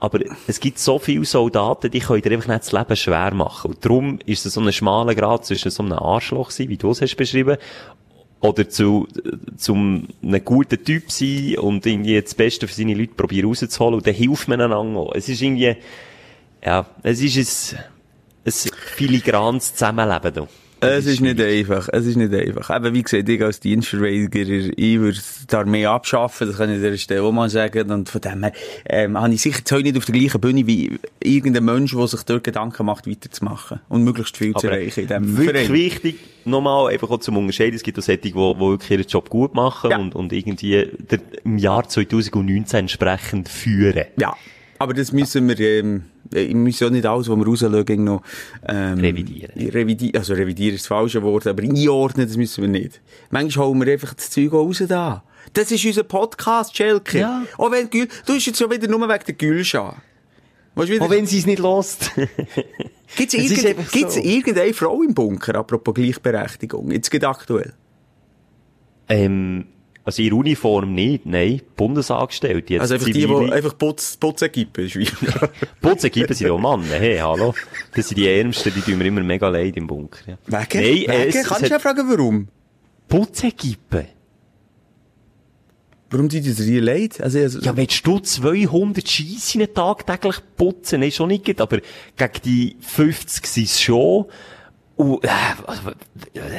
aber 0.00 0.18
es 0.48 0.58
gibt 0.58 0.80
so 0.80 0.98
viele 0.98 1.24
Soldaten, 1.24 1.90
die 1.90 2.00
können 2.00 2.22
dir 2.22 2.32
einfach 2.32 2.48
nicht 2.48 2.62
das 2.62 2.72
Leben 2.72 2.96
schwer 2.96 3.32
machen. 3.32 3.70
Und 3.70 3.84
darum 3.84 4.18
ist 4.26 4.44
es 4.44 4.54
so 4.54 4.60
ein 4.60 4.72
schmaler 4.72 5.14
Grad 5.14 5.46
zwischen 5.46 5.70
so 5.70 5.84
einem 5.84 5.92
Arschloch 5.92 6.50
sein, 6.50 6.68
wie 6.70 6.76
du 6.76 6.90
es 6.90 7.00
hast 7.00 7.14
beschrieben, 7.14 7.56
oder 8.42 8.68
zu, 8.68 9.06
zum 9.56 10.08
einem 10.20 10.44
guten 10.44 10.84
Typ 10.84 11.10
sein 11.10 11.56
und 11.58 11.86
irgendwie 11.86 12.20
das 12.20 12.34
Beste 12.34 12.66
für 12.66 12.74
seine 12.74 12.94
Leute 12.94 13.14
probieren 13.14 13.46
rauszuholen 13.46 13.94
und 13.94 14.06
dann 14.06 14.14
hilft 14.14 14.48
man 14.48 14.60
einander 14.60 14.98
auch. 14.98 15.14
Es 15.14 15.28
ist 15.28 15.40
irgendwie, 15.40 15.76
ja, 16.64 16.86
es 17.04 17.22
ist 17.22 17.76
ein, 18.44 18.52
ein 18.52 18.52
filigranes 18.96 19.74
Zusammenleben 19.74 20.34
da. 20.34 20.48
Es 20.82 21.06
ist 21.06 21.20
nicht 21.20 21.40
einfach. 21.40 21.88
Es 21.92 22.06
ist 22.06 22.16
nicht 22.16 22.34
einfach. 22.34 22.74
Eben, 22.74 22.94
wie 22.94 23.02
gesagt, 23.02 23.28
ich 23.28 23.42
als 23.42 23.60
Dienstverweigerer, 23.60 24.72
ich 24.76 24.98
würde 24.98 25.18
die 25.50 25.54
Armee 25.56 25.86
abschaffen, 25.86 26.48
das 26.48 26.56
kann 26.56 26.70
ich 26.70 26.76
dieser 26.76 26.96
Stelle 26.98 27.22
auch 27.22 27.32
mal 27.32 27.48
sagen. 27.48 27.90
Und 27.90 28.08
von 28.08 28.20
dem 28.20 28.42
her, 28.42 28.52
ähm, 28.86 29.16
habe 29.20 29.32
ich 29.32 29.40
sicher 29.42 29.62
heute 29.70 29.82
nicht 29.84 29.96
auf 29.96 30.04
der 30.06 30.14
gleichen 30.18 30.40
Bühne 30.40 30.66
wie 30.66 30.98
irgendein 31.22 31.64
Mensch, 31.64 31.94
der 31.94 32.06
sich 32.08 32.22
dort 32.24 32.44
Gedanken 32.44 32.86
macht, 32.86 33.06
weiterzumachen. 33.08 33.80
Und 33.88 34.02
möglichst 34.04 34.36
viel 34.36 34.54
zu 34.54 34.66
Aber 34.66 34.76
erreichen 34.78 35.00
in 35.00 35.06
diesem 35.06 35.36
Wirklich 35.38 35.66
Verein. 35.66 35.72
wichtig, 35.72 36.16
nochmal 36.44 36.92
einfach 36.92 37.10
auch 37.10 37.20
zum 37.20 37.36
Unterscheiden, 37.36 37.74
es 37.76 37.82
gibt 37.84 37.98
auch 37.98 38.02
solche, 38.02 38.18
die, 38.20 38.32
die 38.32 38.34
wirklich 38.36 38.90
ihren 38.90 39.06
Job 39.06 39.30
gut 39.30 39.54
machen 39.54 39.90
Ja. 39.90 39.98
und, 39.98 40.14
und 40.16 40.32
irgendwie 40.32 40.88
der, 41.10 41.20
im 41.44 41.58
Jahr 41.58 41.88
2019 41.88 42.80
entsprechend 42.80 43.48
führen. 43.48 44.04
Ja. 44.18 44.34
Aber 44.82 44.94
das 44.94 45.12
müssen 45.12 45.46
wir, 45.46 45.60
ähm, 45.60 46.02
müssen 46.32 46.88
auch 46.88 46.90
nicht 46.90 47.06
alles, 47.06 47.28
was 47.28 47.36
wir 47.38 47.46
rausschauen, 47.46 48.02
noch, 48.02 48.20
ähm, 48.66 48.98
Revidieren. 48.98 49.52
Revidi 49.56 50.12
also 50.12 50.34
revidieren 50.34 50.74
ist 50.74 50.82
das 50.82 50.88
falsche 50.88 51.22
Wort, 51.22 51.46
aber 51.46 51.62
einordnen, 51.62 52.26
das 52.26 52.36
müssen 52.36 52.62
wir 52.62 52.68
nicht. 52.68 53.00
Manchmal 53.30 53.68
holen 53.68 53.86
wir 53.86 53.92
einfach 53.92 54.12
das 54.12 54.30
Zeug 54.30 54.52
raus 54.52 54.82
da. 54.88 55.22
Das 55.52 55.70
ist 55.70 55.84
unser 55.84 56.02
Podcast, 56.02 56.76
Schelke. 56.76 57.20
Ja. 57.20 57.44
Auch 57.58 57.70
wenn 57.70 57.90
Gül, 57.90 58.08
du 58.26 58.34
bist 58.34 58.48
jetzt 58.48 58.58
schon 58.58 58.72
wieder 58.72 58.88
nur 58.88 59.08
wegen 59.08 59.24
der 59.24 59.34
Gülschan. 59.34 60.02
Auch 60.74 61.10
wenn 61.10 61.26
sie 61.26 61.38
es 61.38 61.46
nicht 61.46 61.60
lost. 61.60 62.10
Gibt's, 63.16 63.34
Es 63.34 63.44
ist 63.44 63.58
irgend, 63.58 63.66
einfach 63.66 63.92
so. 63.92 63.98
gibt's 64.00 64.16
irgendeine 64.16 64.74
Frau 64.74 65.00
im 65.00 65.14
Bunker, 65.14 65.54
apropos 65.54 65.94
Gleichberechtigung? 65.94 66.90
Jetzt 66.90 67.08
geht 67.08 67.22
aktuell. 67.22 67.72
ähm, 69.08 69.66
also 70.04 70.22
in 70.22 70.32
Uniform 70.32 70.94
nicht, 70.94 71.26
nein. 71.26 71.62
Bundesangestellte. 71.76 72.74
Jetzt 72.74 72.82
Also 72.82 72.94
einfach 72.94 73.06
die, 73.06 73.12
zivile- 73.14 73.46
die 73.46 73.52
einfach 73.52 73.78
Putz, 73.78 74.16
Putzen 74.16 74.50
gibt, 74.50 74.72
Putzegippen 75.80 76.34
sind 76.34 76.50
auch 76.50 76.58
Mann. 76.58 76.82
Hey, 76.84 77.18
hallo. 77.18 77.54
Das 77.94 78.08
sind 78.08 78.18
die 78.18 78.28
Ärmsten, 78.28 78.72
die 78.74 78.80
tun 78.80 78.98
mir 78.98 79.06
immer 79.06 79.22
mega 79.22 79.48
leid 79.48 79.76
im 79.76 79.86
Bunker. 79.86 80.18
Ja. 80.26 80.38
Wegen? 80.46 80.46
Nein, 80.48 80.66
äh, 81.20 81.26
Wegen? 81.26 81.38
es, 81.38 81.46
Kannst 81.46 81.70
du 81.70 81.74
hat 81.74 81.82
fragen, 81.82 82.08
warum? 82.10 82.48
Putzegippen. 83.08 84.06
Warum 86.10 86.28
tut 86.28 86.44
dir 86.44 86.54
dir 86.54 86.82
leid? 86.82 87.20
Also, 87.22 87.38
also, 87.38 87.60
Ja, 87.60 87.74
willst 87.76 88.06
du 88.06 88.18
200 88.18 89.08
Scheisse 89.08 89.72
tagtäglich 89.72 90.36
putzen? 90.56 91.00
Nein, 91.00 91.10
schon 91.10 91.28
nicht, 91.28 91.58
aber 91.60 91.78
gegen 92.16 92.32
die 92.44 92.76
50 92.80 93.46
sind 93.46 93.64
es 93.64 93.80
schon. 93.80 94.26
Und, 94.96 95.24
äh, 95.24 95.28
also, 95.66 95.92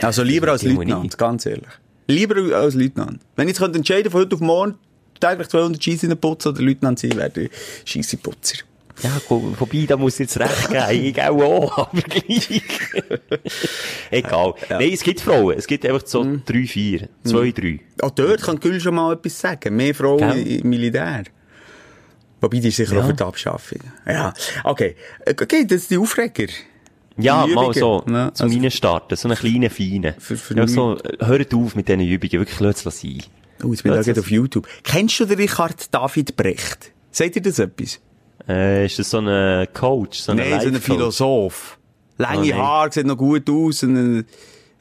Also 0.02 0.24
lieber 0.24 0.48
als 0.52 0.62
die 0.62 0.70
Leutnant, 0.70 1.16
ganz 1.20 1.46
ehrlich. 1.46 1.68
Lieber 2.08 2.56
als 2.56 2.74
Leutnant. 2.76 3.22
Wenn 3.36 3.48
ich 3.48 3.54
jetzt 3.54 3.60
könnte 3.60 3.78
entscheiden 3.78 4.12
von 4.12 4.22
heute 4.22 4.36
auf 4.36 4.42
morgen 4.42 4.76
täglich 5.20 5.48
200 5.48 5.82
Scheisse 5.84 6.16
putzen 6.16 6.50
oder 6.50 6.62
Leutnant 6.62 7.00
sein, 7.00 7.16
wäre 7.16 7.32
ich 7.42 7.52
Scheisseputzer. 7.86 8.58
Ja, 9.02 9.10
go- 9.28 9.54
wobei, 9.58 9.86
da 9.88 9.98
muss 9.98 10.14
ich 10.16 10.20
jetzt 10.32 10.40
recht 10.40 10.70
geben. 10.70 10.86
Ich 11.06 11.22
auch, 11.22 11.78
aber 11.90 12.02
gleich. 12.02 12.62
Egal. 14.12 14.54
Nein, 14.70 14.92
es 14.94 15.02
gibt 15.02 15.22
Frauen. 15.22 15.56
Es 15.58 15.66
gibt 15.66 15.86
einfach 15.86 16.06
so 16.06 16.24
drei, 16.46 16.64
vier. 16.66 17.10
Zwei, 17.24 17.52
drei. 17.52 17.80
Auch 18.02 18.12
dort 18.12 18.42
kann 18.44 18.60
Gül 18.60 18.80
schon 18.80 18.96
mal 18.96 19.14
etwas 19.14 19.40
sagen. 19.40 19.76
Mehr 19.76 19.96
Frauen 19.96 20.20
Gell? 20.20 20.48
im 20.60 20.70
Militär. 20.70 21.24
Wobei, 22.40 22.60
die 22.60 22.68
ist 22.68 22.76
sicher 22.76 22.96
Ja. 22.96 23.02
auch 23.02 23.08
für 23.08 23.14
die 23.14 23.24
Abschaffung. 23.24 23.80
Ja. 24.06 24.34
Okay. 24.64 24.96
Okay, 25.28 25.66
das 25.66 25.82
ist 25.84 25.92
die 25.92 25.98
Aufreger. 25.98 26.48
Ja, 27.18 27.46
Die 27.46 27.54
mal 27.54 27.62
Übungen, 27.66 27.74
so, 27.80 28.04
ne? 28.08 28.32
zum 28.34 28.46
Also- 28.48 28.60
Reinstarten, 28.60 29.18
so 29.18 29.28
einen 29.28 29.38
kleinen, 29.38 29.70
feinen. 29.70 30.16
Für- 30.20 30.36
für 30.38 30.58
ja, 30.58 30.68
so, 30.68 30.98
äh, 30.98 31.26
hört 31.26 31.54
auf 31.54 31.76
mit 31.76 31.88
diesen 31.88 32.02
Übungen, 32.02 32.32
wirklich, 32.32 32.60
lasst 32.60 32.86
es 32.88 33.02
sein. 33.02 33.22
Oh, 33.64 33.68
jetzt 33.72 33.84
bin 33.84 33.94
ich 33.94 34.06
Lass 34.08 34.18
auf 34.20 34.32
YouTube. 34.32 34.68
Kennst 34.84 35.20
du 35.20 35.26
den 35.26 35.38
Richard 35.38 35.94
David 35.94 36.36
Brecht? 36.36 36.92
Sagt 37.12 37.36
ihr 37.36 37.42
das 37.42 37.60
etwas? 37.60 38.00
Äh, 38.48 38.86
ist 38.88 38.98
das 39.00 39.10
so 39.12 39.20
ein 39.20 39.68
Coach, 39.74 40.20
so 40.20 40.32
ein 40.32 40.38
Nein, 40.40 40.60
so 40.60 40.68
ein? 40.68 40.76
Philosoph. 40.82 41.78
Lange 42.18 42.54
Oh. 42.56 42.58
Haare, 42.58 42.92
sieht 42.92 43.06
noch 43.06 43.16
gut 43.18 43.48
aus. 43.50 43.84
Und, 43.84 44.20
äh, 44.20 44.24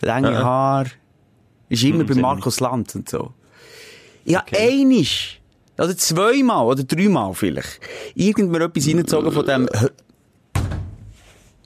lange 0.05 0.31
Ah, 0.31 0.40
ah. 0.40 0.45
Haare. 0.45 0.90
Ist 1.68 1.83
immer 1.85 2.01
Hm, 2.01 2.07
bei 2.07 2.14
Markus 2.16 2.61
Lanz 2.61 2.95
und 2.95 3.09
so. 3.09 3.33
Ja, 4.25 4.45
einisch. 4.57 5.40
Oder 5.79 5.97
zweimal, 5.97 6.66
oder 6.66 6.83
dreimal 6.85 7.35
vielleicht. 7.35 7.81
Irgend 8.14 8.51
mir 8.51 8.61
etwas 8.62 8.87
reingezogen 8.87 9.33
von 9.33 9.47
dem, 9.47 9.68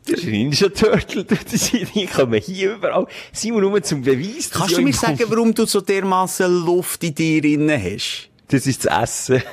Der 0.09 0.19
Ninja 0.31 0.69
Turtle, 0.69 1.27
sind- 1.49 1.95
die 1.95 2.07
kommen 2.07 2.41
hier 2.41 2.75
überall. 2.75 3.07
Simon, 3.33 3.63
nur 3.63 3.83
zum 3.83 4.03
Beweis. 4.03 4.51
kannst 4.51 4.77
du 4.77 4.83
mir 4.83 4.93
sagen, 4.93 5.23
warum 5.29 5.55
du 5.55 5.67
so 5.67 5.81
dermassen 5.81 6.65
Luft 6.65 7.03
in 7.05 7.15
dir 7.15 7.41
drin 7.43 7.71
hast? 7.71 8.29
Das 8.49 8.67
ist 8.67 8.85
das 8.85 9.03
Essen. 9.29 9.43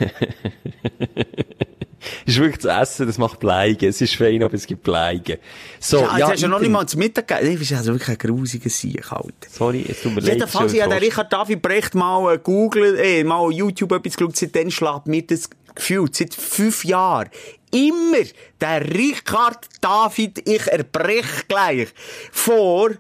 Das 2.26 2.36
ist 2.36 2.40
wirklich 2.42 2.62
das 2.64 2.90
Essen, 2.90 3.08
das 3.08 3.18
macht 3.18 3.40
Bleigen. 3.40 3.88
Es 3.90 4.02
ist 4.02 4.16
fein, 4.16 4.44
aber 4.44 4.54
es 4.54 4.68
gibt 4.68 4.84
Bleigen. 4.84 5.38
So, 5.80 6.00
ja, 6.00 6.18
jetzt 6.18 6.28
hast 6.32 6.40
du 6.40 6.46
ja 6.46 6.48
noch 6.50 6.60
nicht 6.60 6.70
mal 6.70 6.86
zu 6.86 6.98
Mittag 6.98 7.28
gegeben. 7.30 7.54
Das 7.60 7.72
ist 7.72 7.78
also 7.78 7.94
wirklich 7.94 8.10
ein 8.10 8.18
grusiger 8.18 8.70
Sieg, 8.70 9.10
Alter. 9.12 9.32
Sorry, 9.50 9.86
es 9.88 10.02
tut 10.02 10.14
mir 10.14 10.22
leid. 10.22 10.34
Jedenfalls, 10.36 10.74
ich 10.74 10.82
habe 10.82 10.96
den. 10.96 11.00
Richard 11.04 11.32
David 11.32 11.62
Brecht 11.62 11.96
mal 11.96 12.34
äh, 12.36 12.38
googelt, 12.40 13.00
eh, 13.00 13.24
mal 13.24 13.50
YouTube 13.52 13.94
etwas 13.94 14.18
geschaut, 14.18 14.36
seitdem 14.36 14.70
schlägt 14.70 15.08
mir 15.08 15.22
das 15.22 15.50
Gefühl, 15.76 16.08
seit 16.12 16.34
fünf 16.34 16.86
Jahren, 16.86 17.30
immer 17.72 18.24
der 18.62 18.94
Richard 18.94 19.68
David, 19.82 20.48
ich 20.48 20.68
erbrech 20.68 21.48
gleich, 21.48 21.90
vor, 22.32 22.92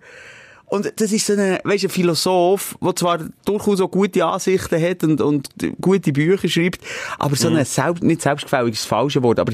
und 0.65 0.91
das 0.95 1.11
ist 1.11 1.27
so 1.27 1.33
ein, 1.33 1.59
weißt, 1.63 1.83
ein 1.83 1.89
Philosoph, 1.91 2.75
der 2.81 2.95
zwar 2.95 3.19
durchaus 3.45 3.79
auch 3.79 3.91
gute 3.91 4.25
Ansichten 4.25 4.81
hat 4.81 5.03
und, 5.03 5.21
und 5.21 5.49
gute 5.79 6.11
Bücher 6.11 6.49
schreibt, 6.49 6.81
aber 7.19 7.35
so 7.35 7.47
ein 7.49 7.63
selbst, 7.63 8.03
nicht 8.03 8.23
selbstgefällig 8.23 8.73
ist 8.73 8.81
das 8.81 8.87
falsche 8.87 9.21
Wort, 9.21 9.39
aber 9.39 9.53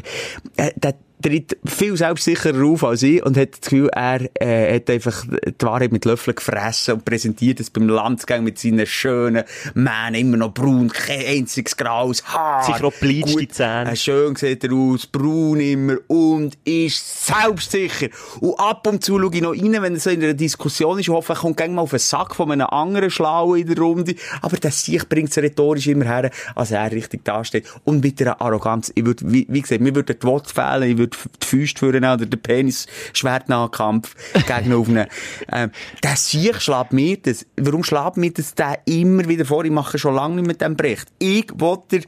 äh, 0.55 0.71
der 0.77 0.95
tritt 1.21 1.58
viel 1.65 1.97
selbstsicherer 1.97 2.63
auf 2.65 2.84
als 2.84 3.03
ich 3.03 3.23
und 3.23 3.38
hat 3.38 3.51
das 3.51 3.62
Gefühl, 3.62 3.89
er 3.89 4.29
äh, 4.41 4.75
hat 4.75 4.89
einfach 4.89 5.25
die 5.27 5.65
Wahrheit 5.65 5.91
mit 5.91 6.05
Löffeln 6.05 6.36
gefressen 6.36 6.95
und 6.95 7.05
präsentiert 7.05 7.60
es 7.60 7.69
beim 7.69 7.89
Landsgang 7.89 8.43
mit 8.43 8.58
seinen 8.58 8.86
schönen 8.86 9.43
Mähnen, 9.73 10.15
immer 10.15 10.38
noch 10.38 10.53
braun, 10.53 10.89
kein 10.89 11.25
einziges 11.25 11.75
graues 11.75 12.23
Haar. 12.25 12.63
Sicher 12.63 12.86
auch 12.86 12.93
die 13.01 13.47
Zähne. 13.47 13.91
äh, 13.91 13.95
schön 13.95 14.36
sieht 14.36 14.63
er 14.63 14.73
aus, 14.73 15.05
braun 15.08 15.60
immer 15.60 15.97
und 16.08 16.58
ist 16.63 17.25
selbstsicher. 17.25 18.08
Und 18.39 18.59
ab 18.59 18.88
und 18.88 19.03
zu 19.03 19.20
schaue 19.20 19.34
ich 19.34 19.41
noch 19.41 19.51
rein, 19.51 19.82
wenn 19.82 19.93
er 19.95 19.99
so 19.99 20.09
in 20.09 20.24
einer 20.24 20.34
Diskussion 20.34 20.99
ist 20.99 21.09
und 21.09 21.15
hoffe, 21.15 21.34
er 21.34 21.39
kommt 21.39 21.57
gleich 21.57 21.70
mal 21.70 21.82
auf 21.82 21.89
den 21.89 21.99
Sack 21.99 22.36
von 22.36 22.51
einem 22.51 22.67
anderen 22.67 23.11
Schlauen 23.11 23.59
in 23.59 23.67
der 23.67 23.78
Runde. 23.78 24.15
Aber 24.41 24.57
der 24.57 24.72
Sieg 24.72 25.09
bringt 25.09 25.32
es 25.32 25.38
rhetorisch 25.38 25.88
immer 25.88 26.05
her, 26.05 26.32
als 26.55 26.72
er 26.72 26.91
richtig 26.91 27.26
dasteht. 27.26 27.65
Und 27.84 28.03
mit 28.03 28.22
einer 28.22 28.41
Arroganz. 28.41 28.91
Ich 28.95 29.05
würde, 29.05 29.24
wie, 29.28 29.45
wie 29.49 29.61
gesagt, 29.61 29.82
mir 29.82 29.93
würde 29.93 30.15
die 30.15 30.26
Worte 30.26 30.53
fehlen, 30.53 30.84
ich 30.84 30.97
würde 30.97 31.09
die 31.10 31.45
Füße 31.45 31.78
führen 31.78 32.03
oder 32.03 32.26
den 32.26 32.41
Penis 32.41 32.88
Schwertnahkampf 33.14 34.16
gegen 34.34 34.74
aufnehmen. 34.74 35.07
ähm, 35.51 35.72
der 36.03 36.16
Sieg 36.16 36.62
schlägt 36.62 36.93
mir 36.93 37.18
das. 37.18 37.45
Warum 37.57 37.84
schlägt 37.84 38.18
mir 38.18 38.32
das 38.32 38.55
der 38.55 38.80
immer 38.86 39.28
wieder 39.28 39.45
vor? 39.45 39.66
Ich 39.66 39.72
mache 39.72 39.97
schon 39.97 40.16
lange 40.16 40.36
nicht 40.36 40.47
mit 40.47 40.62
dem 40.62 40.76
Brecht. 40.76 41.07
Ich 41.20 41.47
wollte 41.55 42.01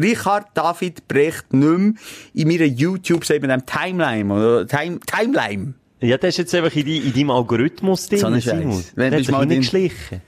Richard 0.00 0.46
David 0.54 1.08
Brecht 1.08 1.52
nicht 1.52 1.78
mehr 1.78 1.92
in 2.34 2.48
meiner 2.48 2.64
YouTube, 2.64 3.24
sagen 3.24 3.42
wir 3.42 3.48
dem 3.48 3.66
Timeline, 3.66 4.32
oder 4.32 4.66
Time, 4.66 5.00
Timeline. 5.06 5.74
Ja, 6.00 6.16
das 6.16 6.30
ist 6.30 6.38
jetzt 6.38 6.54
einfach 6.54 6.74
in, 6.76 6.84
die, 6.84 6.98
in 6.98 7.12
deinem 7.12 7.30
Algorithmus 7.30 8.08
drin, 8.08 8.18
So 8.18 8.38
Simon. 8.38 8.84
Wenn 8.94 9.12
hat 9.12 9.12
mal 9.12 9.18
sich 9.18 9.36
hineingeschlichen. 9.36 10.20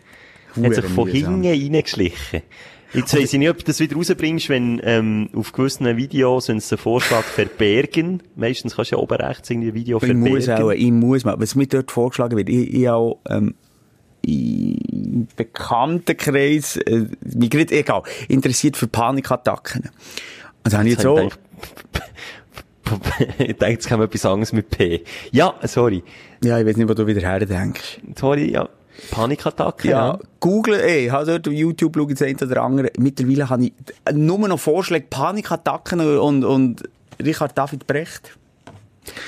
Er 0.56 0.64
hat 0.64 0.74
sich 0.74 0.84
von 0.86 1.08
hinten 1.08 1.46
reingeschlichen. 1.46 2.42
Jetzt 2.92 3.14
weiss 3.14 3.32
ich 3.32 3.38
nicht, 3.38 3.50
ob 3.50 3.58
du 3.58 3.64
das 3.64 3.80
wieder 3.80 3.96
rausbringst, 3.96 4.48
wenn 4.48 4.80
ähm, 4.82 5.28
auf 5.34 5.52
gewissen 5.52 5.96
Videos, 5.96 6.48
wenn 6.48 6.60
sie 6.60 6.70
den 6.70 6.78
Vorschlag 6.78 7.22
verbergen, 7.22 8.22
meistens 8.36 8.76
kannst 8.76 8.90
du 8.90 8.96
ja 8.96 9.02
oben 9.02 9.14
rechts 9.14 9.48
irgendwie 9.50 9.68
ein 9.68 9.74
Video 9.74 9.98
Ich 10.02 10.14
muss 10.14 10.44
verbergen. 10.46 10.64
auch, 10.64 10.70
ich 10.72 10.90
muss 10.90 11.24
mal, 11.24 11.38
was 11.38 11.54
mir 11.54 11.66
dort 11.66 11.90
vorgeschlagen 11.90 12.36
wird, 12.36 12.48
ich, 12.48 12.74
ich 12.74 12.88
auch, 12.88 13.18
ähm, 13.28 13.54
im 14.22 15.26
Bekanntenkreis, 15.36 16.76
äh, 16.76 17.06
mich 17.20 17.50
gerade, 17.50 17.74
egal, 17.74 18.02
interessiert 18.28 18.76
für 18.76 18.86
Panikattacken. 18.86 19.90
Und 20.64 20.72
dann 20.72 20.80
habe 20.80 20.88
ich 20.88 20.94
jetzt 20.94 21.02
so, 21.02 21.16
ich 23.38 23.56
denke, 23.56 23.66
jetzt 23.66 23.88
kommt 23.88 24.02
etwas 24.02 24.26
anderes 24.26 24.52
mit 24.52 24.70
P. 24.70 25.04
Ja, 25.32 25.54
sorry. 25.62 26.02
ja, 26.42 26.58
ich 26.58 26.66
weiß 26.66 26.76
nicht, 26.76 26.88
wo 26.88 26.94
du 26.94 27.06
wieder 27.06 27.20
her 27.20 27.38
denkst. 27.44 28.00
Sorry, 28.16 28.50
ja. 28.50 28.68
Panikattacke, 29.10 29.88
Ja, 29.88 30.06
ja. 30.08 30.18
Google, 30.40 30.80
ey, 30.80 31.06
ich 31.06 31.12
habe 31.12 31.26
dort 31.26 31.48
auf 31.48 31.54
YouTube 31.54 31.96
schaue 31.96 32.08
jetzt 32.10 32.22
ein 32.22 32.36
oder 32.36 32.62
andere. 32.62 32.90
Mittlerweile 32.98 33.48
habe 33.48 33.64
ich 33.64 33.72
nur 34.12 34.38
noch 34.48 34.58
Vorschläge, 34.58 35.06
Panikattacken 35.08 36.18
und, 36.18 36.44
und 36.44 36.82
Richard 37.22 37.56
David 37.56 37.86
Brecht. 37.86 38.36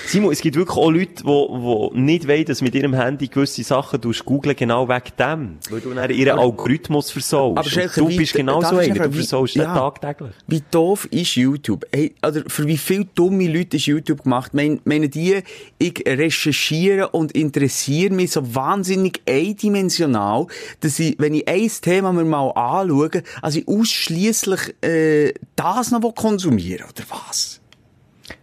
Simon, 0.06 0.32
es 0.32 0.40
gibt 0.40 0.56
wirklich 0.56 0.76
auch 0.76 0.90
Leute, 0.90 1.22
die, 1.22 1.94
die 1.94 2.00
nicht 2.00 2.28
wollen, 2.28 2.44
dass 2.44 2.60
mit 2.60 2.74
ihrem 2.74 2.94
Handy 2.94 3.28
gewisse 3.28 3.64
Sachen 3.64 4.00
googeln, 4.00 4.54
genau 4.54 4.88
wegen 4.88 5.16
dem. 5.18 5.58
Weil 5.70 5.80
du 5.80 5.94
dann 5.94 6.10
ihren 6.10 6.38
Algorithmus 6.38 7.10
versaust. 7.10 7.58
Aber 7.58 7.88
du 7.94 8.08
wie- 8.08 8.16
bist 8.18 8.34
genau 8.34 8.60
so 8.60 8.76
einer, 8.76 9.08
du 9.08 9.12
versaust 9.12 9.54
ja. 9.54 9.74
tagtäglich. 9.74 10.32
Wie 10.46 10.62
doof 10.70 11.08
ist 11.10 11.36
YouTube? 11.36 11.86
Hey, 11.90 12.14
oder 12.26 12.42
für 12.46 12.66
wie 12.66 12.76
viele 12.76 13.06
dumme 13.14 13.48
Leute 13.48 13.78
ist 13.78 13.86
YouTube 13.86 14.24
gemacht? 14.24 14.52
Mein, 14.54 14.80
meinen 14.84 15.10
die, 15.10 15.42
ich 15.78 16.04
recherchiere 16.06 17.08
und 17.08 17.32
interessiere 17.32 18.12
mich 18.12 18.32
so 18.32 18.54
wahnsinnig 18.54 19.22
eindimensional, 19.26 20.46
dass 20.80 20.98
ich, 20.98 21.16
wenn 21.18 21.34
ich 21.34 21.48
ein 21.48 21.70
Thema 21.80 22.12
mir 22.12 22.24
mal 22.24 22.50
anschaue, 22.50 23.22
also 23.40 23.58
ich 23.58 23.68
ausschliesslich 23.68 24.74
äh, 24.84 25.32
das 25.56 25.90
noch 25.90 26.14
konsumieren 26.14 26.84
oder 26.84 27.04
was? 27.08 27.61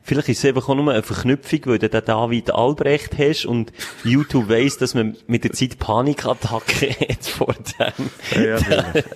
Vielleicht 0.01 0.29
ist 0.29 0.39
es 0.39 0.45
einfach 0.45 0.67
auch 0.69 0.75
nur 0.75 0.91
eine 0.91 1.03
Verknüpfung, 1.03 1.59
weil 1.65 1.79
du 1.79 1.89
den 1.89 2.05
David 2.05 2.53
Albrecht 2.53 3.17
hast 3.17 3.45
und 3.45 3.71
YouTube 4.03 4.49
weiss, 4.49 4.77
dass 4.77 4.93
man 4.93 5.17
mit 5.27 5.43
der 5.43 5.51
Zeit 5.51 5.79
Panikattacke 5.79 6.89
hat 7.09 7.25
vor 7.25 7.53
dem. 7.53 8.09
Ja, 8.43 8.57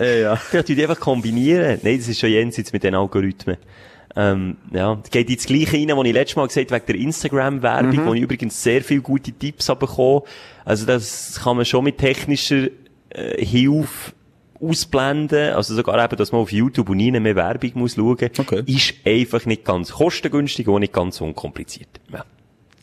ja, 0.00 0.14
ja. 0.14 0.36
Vielleicht 0.50 0.68
die 0.68 0.82
einfach 0.82 1.00
kombinieren. 1.00 1.80
Nein, 1.82 1.98
das 1.98 2.08
ist 2.08 2.20
schon 2.20 2.30
jenseits 2.30 2.72
mit 2.72 2.84
den 2.84 2.94
Algorithmen. 2.94 3.56
Ähm, 4.16 4.56
ja, 4.72 5.00
es 5.02 5.10
geht 5.10 5.28
ins 5.28 5.46
Gleiche 5.46 5.76
rein, 5.76 5.88
was 5.96 6.06
ich 6.06 6.12
letztes 6.12 6.36
Mal 6.36 6.46
gesagt 6.46 6.70
habe, 6.70 6.82
wegen 6.82 6.98
der 6.98 7.06
Instagram-Werbung, 7.06 8.06
wo 8.06 8.14
ich 8.14 8.22
übrigens 8.22 8.62
sehr 8.62 8.82
viele 8.82 9.00
gute 9.00 9.32
Tipps 9.32 9.68
habe 9.68 9.86
bekommen. 9.86 10.22
Also 10.64 10.86
das 10.86 11.40
kann 11.42 11.56
man 11.56 11.64
schon 11.64 11.84
mit 11.84 11.98
technischer 11.98 12.68
äh, 13.10 13.44
Hilfe 13.44 14.12
ausblenden. 14.68 15.54
Also 15.54 15.74
sogar 15.74 16.02
eben, 16.04 16.16
dass 16.16 16.32
man 16.32 16.40
auf 16.40 16.52
YouTube 16.52 16.88
und 16.90 16.96
nie 16.96 17.10
mehr 17.10 17.36
Werbung 17.36 17.70
muss 17.74 17.94
schauen. 17.94 18.16
Okay. 18.38 18.62
Ist 18.66 18.94
einfach 19.04 19.46
nicht 19.46 19.64
ganz 19.64 19.92
kostengünstig 19.92 20.68
und 20.68 20.80
nicht 20.80 20.92
ganz 20.92 21.20
unkompliziert. 21.20 21.88
Ja. 22.12 22.24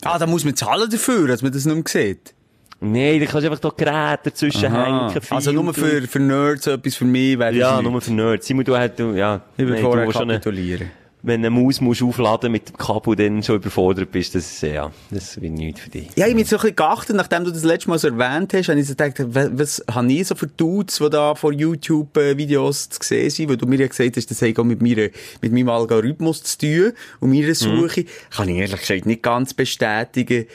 Ah, 0.04 0.18
da 0.18 0.26
muss 0.26 0.44
man 0.44 0.56
zahlen 0.56 0.90
dafür, 0.90 1.28
dass 1.28 1.42
man 1.42 1.52
das 1.52 1.64
nicht 1.64 1.74
mehr 1.74 1.84
sieht. 1.86 2.34
Nein, 2.80 3.20
da 3.20 3.26
kannst 3.26 3.46
du 3.46 3.50
einfach 3.50 3.60
da 3.60 3.68
Geräte 3.68 4.30
dazwischen 4.30 4.66
Aha. 4.66 5.10
hängen. 5.10 5.22
Also 5.30 5.52
nur 5.52 5.72
für, 5.72 6.02
für 6.02 6.18
Nerds 6.18 6.66
etwas, 6.66 6.96
für 6.96 7.04
mich 7.04 7.38
wäre 7.38 7.54
Ja, 7.54 7.80
nur 7.80 8.00
für 8.00 8.12
Nerds. 8.12 8.46
Simon, 8.46 8.64
du 8.64 8.76
hast, 8.76 8.98
ja. 8.98 9.40
Ich 9.56 9.64
will 9.64 9.74
nein, 9.74 9.82
vorher 9.82 10.08
kapitulieren. 10.08 10.90
Wenn 11.22 11.40
eine 11.40 11.50
Maus 11.50 11.80
musst 11.80 12.02
aufladen 12.02 12.50
mit 12.50 12.68
dem 12.68 12.76
Kabel, 12.76 13.14
dann 13.14 13.42
schon 13.42 13.56
überfordert 13.56 14.10
bist, 14.10 14.34
das, 14.34 14.62
äh, 14.62 14.74
ja, 14.74 14.90
das 15.10 15.40
wird 15.40 15.52
nichts 15.52 15.80
für 15.80 15.90
dich. 15.90 16.08
Ja, 16.16 16.24
ich 16.26 16.32
habe 16.32 16.34
mich 16.34 16.48
so 16.48 16.56
ein 16.56 16.62
bisschen 16.62 16.76
geachtet, 16.76 17.16
nachdem 17.16 17.44
du 17.44 17.52
das 17.52 17.62
letzte 17.62 17.90
Mal 17.90 17.98
so 17.98 18.08
erwähnt 18.08 18.52
hast, 18.54 18.68
habe 18.68 18.80
ich 18.80 18.86
so 18.86 18.94
gedacht, 18.94 19.14
was, 19.18 19.50
was 19.52 19.84
habe 19.94 20.12
ich 20.12 20.26
so 20.26 20.34
für 20.34 20.48
Dudes, 20.48 20.98
die 20.98 21.10
da 21.10 21.34
vor 21.34 21.52
YouTube-Videos 21.52 22.88
zu 22.88 22.98
sehen 23.02 23.30
sind, 23.30 23.48
weil 23.48 23.56
du 23.56 23.66
mir 23.66 23.78
ja 23.78 23.86
gesagt 23.86 24.16
hast, 24.16 24.30
das 24.30 24.42
hat 24.42 24.58
auch 24.58 24.64
mit, 24.64 24.82
mir, 24.82 25.10
mit 25.40 25.52
meinem 25.52 25.68
Algorithmus 25.68 26.42
zu 26.42 26.58
tun 26.58 26.92
und 27.20 27.30
meiner 27.30 27.54
Suche. 27.54 28.04
Kann 28.30 28.48
ich 28.48 28.56
ehrlich 28.56 28.80
gesagt 28.80 29.06
nicht 29.06 29.22
ganz 29.22 29.54
bestätigen. 29.54 30.46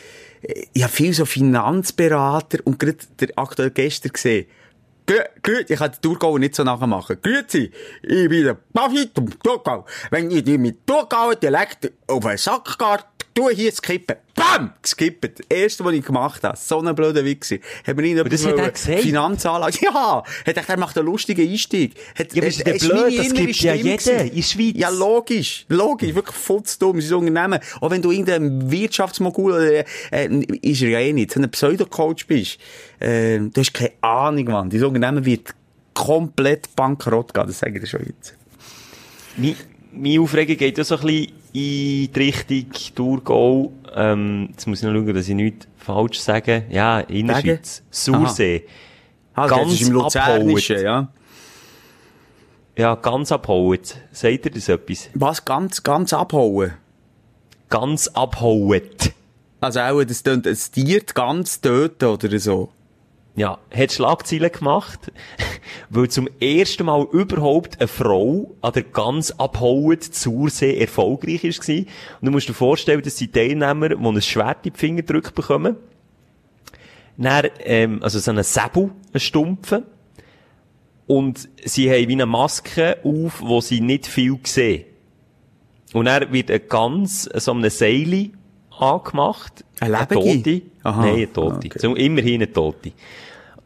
Ich 0.73 0.83
habe 0.83 0.93
viel 0.93 1.13
so 1.13 1.25
Finanzberater 1.25 2.59
und 2.65 2.77
gerade 2.77 2.97
der 3.19 3.29
aktuell 3.35 3.71
gestern 3.71 4.11
gesehen, 4.11 4.45
Grüezi, 5.07 5.73
ich 5.73 5.79
kann 5.79 5.91
den 5.91 6.01
Thurgauer 6.01 6.37
nicht 6.37 6.53
so 6.53 6.63
nachmachen. 6.63 7.17
Grüezi, 7.21 7.71
ich 8.03 8.29
bin 8.29 8.43
der 8.43 8.57
David 8.73 9.11
vom 9.15 9.29
Thurgau. 9.39 9.85
Wenn 10.11 10.29
ich 10.29 10.43
dir 10.43 10.59
mit 10.59 10.85
Thurgauer 10.85 11.35
Dialekt 11.35 11.91
auf 12.07 12.25
den 12.25 12.37
Sack 12.37 12.77
gehe, 12.77 12.99
tu 13.37 13.49
hier 13.49 13.71
skippen. 13.71 14.15
Bam! 14.35 14.73
Geskippt. 14.81 15.39
Das 15.39 15.45
erste, 15.49 15.83
was 15.85 15.93
ich 15.93 16.05
gemacht 16.05 16.43
habe. 16.43 16.57
So 16.57 16.79
ein 16.81 16.93
blöder 16.95 17.23
Wichser. 17.25 17.57
Hat 17.85 17.95
mir 17.97 18.03
ihn 18.05 18.17
das 18.17 18.45
hat 18.45 18.51
er 18.53 18.57
wollen- 18.57 18.73
gesagt? 18.73 18.99
Finanzanlage. 19.01 19.77
Ja! 19.81 20.23
Hat 20.23 20.45
gedacht, 20.45 20.69
er 20.69 20.77
macht 20.77 20.97
einen 20.97 21.07
lustigen 21.07 21.49
Einstieg. 21.49 21.95
Hat, 22.17 22.33
Ja, 22.33 22.41
aber 22.43 22.47
ist 22.47 22.63
blöd? 22.63 23.17
Das 23.19 23.33
gibt 23.33 23.55
ja 23.61 23.73
jeder 23.73 24.21
in 24.23 24.35
der 24.35 24.41
Schweiz. 24.43 24.73
Ja, 24.75 24.89
logisch. 24.89 25.65
Logisch. 25.69 26.13
Wirklich 26.13 26.35
futzdumm. 26.35 27.01
Sein 27.01 27.17
Unternehmen. 27.19 27.59
Auch 27.81 27.89
wenn 27.91 28.01
du 28.01 28.11
irgendein 28.11 28.69
Wirtschaftsmogul 28.71 29.51
oder, 29.53 29.83
äh, 30.11 30.27
ist 30.61 30.81
er 30.81 30.89
ja 30.89 30.99
eh 30.99 31.13
nicht, 31.13 31.31
so 31.31 31.39
ein 31.39 31.49
Pseudocoach 31.49 32.25
bist, 32.27 32.57
äh, 32.99 33.39
du 33.39 33.51
hast 33.61 33.73
keine 33.73 33.91
Ahnung, 34.01 34.45
Mann. 34.45 34.69
Dein 34.69 34.83
Unternehmen 34.83 35.25
wird 35.25 35.53
komplett 35.93 36.75
bankrott 36.75 37.33
gehen. 37.33 37.47
Das 37.47 37.59
sage 37.59 37.73
ich 37.75 37.81
dir 37.81 37.87
schon 37.87 38.01
jetzt. 38.05 38.35
Meine, 39.35 39.55
meine 39.91 40.21
Aufregung 40.21 40.57
geht 40.57 40.77
ja 40.77 40.83
so 40.83 40.95
ein 40.97 41.01
bisschen 41.05 41.31
in 41.57 42.11
die 42.11 42.19
Richtung 42.19 42.71
Thurgau. 42.95 43.71
Ähm, 43.95 44.49
jetzt 44.51 44.67
muss 44.67 44.79
ich 44.79 44.87
noch 44.87 44.93
schauen, 44.93 45.13
dass 45.13 45.27
ich 45.27 45.35
nichts 45.35 45.67
falsch 45.77 46.19
sage. 46.19 46.65
Ja, 46.69 46.99
Innerschweiz. 46.99 47.81
Sursee. 47.89 48.65
Ah, 49.33 49.47
Ganz 49.47 49.71
das 49.71 49.81
ist 49.81 49.87
im 49.87 49.93
Luzernischen, 49.93 50.75
abgeholt. 50.77 50.83
ja. 50.83 51.07
Ja, 52.77 52.95
ganz 52.95 53.31
abhauen. 53.31 53.79
Sagt 54.11 54.45
ihr 54.45 54.51
das 54.51 54.69
etwas? 54.69 55.09
Was? 55.15 55.43
Ganz, 55.45 55.81
ganz 55.81 56.13
abhauen? 56.13 56.73
Ganz 57.69 58.07
abhauen. 58.09 58.81
Also 59.59 59.79
auch, 59.79 60.03
das 60.03 60.21
tönt, 60.21 60.45
ein 60.45 60.57
Tier 60.71 61.01
ganz 61.15 61.59
töten 61.59 62.05
oder 62.05 62.37
so. 62.39 62.69
Ja, 63.37 63.59
hat 63.71 63.91
Schlagzeilen 63.91 64.51
gemacht, 64.51 65.11
weil 65.91 66.09
zum 66.09 66.27
ersten 66.41 66.87
Mal 66.87 67.05
überhaupt 67.11 67.79
eine 67.79 67.87
Frau 67.87 68.55
an 68.61 68.73
der 68.73 68.81
ganz 68.81 69.29
abhauend 69.29 70.03
Zursee 70.03 70.75
erfolgreich 70.79 71.43
war. 71.43 71.75
Und 71.75 71.85
du 72.23 72.31
musst 72.31 72.49
dir 72.49 72.55
vorstellen, 72.55 73.03
dass 73.03 73.13
die 73.13 73.31
Teilnehmer, 73.31 73.89
die 73.89 73.95
ein 73.95 74.21
Schwert 74.23 74.65
in 74.65 74.73
die 74.73 74.79
Finger 74.79 75.03
gedrückt 75.03 75.35
bekommen, 75.35 75.75
dann, 77.15 77.47
ähm, 77.59 78.01
also 78.01 78.17
so 78.17 78.31
einen 78.31 78.43
Säbel, 78.43 78.89
einen 79.13 79.19
Stumpfen, 79.19 79.83
und 81.05 81.47
sie 81.63 81.91
haben 81.91 82.07
wie 82.07 82.13
eine 82.13 82.25
Maske 82.25 82.97
auf, 83.03 83.41
wo 83.41 83.61
sie 83.61 83.81
nicht 83.81 84.07
viel 84.07 84.39
sehen. 84.43 84.85
Und 85.93 86.05
dann 86.05 86.33
wird 86.33 86.49
ein 86.49 86.61
ganz, 86.67 87.29
so 87.35 87.53
eine 87.53 87.69
Seile 87.69 88.31
angemacht. 88.81 89.63
Eine 89.79 89.97
Eine 89.97 90.07
lebende? 90.09 90.43
Tote. 90.43 90.61
Aha. 90.83 91.01
Nein, 91.01 91.15
eine 91.15 91.33
Tote. 91.33 91.67
Okay. 91.67 91.79
So, 91.79 91.95
immerhin 91.95 92.35
eine 92.35 92.51
Tote. 92.51 92.91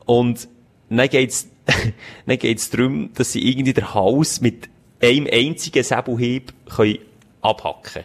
Und 0.05 0.47
dann 0.89 1.09
geht's, 1.09 1.47
dann 2.25 2.37
geht's 2.37 2.69
darum, 2.69 3.11
dass 3.13 3.31
sie 3.31 3.47
irgendwie 3.47 3.73
den 3.73 3.93
Hals 3.93 4.41
mit 4.41 4.69
einem 5.01 5.27
einzigen 5.31 5.83
Säbelhieb 5.83 6.53
können 6.69 6.99
abhacken 7.41 8.03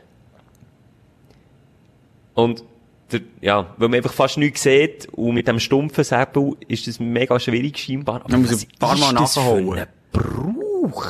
Und, 2.34 2.64
der, 3.12 3.20
ja, 3.40 3.74
weil 3.76 3.88
man 3.88 3.98
einfach 3.98 4.12
fast 4.12 4.38
nichts 4.38 4.62
sieht, 4.62 5.08
und 5.12 5.34
mit 5.34 5.46
dem 5.46 5.60
stumpfen 5.60 6.04
Säbel 6.04 6.56
ist 6.68 6.86
das 6.86 6.98
mega 6.98 7.38
schwierig 7.38 7.78
scheinbar. 7.78 8.22
Aber 8.22 8.30
Man 8.30 8.42
muss 8.42 8.64
ein 8.64 8.68
paar 8.78 8.96
Mal 8.96 9.16
ein 9.16 9.86
Brauch? 10.12 11.06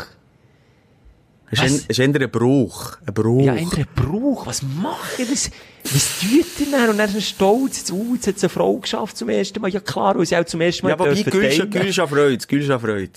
Es 1.51 1.63
ist, 1.63 1.65
ein, 1.65 1.75
es 1.89 1.99
ist 1.99 2.01
ein 2.01 2.31
Bruch. 2.31 2.99
Ein 3.07 3.15
Bruch. 3.15 3.45
Ja, 3.45 3.53
ein 3.53 3.71
Brauch. 3.95 4.47
Was 4.47 4.63
macht 4.63 5.19
ihr 5.19 5.27
das? 5.27 5.51
Was 5.93 6.21
tut 6.21 6.31
ihr 6.33 6.45
denn? 6.73 6.91
Und 6.91 6.99
dann 6.99 7.09
ist 7.09 7.15
er 7.15 7.21
stolz. 7.21 7.79
Jetzt, 7.79 7.93
uh, 7.93 8.15
jetzt 8.15 8.27
hat 8.27 8.37
es 8.37 8.43
eine 8.45 8.51
Frau 8.51 8.77
geschafft 8.79 9.17
zum 9.17 9.29
ersten 9.29 9.61
Mal. 9.61 9.71
Ja 9.71 9.81
klar, 9.81 10.17
weil 10.19 10.27
sie 10.27 10.37
auch 10.37 10.45
zum 10.45 10.61
ersten 10.61 10.85
Mal 10.87 10.91
ja, 10.91 10.99
wobei, 10.99 11.15
dürfen 11.15 11.31
Gül 11.31 11.45
ist 11.45 11.59
ja- 11.59 11.65
teilen. 11.67 11.71
Gül 11.71 11.87
ist 11.91 11.97
ja 11.97 12.07
Freude. 12.07 12.47
Gül 12.47 12.61
ist 12.63 12.69
ja 12.69 12.79
Freude. 12.79 13.11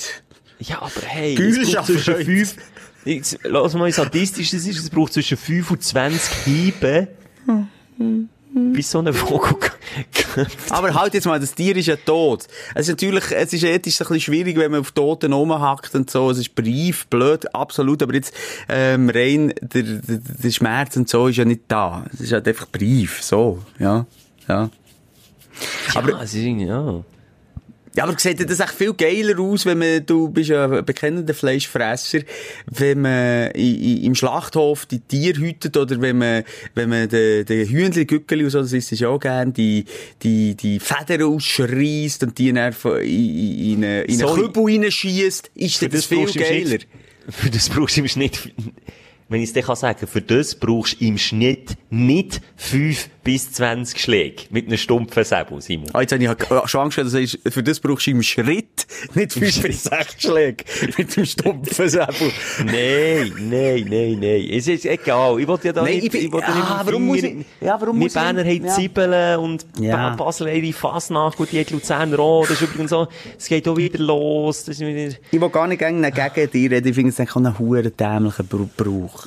Ja, 0.59 0.81
aber 0.81 0.91
hey, 1.05 1.35
Gül 1.35 1.49
es 1.51 1.57
ist 1.57 1.73
braucht 1.73 1.89
ja 1.89 1.93
zwischen 1.95 2.13
Freude. 2.13 2.25
fünf, 2.25 2.55
jetzt, 3.05 3.39
lass 3.43 3.73
mal, 3.75 3.87
wie 3.87 3.93
statistisch 3.93 4.51
das 4.51 4.65
ist, 4.65 4.77
es 4.79 4.89
braucht 4.89 5.13
zwischen 5.13 5.37
5 5.37 5.71
und 5.71 5.83
20 5.83 6.33
Hiebe, 6.45 7.07
bis 8.53 8.91
so 8.91 8.99
ein 8.99 9.13
Vogel. 9.13 9.55
Aber 10.69 10.93
halt 10.93 11.13
jetzt 11.13 11.25
mal, 11.25 11.39
das 11.39 11.55
Tier 11.55 11.75
ist 11.75 11.87
ja 11.87 11.95
tot. 11.95 12.47
Es 12.75 12.87
ist 12.87 12.89
natürlich, 12.89 13.31
es 13.31 13.53
ist 13.53 13.63
ethisch 13.63 13.99
ein 14.01 14.07
bisschen 14.07 14.21
schwierig, 14.21 14.57
wenn 14.57 14.71
man 14.71 14.81
auf 14.81 14.91
Toten 14.91 15.33
rumhackt 15.33 15.95
und 15.95 16.09
so. 16.09 16.29
Es 16.29 16.37
ist 16.37 16.55
brief, 16.55 17.07
blöd, 17.07 17.53
absolut. 17.53 18.03
Aber 18.03 18.13
jetzt, 18.13 18.33
ähm, 18.67 19.09
rein, 19.09 19.53
der, 19.61 19.83
der, 19.83 20.19
der 20.19 20.51
Schmerz 20.51 20.95
und 20.97 21.09
so 21.09 21.27
ist 21.27 21.37
ja 21.37 21.45
nicht 21.45 21.61
da. 21.67 22.05
Es 22.13 22.21
ist 22.21 22.31
halt 22.31 22.47
einfach 22.47 22.67
brief, 22.67 23.21
so, 23.21 23.63
ja, 23.79 24.05
ja. 24.47 24.69
Aber, 25.95 26.11
ja, 26.11 26.23
es 26.23 26.33
ist 26.33 26.43
irgendwie, 26.43 26.67
ja. 26.67 27.03
Ja, 27.95 28.03
aber 28.03 28.17
sieht 28.17 28.47
das 28.47 28.59
echt 28.59 28.73
viel 28.73 28.93
geiler 28.93 29.39
aus, 29.39 29.65
wenn 29.65 29.79
man, 29.79 30.05
du 30.05 30.29
bist 30.29 30.49
ja 30.49 30.69
ein 30.69 30.85
bekennender 30.85 31.33
Fleischfresser, 31.33 32.19
wenn 32.67 33.01
man 33.01 33.51
im 33.51 34.13
Schlachthof 34.13 34.85
die 34.85 34.99
Tiere 34.99 35.39
hütet 35.39 35.75
oder 35.75 35.99
wenn 35.99 36.19
man, 36.19 36.43
wenn 36.75 36.89
man 36.89 37.09
den, 37.09 37.45
den 37.45 37.67
Hühnchen, 37.67 38.05
Gückeli 38.05 38.43
und 38.43 38.51
so, 38.51 38.61
das 38.61 38.73
ist 38.73 38.91
ja 38.91 39.09
auch 39.09 39.19
gern, 39.19 39.53
die, 39.53 39.85
die, 40.21 40.55
die 40.55 40.79
Federn 40.79 41.23
ausschreisst 41.33 42.23
und 42.23 42.37
die 42.37 42.49
in, 42.49 42.57
in, 42.57 43.83
in 43.83 43.83
einen. 43.83 44.35
Kübel 44.35 44.65
reinschießt, 44.65 45.51
ist 45.55 45.81
das, 45.81 45.89
das 45.89 46.05
viel 46.05 46.31
geiler. 46.31 46.77
Für 47.29 47.49
das 47.49 47.69
brauchst 47.69 47.97
du 47.97 48.07
Schnitt 48.07 48.53
wenn 49.29 49.41
ich 49.41 49.49
es 49.49 49.53
dir 49.53 49.61
kann 49.63 49.75
sagen, 49.75 50.07
für 50.07 50.21
das 50.21 50.55
brauchst 50.55 50.99
du 50.99 51.05
im 51.05 51.17
Schnitt 51.17 51.75
nicht 51.89 52.41
5 52.57 53.09
bis 53.23 53.51
20 53.51 53.99
Schläge 53.99 54.43
mit 54.49 54.67
einem 54.67 54.77
stumpfen 54.77 55.23
Säbel, 55.23 55.61
Simon. 55.61 55.87
Ah, 55.93 56.01
jetzt 56.01 56.13
habe 56.13 56.23
ich 56.23 56.69
schon 56.69 56.81
Angst, 56.81 56.97
dass 56.97 57.11
du 57.11 57.25
sagst, 57.25 57.39
für 57.47 57.61
das 57.61 57.79
brauchst 57.79 58.07
du 58.07 58.11
im 58.11 58.23
Schritt 58.23 58.87
nicht 59.13 59.33
5 59.33 59.61
bis 59.61 59.83
6 59.83 60.15
Schläge 60.21 60.63
mit 60.97 61.15
dem 61.15 61.25
stumpfen 61.25 61.89
Säbel. 61.89 62.31
Nein, 62.65 63.33
nein, 63.49 63.85
nein, 63.89 64.17
nein. 64.19 64.47
Es 64.51 64.67
ist 64.67 64.85
egal. 64.85 65.39
Ich 65.39 65.47
wollte 65.47 65.67
ja 65.67 65.73
da 65.73 65.83
Nein, 65.83 65.95
nicht, 65.99 66.13
ich 66.13 66.23
ich 66.25 66.31
wollte 66.31 66.47
ah, 66.47 66.55
nicht 66.55 66.87
warum 66.87 67.05
muss 67.05 67.23
ich- 67.23 67.45
ja, 67.61 67.79
warum 67.79 67.99
muss 67.99 68.07
ich- 68.07 68.13
Berner 68.13 68.43
haben 68.43 68.65
ja. 68.65 68.73
Zwiebeln 68.73 69.39
und 69.39 69.65
Ja. 69.79 70.09
Ba- 70.15 70.23
Basel 70.25 70.47
ihre 70.47 70.73
Fasnacht, 70.73 71.37
gut, 71.37 71.51
die 71.51 71.59
hat 71.59 71.69
Luzerner 71.71 72.19
auch. 72.19 72.41
Das 72.47 72.59
ist 72.59 72.61
übrigens 72.63 72.89
so, 72.89 73.07
es 73.37 73.47
geht 73.47 73.67
auch 73.67 73.77
wieder 73.77 73.99
los. 73.99 74.65
Das 74.65 74.75
ist 74.79 74.81
wieder, 74.81 75.15
Ich 75.31 75.39
will 75.39 75.49
gar 75.49 75.67
nicht 75.67 75.79
gegen, 75.79 76.01
gegen 76.01 76.51
dich 76.51 76.71
reden, 76.71 76.87
ich 76.87 76.95
finde 76.95 77.09
es 77.11 77.19
eigentlich 77.19 77.35
einen 77.35 77.59
huren 77.59 77.91
dämlichen 77.95 78.47
Br- 78.47 78.69
Brauch. 78.77 79.18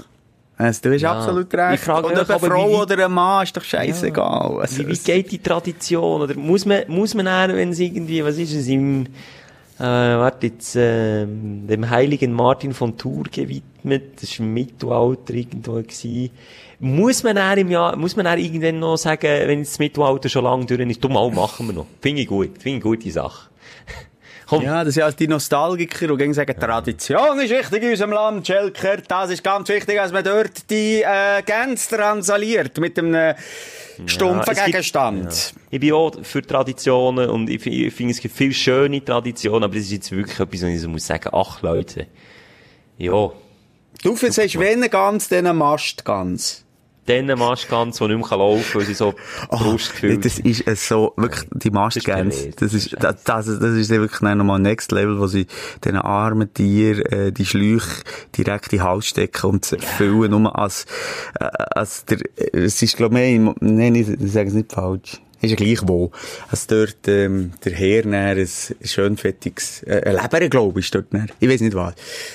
Also, 0.59 0.81
du 0.83 0.95
hast 0.95 1.01
Ja. 1.03 1.13
absolut 1.19 1.53
Ich 1.53 1.59
recht. 1.59 1.83
frage 1.85 2.07
Und 2.07 2.13
mich 2.15 2.23
ob 2.23 2.31
eine 2.31 2.39
Frau 2.41 2.69
wie- 2.71 2.75
oder 2.75 3.05
ein 3.07 3.13
Mann 3.13 3.43
ist 3.45 3.57
doch 3.57 3.65
scheißegal. 3.65 4.59
Also, 4.61 4.79
wie, 4.79 4.89
wie 4.89 4.99
geht 4.99 5.33
die 5.33 5.39
Tradition? 5.39 6.23
Oder 6.23 6.35
muss 6.37 6.65
man, 6.67 6.83
muss 6.89 7.15
man 7.15 7.25
dann, 7.27 7.55
wenn 7.57 7.71
es 7.71 7.79
irgendwie, 7.81 8.23
was 8.25 8.39
ist 8.39 8.53
es, 8.55 8.69
im, 8.69 9.07
äh, 9.79 9.83
warte 9.83 10.49
jetzt, 10.49 10.77
ähm, 10.79 11.67
dem 11.67 11.89
heiligen 11.91 12.33
Martin 12.33 12.75
von 12.75 12.97
Tours 12.97 13.31
gewidmet, 13.33 14.21
das 14.21 14.39
war 14.39 14.47
im 14.47 14.55
Mittelalter 14.55 15.35
irgendwo 15.35 15.73
gewesen. 15.75 16.31
Muss 16.79 17.23
man 17.23 17.37
dann 17.37 17.59
im 17.59 17.71
Jahr, 17.71 17.97
muss 17.97 18.17
man 18.17 18.25
dann 18.25 18.39
irgendwann 18.39 18.79
noch 18.81 18.97
sagen, 18.97 19.23
wenn 19.47 19.61
das 19.61 19.79
Mittelalter 19.79 20.29
schon 20.29 20.45
lange 20.45 20.67
durch 20.67 20.81
ist, 20.81 21.03
du 21.03 21.09
mal 21.09 21.31
machen 21.31 21.67
wir 21.69 21.73
noch. 21.73 21.87
Finde 22.01 22.23
ich 22.23 22.29
gut, 22.29 22.51
finde 22.59 22.79
ich 22.79 22.85
eine 22.85 22.97
gute 22.97 23.11
Sache. 23.11 23.49
Komm, 24.53 24.65
Ja, 24.65 24.85
das 24.85 24.95
sind 24.95 25.01
ja 25.01 25.11
die 25.11 25.29
Nostalgiker, 25.29 26.09
die 26.09 26.17
gegen 26.17 26.35
sagen, 26.35 26.55
Tradition 26.59 27.41
ist 27.41 27.51
wichtig 27.51 27.83
in 27.83 27.91
unserem 27.91 28.13
Land, 28.13 28.47
Schelker. 28.47 28.99
Das 29.09 29.31
ist 29.31 29.43
ganz 29.43 29.69
wichtig, 29.69 29.97
dass 29.97 30.13
man 30.13 30.23
dort 30.23 30.69
die 30.69 31.03
äh, 31.03 31.43
Gänse 31.43 31.97
transaliert 31.97 32.79
mit 32.79 32.99
einem 32.99 33.35
stumpfen 34.07 34.53
es 34.53 34.59
gibt- 34.59 34.67
Gegenstand. 34.67 35.55
Ich 35.71 35.81
bin 35.81 35.93
auch 35.95 36.13
für 36.23 36.43
Traditionen 36.43 37.31
und 37.31 37.49
ich, 37.49 37.67
ich 37.67 37.95
finde, 37.95 38.13
es 38.13 38.21
gibt 38.21 38.37
viele 38.37 38.53
schöne 38.53 39.03
Traditionen, 39.03 39.65
aber 39.65 39.75
das 39.75 39.85
ist 39.85 39.93
jetzt 39.93 40.13
wirklich 40.13 40.39
etwas, 40.39 40.63
wo 40.63 40.67
ich 40.67 40.87
muss 40.87 41.07
sagen, 41.07 41.31
ach 41.33 41.63
Leute, 41.63 42.07
ja, 42.99 43.31
Du 44.03 44.17
sagst, 44.17 44.59
wenn 44.59 44.81
ganz, 44.91 45.29
dann 45.29 45.47
ein 45.47 45.57
Mastgans. 45.57 46.62
Denen 47.09 47.39
machst 47.39 47.65
du 47.65 47.69
ganz, 47.69 47.99
die 47.99 48.07
nicht 48.07 48.31
mehr 48.31 48.39
laufen 48.39 48.63
kann, 48.63 48.81
weil 48.81 48.87
sie 48.87 48.95
so 48.95 49.15
Brustgefühl 49.51 50.17
Oh, 50.17 50.21
das 50.21 50.39
ist 50.39 50.67
äh, 50.69 50.77
so, 50.77 51.13
wirklich, 51.17 51.49
die 51.53 51.71
Mastgans, 51.71 52.51
das 52.57 52.75
ist, 52.75 52.97
das, 53.01 53.25
das, 53.25 53.47
das 53.47 53.75
ist 53.75 53.91
wirklich 53.91 54.21
dann 54.21 54.39
nochmal 54.39 54.61
Next 54.61 54.93
Level, 54.93 55.19
wo 55.19 55.27
sie 55.27 55.47
diesen 55.85 55.99
armen 55.99 56.53
Tieren, 56.55 57.03
äh, 57.07 57.33
die 57.33 57.45
Schläuche 57.45 58.03
direkt 58.37 58.73
in 58.73 58.79
den 58.79 58.85
Hals 58.87 59.07
stecken 59.07 59.47
und 59.47 59.65
sie 59.65 59.79
füllen, 59.79 60.31
nur 60.31 60.57
als, 60.57 60.87
äh, 61.41 61.45
als 61.45 62.05
der, 62.05 62.19
es 62.53 62.81
ist, 62.81 62.97
glaube 62.97 63.21
ich, 63.21 63.41
nein, 63.61 63.95
ich, 63.97 64.09
ich 64.09 64.33
sage 64.33 64.49
es 64.49 64.55
nicht 64.55 64.73
falsch. 64.73 65.21
Ist 65.43 65.51
ja 65.51 65.57
gleich 65.57 65.81
wo. 65.83 66.11
Als 66.51 66.67
dort, 66.69 67.09
ähm, 67.09 67.53
der 67.65 67.73
Herr 67.73 68.07
näher 68.07 68.37
ein 68.37 68.49
schön 68.87 69.17
fettiges, 69.17 69.83
äh, 69.83 70.01
ein 70.07 70.15
Leber, 70.15 70.49
glaube 70.49 70.79
ich, 70.81 70.87
ist 70.87 70.95
dort 70.95 71.13
näher. 71.13 71.27
Ich 71.41 71.49
weiß 71.49 71.61
nicht 71.61 71.75
was. 71.75 71.95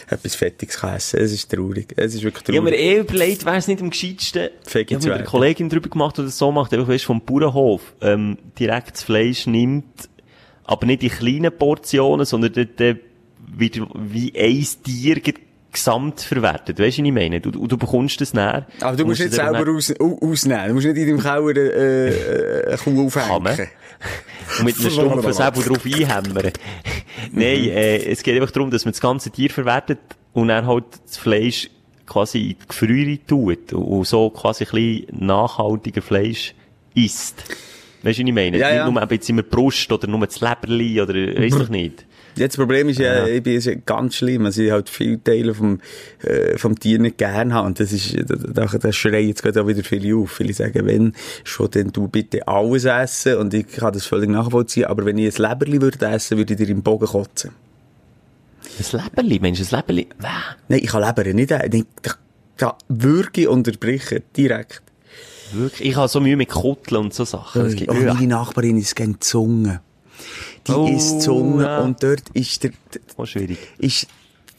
Etwas 0.10 0.36
fettiges 0.36 0.78
kann 0.78 0.96
essen. 0.96 1.20
Es 1.22 1.32
ist 1.32 1.50
traurig. 1.50 1.94
Es 1.96 2.14
ist 2.14 2.24
wirklich 2.24 2.44
Ich 2.50 2.56
habe 2.56 2.70
mir 2.70 2.78
traurig. 2.78 2.86
eh 2.86 3.00
überlegt, 3.00 3.46
wäre 3.46 3.56
es 3.58 3.68
nicht 3.68 3.82
am 3.82 3.90
gescheitsten, 3.90 4.50
Fake 4.66 4.92
ich 4.92 4.96
habe 4.98 5.06
mit 5.08 5.14
einer. 5.16 5.24
Kollegin 5.24 5.70
drüber 5.70 5.90
gemacht, 5.90 6.18
die 6.18 6.24
das 6.24 6.38
so 6.38 6.52
macht, 6.52 6.74
einfach 6.74 6.88
weißt, 6.90 7.06
vom 7.06 7.22
Bauernhof, 7.22 7.82
ähm, 8.02 8.38
direkt 8.60 8.96
das 8.96 9.04
Fleisch 9.04 9.48
nimmt, 9.48 10.10
aber 10.66 10.86
nicht 10.86 11.02
in 11.02 11.10
kleinen 11.10 11.52
Portionen, 11.58 12.26
sondern 12.26 12.52
dort, 12.54 12.82
äh, 12.82 12.98
wieder 13.50 13.88
wie 13.96 14.34
ein 14.38 14.68
Tier 14.84 15.22
gesamt 15.78 16.22
verwertet. 16.22 16.80
Weißt 16.80 16.98
du, 16.98 17.02
was 17.04 17.08
ich 17.08 17.14
meine? 17.14 17.40
Du, 17.42 17.52
du, 17.52 17.78
bekommst 17.78 18.20
das 18.22 18.34
näher. 18.34 18.66
Aber 18.82 18.96
du 18.98 19.06
musst 19.06 19.20
nicht 19.22 19.32
es 19.34 19.38
eben 19.40 19.54
selber 19.56 19.72
aus, 19.72 19.94
au- 20.00 20.20
ausnehmen. 20.22 20.68
Du 20.70 20.74
musst 20.76 20.88
nicht 20.88 20.98
in 20.98 21.08
deinem 21.08 21.20
Keller 21.22 21.56
äh, 21.56 22.10
äh, 22.10 22.68
eine 22.68 22.78
Kuh 22.78 23.10
Kann 23.10 23.44
man. 23.44 23.52
aufhängen. 23.54 23.70
Und 24.60 24.66
mit 24.66 24.80
einem 24.80 24.90
stumpfen 24.92 25.34
Säbel 25.34 25.64
drauf 25.64 25.86
einhämmern. 25.86 26.52
Nein, 27.32 27.64
äh, 27.70 27.98
es 28.06 28.24
geht 28.24 28.36
einfach 28.40 28.52
darum, 28.52 28.70
dass 28.72 28.86
man 28.86 28.92
das 28.92 29.02
ganze 29.02 29.32
Tier 29.32 29.50
verwertet 29.50 30.00
und 30.34 30.50
dann 30.50 30.66
halt 30.68 30.86
das 31.06 31.18
Fleisch 31.18 31.70
quasi 32.06 32.42
in 32.42 32.48
die 32.62 32.68
Gefriere 32.68 33.20
tut 33.26 33.74
und 33.74 34.06
so 34.06 34.30
quasi 34.30 34.64
ein 34.66 34.70
bisschen 34.72 35.26
nachhaltiger 35.26 36.02
Fleisch 36.02 36.54
isst. 36.96 37.44
Weißt 38.04 38.20
du, 38.20 38.24
was 38.24 38.28
ich 38.30 38.34
meine? 38.34 38.58
Ja, 38.58 38.70
ja. 38.74 38.86
Nicht 38.86 38.94
nur 38.94 39.02
eben 39.04 39.14
jetzt 39.14 39.30
immer 39.30 39.44
Brust 39.44 39.92
oder 39.92 40.08
nur 40.08 40.26
das 40.26 40.40
Leberli 40.40 41.02
oder 41.02 41.14
weiss 41.16 41.52
doch 41.58 41.70
nicht. 41.70 42.06
Jetzt, 42.38 42.54
das 42.54 42.58
Problem 42.58 42.90
ist 42.90 43.00
ja, 43.00 43.26
ich 43.26 43.42
bin 43.42 43.56
ist 43.56 43.66
ja 43.66 43.74
ganz 43.74 44.16
schlimm. 44.16 44.46
Also, 44.46 44.62
ich 44.62 44.72
halt 44.72 44.90
viele 44.90 45.22
Teile 45.22 45.54
vom, 45.54 45.80
äh, 46.24 46.58
vom 46.58 46.80
Tier 46.80 47.00
nicht 47.00 47.18
gern 47.18 47.54
habe. 47.54 47.68
Und 47.68 47.80
das 47.80 47.92
ist, 47.92 48.16
da, 48.28 48.66
da, 48.66 48.92
schreien 48.92 49.28
jetzt 49.28 49.42
gerade 49.42 49.62
auch 49.62 49.68
wieder 49.68 49.84
viele 49.84 50.16
auf. 50.16 50.32
Viele 50.32 50.54
sagen, 50.54 50.86
wenn 50.86 51.14
schon, 51.44 51.72
dann 51.72 51.92
du 51.92 52.08
bitte 52.08 52.48
alles 52.48 52.86
essen. 52.86 53.38
Und 53.38 53.54
ich 53.54 53.68
kann 53.68 53.94
das 53.94 54.06
völlig 54.06 54.30
nachvollziehen. 54.30 54.86
Aber 54.86 55.06
wenn 55.06 55.18
ich 55.18 55.38
ein 55.38 55.50
Leberli 55.50 55.82
würde 55.82 56.06
essen, 56.06 56.38
würde 56.38 56.54
ich 56.54 56.60
dir 56.60 56.70
im 56.70 56.84
Bogen 56.84 57.08
kotzen. 57.08 57.52
Ein 58.80 59.02
Leberli, 59.04 59.40
Mensch, 59.40 59.60
ein 59.60 59.68
Leberli. 59.72 60.08
Wäh. 60.20 60.28
Nein, 60.68 60.80
ich 60.84 60.90
kann 60.90 61.04
Leber 61.04 61.34
nicht 61.34 61.52
essen. 61.52 61.74
Ich, 61.74 61.86
da, 62.04 62.12
da 62.58 62.78
wirklich 62.88 63.48
unterbrechen. 63.48 64.22
Direkt. 64.36 64.84
Wirklich. 65.54 65.90
Ich 65.90 65.96
habe 65.96 66.08
so 66.08 66.20
Mühe 66.20 66.36
mit 66.36 66.50
Kutteln 66.50 67.06
und 67.06 67.14
so 67.14 67.26
Sachen. 67.26 67.76
Geht 67.76 67.90
oh, 67.90 67.94
ja. 67.94 68.14
meine 68.14 68.28
Nachbarin 68.28 68.78
ist 68.78 68.96
gerne 68.96 69.20
Zunge. 69.20 69.82
Die 70.68 70.72
Oh, 70.72 70.88
isst 70.96 71.22
Zunge 71.22 71.64
ja. 71.64 71.80
und 71.80 72.02
dort 72.04 72.24
ist 72.34 72.64
der, 72.64 72.72
auch 73.18 73.26
schwierig. 73.26 73.58
ist, 73.78 74.08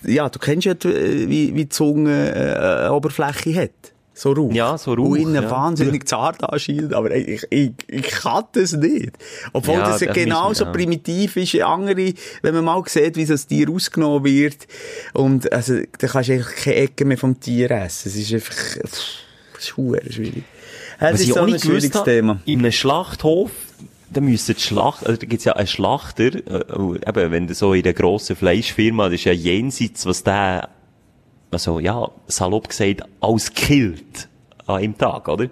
ja, 0.05 0.29
du 0.29 0.39
kennst 0.39 0.65
ja, 0.67 0.75
die- 0.75 1.29
wie, 1.29 1.55
wie 1.55 1.65
die 1.65 1.69
Zunge 1.69 2.85
äh, 2.87 2.89
Oberfläche 2.89 3.55
hat. 3.63 3.71
So 4.15 4.33
Rauch. 4.33 4.53
Ja, 4.53 4.77
so 4.77 4.95
Rauch, 4.95 5.11
Und 5.11 5.21
innen 5.21 5.35
ja. 5.45 5.49
wahnsinnig 5.51 6.09
zart 6.09 6.43
anscheint, 6.43 6.93
aber 6.93 7.15
ich, 7.15 7.45
ich, 7.51 7.71
ich 7.87 8.03
kann 8.09 8.45
das 8.53 8.73
nicht. 8.73 9.13
Obwohl 9.53 9.77
Ja, 9.77 9.91
das 9.91 10.01
das 10.01 10.13
genauso 10.13 10.65
ja. 10.65 10.73
primitiv 10.73 11.37
ist 11.37 11.53
wie 11.53 11.63
andere, 11.63 12.15
wenn 12.43 12.55
man 12.55 12.65
mal 12.65 12.83
sieht, 12.87 13.15
wie 13.17 13.25
so 13.27 13.35
ein 13.35 13.41
Tier 13.49 13.71
ausgenommen 13.71 14.25
wird. 14.25 14.67
Und, 15.13 15.53
also, 15.53 15.79
da 15.99 16.07
kannst 16.09 16.31
du 16.31 16.33
eigentlich 16.33 16.57
keine 16.57 16.77
Ecke 16.77 17.05
mehr 17.05 17.17
vom 17.19 17.39
Tier 17.39 17.71
essen. 17.71 18.09
Es 18.09 18.17
ist 18.17 18.33
einfach, 18.33 18.55
pff, 18.55 18.81
das 19.55 19.63
ist 19.63 19.69
schwierig. 19.69 20.43
Es 20.99 21.21
ist 21.21 21.29
so 21.35 21.41
auch 21.41 21.47
ein 21.47 21.59
schwieriges 21.61 22.03
Thema. 22.03 22.41
in 22.45 22.59
einem 22.59 22.73
Schlachthof, 22.73 23.53
da 24.13 24.21
müssen 24.21 24.55
die 24.55 24.61
Schlacht, 24.61 25.07
also 25.07 25.21
da 25.21 25.27
gibt's 25.27 25.45
ja 25.45 25.55
einen 25.55 25.67
Schlachter, 25.67 26.35
äh, 26.35 27.09
eben, 27.09 27.31
wenn 27.31 27.47
du 27.47 27.55
so 27.55 27.75
in 27.75 27.83
der 27.83 27.95
grossen 27.95 28.37
Fleischfirma, 28.37 29.05
das 29.05 29.15
ist 29.15 29.25
ja 29.25 29.33
jenseits, 29.33 30.07
was 30.07 30.23
der, 30.23 30.71
also, 31.51 31.79
ja, 31.79 32.11
salopp 32.27 32.69
gesagt, 32.69 33.03
alles 33.21 33.53
killt 33.53 34.29
an 34.67 34.77
einem 34.77 34.99
Tag, 34.99 35.29
oder? 35.29 35.49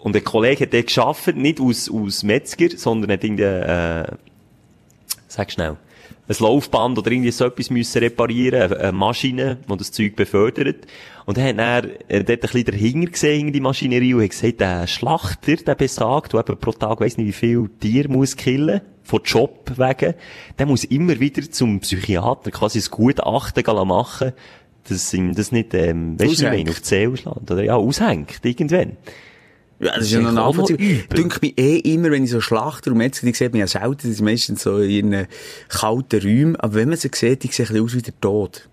Und 0.00 0.16
ein 0.16 0.24
Kollege 0.24 0.64
hat 0.64 0.74
dort 0.74 0.86
geschafft, 0.86 1.36
nicht 1.36 1.60
aus, 1.60 1.90
aus 1.90 2.22
Metzger, 2.22 2.68
sondern 2.76 3.12
hat 3.12 3.24
irgendwie, 3.24 3.42
äh, 3.42 4.06
sag 5.26 5.50
schnell, 5.50 5.76
ein 6.28 6.36
Laufband 6.38 6.98
oder 6.98 7.10
irgendwie 7.10 7.30
so 7.30 7.46
etwas 7.46 7.70
müssen 7.70 7.98
reparieren, 7.98 8.72
eine 8.72 8.92
Maschine, 8.92 9.58
die 9.68 9.76
das 9.76 9.92
Zeug 9.92 10.14
befördert. 10.14 10.86
Und 11.28 11.36
er 11.36 11.48
hat 11.48 11.58
dann 11.58 11.90
äh, 12.08 12.24
dort 12.24 12.30
ein 12.30 12.40
bisschen 12.40 12.64
dahinter 12.64 13.10
gesehen, 13.10 13.48
in 13.48 13.52
die 13.52 13.60
Maschinerie, 13.60 14.14
und 14.14 14.22
hat 14.22 14.30
gesagt, 14.30 14.60
der 14.60 14.86
Schlachter, 14.86 15.56
der 15.56 15.74
besagt, 15.74 16.32
der 16.32 16.40
eben 16.40 16.56
pro 16.56 16.72
Tag 16.72 17.00
weiss 17.00 17.18
nicht, 17.18 17.26
wie 17.26 17.32
viel 17.32 17.68
Tier 17.80 18.08
muss 18.08 18.34
killen, 18.34 18.80
von 19.02 19.20
Job 19.26 19.70
wegen, 19.76 20.14
der 20.58 20.64
muss 20.64 20.84
immer 20.84 21.20
wieder 21.20 21.42
zum 21.50 21.80
Psychiater 21.80 22.50
quasi 22.50 22.78
ein 22.78 22.86
Gutachten 22.90 23.62
machen, 23.86 24.32
dass 24.88 25.12
ihm 25.12 25.34
das 25.34 25.52
nicht, 25.52 25.74
ähm, 25.74 26.18
weißt 26.18 26.40
du, 26.40 26.46
ich 26.46 26.50
meine, 26.50 26.70
auf 26.70 26.80
die 26.80 26.86
Seele 26.86 27.16
schlägt, 27.18 27.50
oder? 27.50 27.62
Ja, 27.62 27.76
aushängt, 27.76 28.40
irgendwann. 28.42 28.96
Ja, 29.80 29.96
das 29.96 30.04
ist 30.04 30.12
ja 30.12 30.20
noch 30.20 30.32
nachvollziehbar. 30.32 30.86
übel. 30.86 31.14
Dünkt 31.14 31.42
mich 31.42 31.58
eh 31.58 31.76
immer, 31.76 32.10
wenn 32.10 32.24
ich 32.24 32.30
so 32.30 32.40
Schlachter 32.40 32.92
und 32.92 32.96
Metzger, 32.96 33.26
die 33.26 33.34
sieht 33.34 33.52
man 33.52 33.60
ja 33.60 33.66
selten, 33.66 34.08
die 34.08 34.12
sind 34.14 34.24
meistens 34.24 34.62
so 34.62 34.78
in 34.78 35.12
ihren 35.12 35.26
kalten 35.68 36.22
Räumen, 36.22 36.56
aber 36.56 36.76
wenn 36.76 36.88
man 36.88 36.96
sie 36.96 37.10
sieht, 37.14 37.42
die 37.42 37.48
sehen 37.48 37.66
ein 37.66 37.72
bisschen 37.74 37.84
aus 37.84 37.94
wie 37.96 38.02
der 38.02 38.18
Tod. 38.18 38.68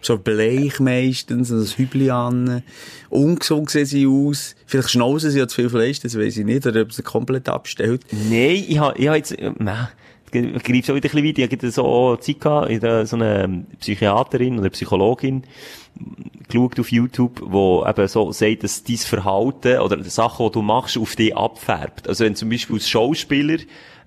So 0.00 0.16
bleich 0.16 0.78
meistens, 0.80 1.50
ein 1.50 1.64
Hübli 1.76 2.10
an. 2.10 2.62
Ungesund 3.10 3.70
sehen 3.70 3.86
sie 3.86 4.06
aus. 4.06 4.54
Vielleicht 4.66 4.90
schnauzen 4.90 5.30
sie 5.30 5.38
ja 5.38 5.48
zu 5.48 5.56
viel 5.56 5.70
Fleisch, 5.70 6.00
das 6.00 6.16
weiß 6.16 6.36
ich 6.36 6.44
nicht, 6.44 6.66
oder 6.66 6.82
ob 6.82 6.92
sie 6.92 7.02
komplett 7.02 7.48
abstellt. 7.48 8.02
Nein, 8.12 8.64
ich 8.68 8.78
habe, 8.78 8.98
ich 8.98 9.08
habe 9.08 9.16
jetzt, 9.16 9.32
äh, 9.32 9.52
nein, 9.58 9.88
ich 10.30 10.62
greife 10.62 10.84
schon 10.84 10.96
wieder 10.96 11.08
ein 11.08 11.22
bisschen 11.22 11.24
weit. 11.24 11.38
Ich 11.38 11.50
habe 11.50 11.70
so 11.70 12.16
Zeit 12.16 12.40
gehabt, 12.40 13.08
so 13.08 13.16
eine 13.16 13.64
Psychiaterin 13.80 14.58
oder 14.58 14.70
Psychologin 14.70 15.42
geschaut 16.48 16.78
auf 16.78 16.92
YouTube, 16.92 17.42
wo 17.44 17.84
eben 17.86 18.08
so 18.08 18.32
sagt, 18.32 18.62
dass 18.62 18.84
dein 18.84 18.96
Verhalten 18.96 19.80
oder 19.80 19.96
die 19.96 20.08
Sachen, 20.08 20.46
die 20.46 20.52
du 20.52 20.62
machst, 20.62 20.96
auf 20.96 21.16
dich 21.16 21.36
abfärbt. 21.36 22.08
Also 22.08 22.24
wenn 22.24 22.34
zum 22.34 22.48
Beispiel 22.48 22.76
als 22.76 22.88
Schauspieler 22.88 23.58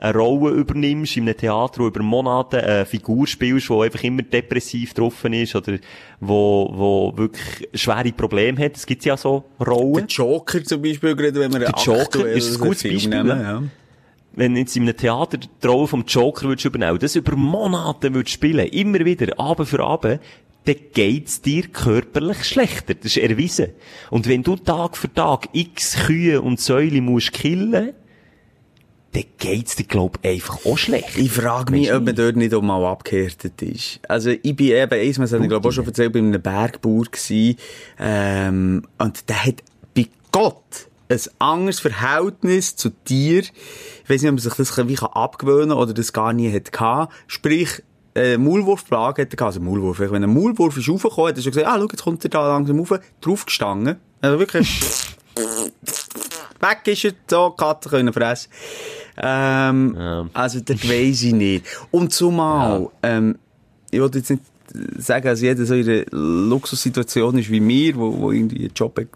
eine 0.02 0.18
Rolle 0.18 0.56
übernimmst 0.56 1.16
in 1.16 1.24
einem 1.24 1.38
Theater, 1.38 1.84
wo 1.84 1.88
über 1.88 2.02
Monate 2.02 2.64
eine 2.64 2.86
Figur 2.88 3.28
spielst, 3.28 3.70
die 3.70 3.74
einfach 3.74 4.04
immer 4.04 4.24
depressiv 4.24 4.96
getroffen 4.96 5.32
ist 5.34 5.56
oder 5.56 5.78
wo, 6.20 6.72
wo 6.74 7.14
wirklich 7.16 7.70
schwere 7.76 8.12
Probleme 8.12 8.66
hat. 8.66 8.76
Es 8.78 8.86
gibt 8.86 9.06
ja 9.06 9.16
so 9.16 9.46
Rollen. 9.60 9.94
Der 9.94 10.06
Joker 10.08 10.64
zum 10.64 10.82
Beispiel, 10.82 11.16
gerade 11.16 11.40
wenn 11.40 11.54
wir 11.54 11.60
Der 11.60 11.76
Joker 11.78 12.28
ist 12.28 12.56
ein 12.56 12.60
gutes 12.60 12.82
Film 12.82 12.96
Beispiel, 12.96 13.24
nehmen, 13.24 13.42
ja. 13.42 13.64
wenn 14.34 14.56
jetzt 14.56 14.76
in 14.76 14.84
einem 14.84 14.98
Theater 14.98 15.38
die 15.38 15.68
Rolle 15.68 15.88
vom 15.88 16.04
Joker 16.08 16.48
würdest 16.48 16.66
übernehmen, 16.66 16.98
das 16.98 17.16
über 17.16 17.36
Monate 17.36 18.12
würdest 18.12 18.34
spielen, 18.34 18.68
immer 18.70 19.06
wieder, 19.06 19.40
Abend 19.40 19.70
für 19.70 19.82
Abend, 19.82 20.20
dann 20.66 20.76
geht's 20.94 21.42
dir 21.42 21.68
körperlich 21.68 22.44
schlechter. 22.44 22.96
Das 22.96 23.06
ist 23.06 23.18
erwiesen. 23.18 23.68
Und 24.10 24.28
wenn 24.28 24.42
du 24.42 24.56
Tag 24.56 24.98
für 24.98 25.14
Tag 25.14 25.50
x 25.54 25.96
Kühe 26.08 26.42
und 26.42 26.60
Säule 26.60 27.02
musst 27.02 27.34
killen, 27.34 27.94
dann 29.14 29.24
geht's 29.38 29.76
dir, 29.76 29.84
glaub 29.84 30.20
einfach 30.24 30.66
auch 30.66 30.78
schlecht. 30.78 31.18
Ich 31.18 31.32
frage 31.32 31.72
mich, 31.72 31.94
ob 31.94 32.06
man 32.06 32.16
dort 32.16 32.38
nicht 32.38 32.54
auch 32.54 32.62
mal 32.62 32.86
abgehärtet 32.86 33.62
ist. 33.62 34.00
Also, 34.08 34.30
ich 34.30 34.56
bin 34.56 34.68
eben, 34.68 34.94
eins, 34.94 35.18
das 35.18 35.34
habe 35.34 35.44
ich 35.44 35.50
glaube 35.50 35.68
auch 35.68 35.72
schon 35.72 35.86
erzählt, 35.86 36.14
bei 36.14 36.20
einem 36.20 36.42
Bergbauer 36.42 37.06
gewesen, 37.06 37.58
ähm, 38.00 38.88
und 38.98 39.30
der 39.30 39.46
hat 39.46 39.64
bei 39.94 40.08
Gott 40.32 40.88
ein 41.10 41.20
anderes 41.40 41.82
Verhältnis 41.82 42.76
zu 42.78 42.90
dir. 43.08 43.40
Ich 43.42 44.10
weiß 44.10 44.22
nicht, 44.22 44.30
ob 44.30 44.36
man 44.36 44.38
sich 44.38 44.54
das 44.54 44.88
wie 44.88 44.98
abgewöhnen 44.98 45.70
kann 45.70 45.78
oder 45.78 45.94
das 45.94 46.14
gar 46.14 46.32
nie 46.32 46.52
hat 46.54 46.72
gehabt. 46.72 47.14
Sprich, 47.28 47.84
äh, 48.16 48.38
Maulwurfplage 48.38 49.24
hat 49.24 49.34
er. 49.34 49.46
Also 49.46 49.60
Maulwurf. 49.60 50.00
Wenn 50.00 50.24
ein 50.24 50.34
Maulwurf 50.34 50.78
ist 50.78 50.90
raufgekommen, 50.90 51.30
hat 51.30 51.38
er 51.38 51.44
schon 51.44 51.52
gesagt, 51.52 51.68
ah, 51.68 51.78
schau, 51.78 51.88
jetzt 51.92 52.04
kommt 52.04 52.24
er 52.24 52.30
da 52.30 52.48
langsam 52.48 52.80
rauf, 52.80 53.00
draufgestanden. 53.20 53.98
Also 54.22 54.40
wirklich, 54.40 54.82
weg 56.60 56.80
ist 56.86 57.06
er, 57.06 57.14
so, 57.30 57.50
die 57.50 57.64
Katzen 57.64 57.92
können 57.92 58.14
fressen. 58.14 58.50
Ähm, 59.22 59.96
Ja. 59.98 60.30
also, 60.34 60.60
das 60.62 60.84
weiss 60.90 61.22
ich 61.24 61.34
nicht. 61.34 61.66
Und 61.92 62.12
zumal, 62.12 62.90
ähm, 63.04 63.38
ich 63.92 64.00
wollte 64.00 64.18
jetzt 64.20 64.32
nicht 64.32 64.44
sagen, 64.98 65.26
dass 65.26 65.42
jeder 65.42 65.66
so 65.66 65.76
in 65.76 65.88
einer 65.88 66.06
Luxussituation 66.12 67.38
ist 67.38 67.50
wie 67.50 67.60
mir, 67.60 67.96
wo, 67.96 68.18
wo 68.18 68.32
irgendwie 68.32 68.60
einen 68.60 68.74
Job 68.74 68.98
hat, 69.00 69.08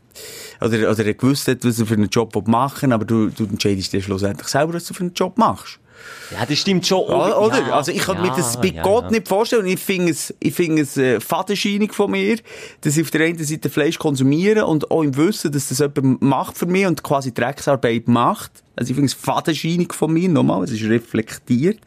oder, 0.62 0.92
oder 0.92 1.06
er 1.06 1.14
gewusst 1.14 1.48
hat, 1.48 1.64
was 1.64 1.80
er 1.80 1.86
für 1.86 1.94
einen 1.96 2.10
Job 2.10 2.36
machen 2.48 2.90
will, 2.90 2.94
aber 2.94 3.06
du, 3.06 3.30
du 3.30 3.46
entscheidest 3.46 3.94
dir 3.94 4.02
schlussendlich 4.02 4.48
selber, 4.48 4.74
was 4.74 4.86
du 4.86 4.94
für 4.94 5.02
einen 5.04 5.14
Job 5.14 5.38
machst. 5.38 5.80
Ja, 6.32 6.46
das 6.46 6.58
stimmt 6.58 6.86
schon. 6.88 7.02
Oder? 7.02 7.42
oder? 7.42 7.60
Ja, 7.68 7.76
also 7.78 7.92
ich 7.92 8.00
kann 8.00 8.22
mir 8.22 8.30
das 8.30 8.56
ja, 8.56 8.62
bei 8.62 8.68
ja, 8.70 8.84
Gott 8.84 9.06
ja. 9.06 9.12
nicht 9.12 9.28
vorstellen. 9.28 9.64
Und 9.64 9.70
ich 9.70 9.80
finde 9.80 10.12
es, 10.12 10.34
ich 10.40 10.54
finde 10.54 10.82
es 10.82 10.98
äh, 10.98 11.20
Fadenscheinig 11.20 11.94
von 11.94 12.12
mir, 12.12 12.38
dass 12.82 12.98
ich 12.98 13.04
auf 13.04 13.12
der 13.12 13.26
einen 13.26 13.44
Seite 13.44 13.70
Fleisch 13.70 14.00
konsumiere 14.00 14.66
und 14.66 14.90
auch 14.92 15.04
im 15.04 15.16
Wissen, 15.16 15.52
dass 15.52 15.70
das 15.70 15.80
jemand 15.80 16.22
macht 16.22 16.58
für 16.58 16.66
mich 16.66 16.86
und 16.86 17.04
quasi 17.04 17.34
Drecksarbeit 17.34 18.08
macht. 18.08 18.52
Also 18.76 18.90
ich 18.90 18.96
finde 18.96 19.08
es 19.08 19.14
Fadenscheinig 19.14 19.94
von 19.94 20.12
mir, 20.12 20.28
nochmal, 20.28 20.64
es 20.64 20.72
ist 20.72 20.84
reflektiert. 20.84 21.80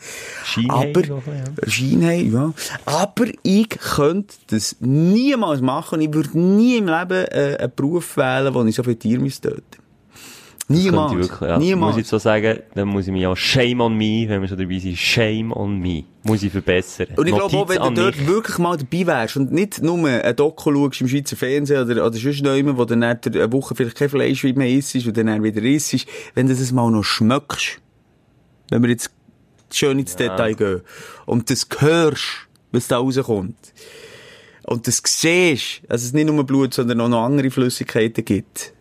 Scheinheilig 0.45 1.11
Aber, 1.11 1.35
ja. 1.35 1.69
Scheinheilig, 1.69 2.33
ja. 2.33 2.55
Aber 2.87 3.27
ich 3.43 3.69
könnte 3.69 4.35
das 4.47 4.77
niemals 4.81 5.61
machen 5.61 6.01
ich 6.01 6.15
würde 6.15 6.39
nie 6.39 6.79
im 6.79 6.87
Leben 6.87 7.27
äh, 7.27 7.57
einen 7.59 7.73
Beruf 7.75 8.17
wählen, 8.17 8.55
wo 8.55 8.65
ich 8.65 8.75
so 8.75 8.83
viele 8.83 8.99
Tiere 8.99 9.21
müsste 9.21 9.51
töten 9.51 9.63
Niemals. 9.67 9.88
Ich 10.71 10.93
wirklich, 10.93 11.41
ja. 11.41 11.59
Niemals. 11.59 11.95
Muss 11.95 12.03
ich 12.03 12.09
so 12.09 12.19
sagen, 12.19 12.59
dann 12.75 12.89
muss 12.89 13.07
ich 13.07 13.13
mich 13.13 13.27
auch 13.27 13.37
shame 13.37 13.81
on 13.81 13.97
me, 13.97 14.29
wenn 14.29 14.43
wir 14.43 14.49
schon 14.49 14.59
dabei 14.59 14.79
sind, 14.79 14.99
shame 14.99 15.51
on 15.51 15.79
me. 15.79 16.05
Muss 16.25 16.43
ich 16.43 16.53
verbessern. 16.53 17.07
Und 17.17 17.27
ich 17.27 17.35
glaube 17.35 17.57
auch, 17.57 17.69
wenn 17.71 17.95
du 17.95 18.03
dort 18.03 18.19
mich. 18.19 18.27
wirklich 18.27 18.59
mal 18.59 18.77
dabei 18.77 19.07
wärst 19.07 19.39
und 19.39 19.51
nicht 19.51 19.83
nur 19.83 20.07
ein 20.07 20.37
Doku 20.37 20.71
schaust 20.71 21.01
im 21.01 21.09
Schweizer 21.09 21.37
Fernsehen 21.37 21.83
oder, 21.83 22.07
oder 22.07 22.19
sonst 22.19 22.43
noch 22.43 22.55
immer, 22.55 22.77
wo 22.77 22.85
dann 22.85 22.99
nach 22.99 23.17
einer 23.25 23.51
Woche 23.51 23.75
vielleicht 23.75 23.97
kein 23.97 24.11
Fleisch 24.11 24.45
mehr 24.45 24.69
isst 24.69 24.95
und 24.95 25.17
dann, 25.17 25.43
wieder 25.43 25.63
isst, 25.63 26.07
wenn 26.35 26.49
du 26.49 26.55
das 26.55 26.71
mal 26.71 26.91
noch 26.91 27.03
schmeckst, 27.03 27.81
wenn 28.69 28.83
wir 28.83 28.91
jetzt 28.91 29.11
schön 29.73 29.99
ins 29.99 30.17
Detail 30.17 30.53
gehen, 30.53 30.83
und 31.25 31.49
das 31.49 31.67
hörst, 31.79 32.47
was 32.73 32.89
da 32.89 32.99
rauskommt, 32.99 33.73
und 34.65 34.87
das 34.87 35.03
siehst, 35.03 35.81
dass 35.89 36.03
es 36.03 36.13
nicht 36.13 36.27
nur 36.27 36.45
Blut, 36.45 36.75
sondern 36.75 37.01
auch 37.01 37.09
noch 37.09 37.25
andere 37.25 37.51
Flüssigkeiten 37.51 38.23
gibt, 38.23 38.75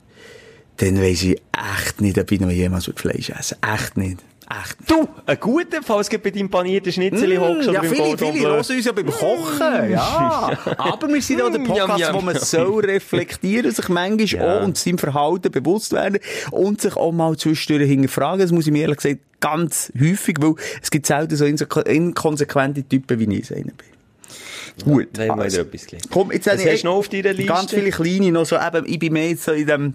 dann 0.78 1.01
weiss 1.01 1.23
ich 1.23 1.41
echt 1.75 2.01
nicht, 2.01 2.17
ob 2.17 2.32
ich 2.32 2.39
noch 2.39 2.49
jemals 2.51 2.89
Fleisch 2.95 3.30
essen 3.30 3.57
Echt 3.61 3.97
nicht. 3.97 4.17
Echt 4.49 4.80
nicht. 4.80 4.89
Du, 4.91 5.07
ein 5.25 5.39
guter, 5.41 5.80
falls 5.84 6.07
du 6.07 6.17
bei 6.19 6.30
deinem 6.32 6.49
panierten 6.49 6.91
Schnitzel 6.93 7.38
hockst 7.38 7.67
Mm, 7.67 7.73
ja, 7.73 7.80
oder 7.82 7.89
beim 7.89 7.91
viele, 7.91 8.17
viele 8.17 8.47
hören 8.47 8.57
uns 8.59 8.86
ja 8.86 8.91
beim 8.93 9.07
Kochen, 9.07 9.89
ja. 9.91 10.57
Aber 10.78 11.07
wir 11.09 11.21
sind 11.21 11.41
auch 11.41 11.49
der 11.51 11.59
Mm, 11.59 11.63
Podcast, 11.65 11.99
yum, 11.99 11.99
yum. 11.99 12.13
wo 12.13 12.21
man 12.21 12.39
soll 12.39 12.86
reflektieren, 12.86 13.71
sich 13.71 13.89
manchmal 13.89 14.25
Ja. 14.25 14.59
auch 14.59 14.63
und 14.63 14.78
seinem 14.78 14.97
Verhalten 14.99 15.51
bewusst 15.51 15.91
werden 15.91 16.19
und 16.51 16.80
sich 16.80 16.95
auch 16.95 17.11
mal 17.11 17.36
zwischendurch 17.36 17.89
hinterfragen. 17.89 18.39
Das 18.39 18.51
muss 18.53 18.67
ich 18.67 18.71
mir 18.71 18.84
ehrlich 18.84 18.97
gesagt 18.97 19.19
ganz 19.41 19.91
häufig, 19.99 20.36
weil 20.39 20.55
es 20.82 20.91
gibt 20.91 21.07
selten 21.07 21.36
so 21.36 21.43
inkonsequente 21.45 22.84
Typen, 22.84 23.19
wie 23.19 23.36
ich 23.38 23.43
es 23.43 23.51
einer 23.51 23.63
bin. 23.63 24.86
Gut. 24.86 25.17
Mal 25.17 25.41
also. 25.41 25.65
Komm, 26.11 26.32
jetzt 26.32 26.47
ich 26.47 26.53
hast 26.65 26.84
du 26.84 26.88
noch 26.88 26.95
auf 26.95 27.09
deiner 27.09 27.34
Liste? 27.34 27.45
Ganz 27.51 27.71
viele 27.71 27.89
kleine 27.89 28.32
noch 28.32 28.45
so, 28.45 28.55
eben, 28.57 28.86
ich 28.86 28.99
bin 28.99 29.11
mehr 29.13 29.30
jetzt 29.30 29.43
so 29.43 29.51
in 29.51 29.65
dem, 29.67 29.93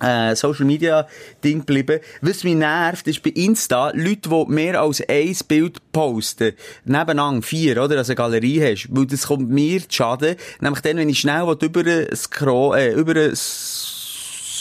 äh, 0.00 0.34
Social 0.34 0.64
Media 0.64 1.06
Ding 1.44 1.60
geblieben. 1.60 2.00
Was 2.20 2.44
mich 2.44 2.54
nervt, 2.54 3.06
ist 3.06 3.22
bei 3.22 3.30
Insta 3.30 3.90
Leute, 3.94 4.28
die 4.28 4.44
mehr 4.48 4.80
als 4.80 5.02
ein 5.06 5.36
Bild 5.46 5.92
posten. 5.92 6.52
Nebeneinander 6.84 7.42
vier, 7.42 7.82
oder? 7.82 7.98
Also 7.98 8.12
eine 8.12 8.16
Galerie 8.16 8.62
hast. 8.62 8.88
Weil 8.90 9.06
das 9.06 9.26
kommt 9.26 9.50
mir 9.50 9.80
zu 9.80 9.86
Schaden. 9.90 10.36
Nämlich 10.60 10.80
dann, 10.80 10.96
wenn 10.96 11.08
ich 11.08 11.20
schnell 11.20 11.56
über 11.60 12.16
scroll, 12.16 12.78
äh, 12.78 12.92
über 12.92 13.34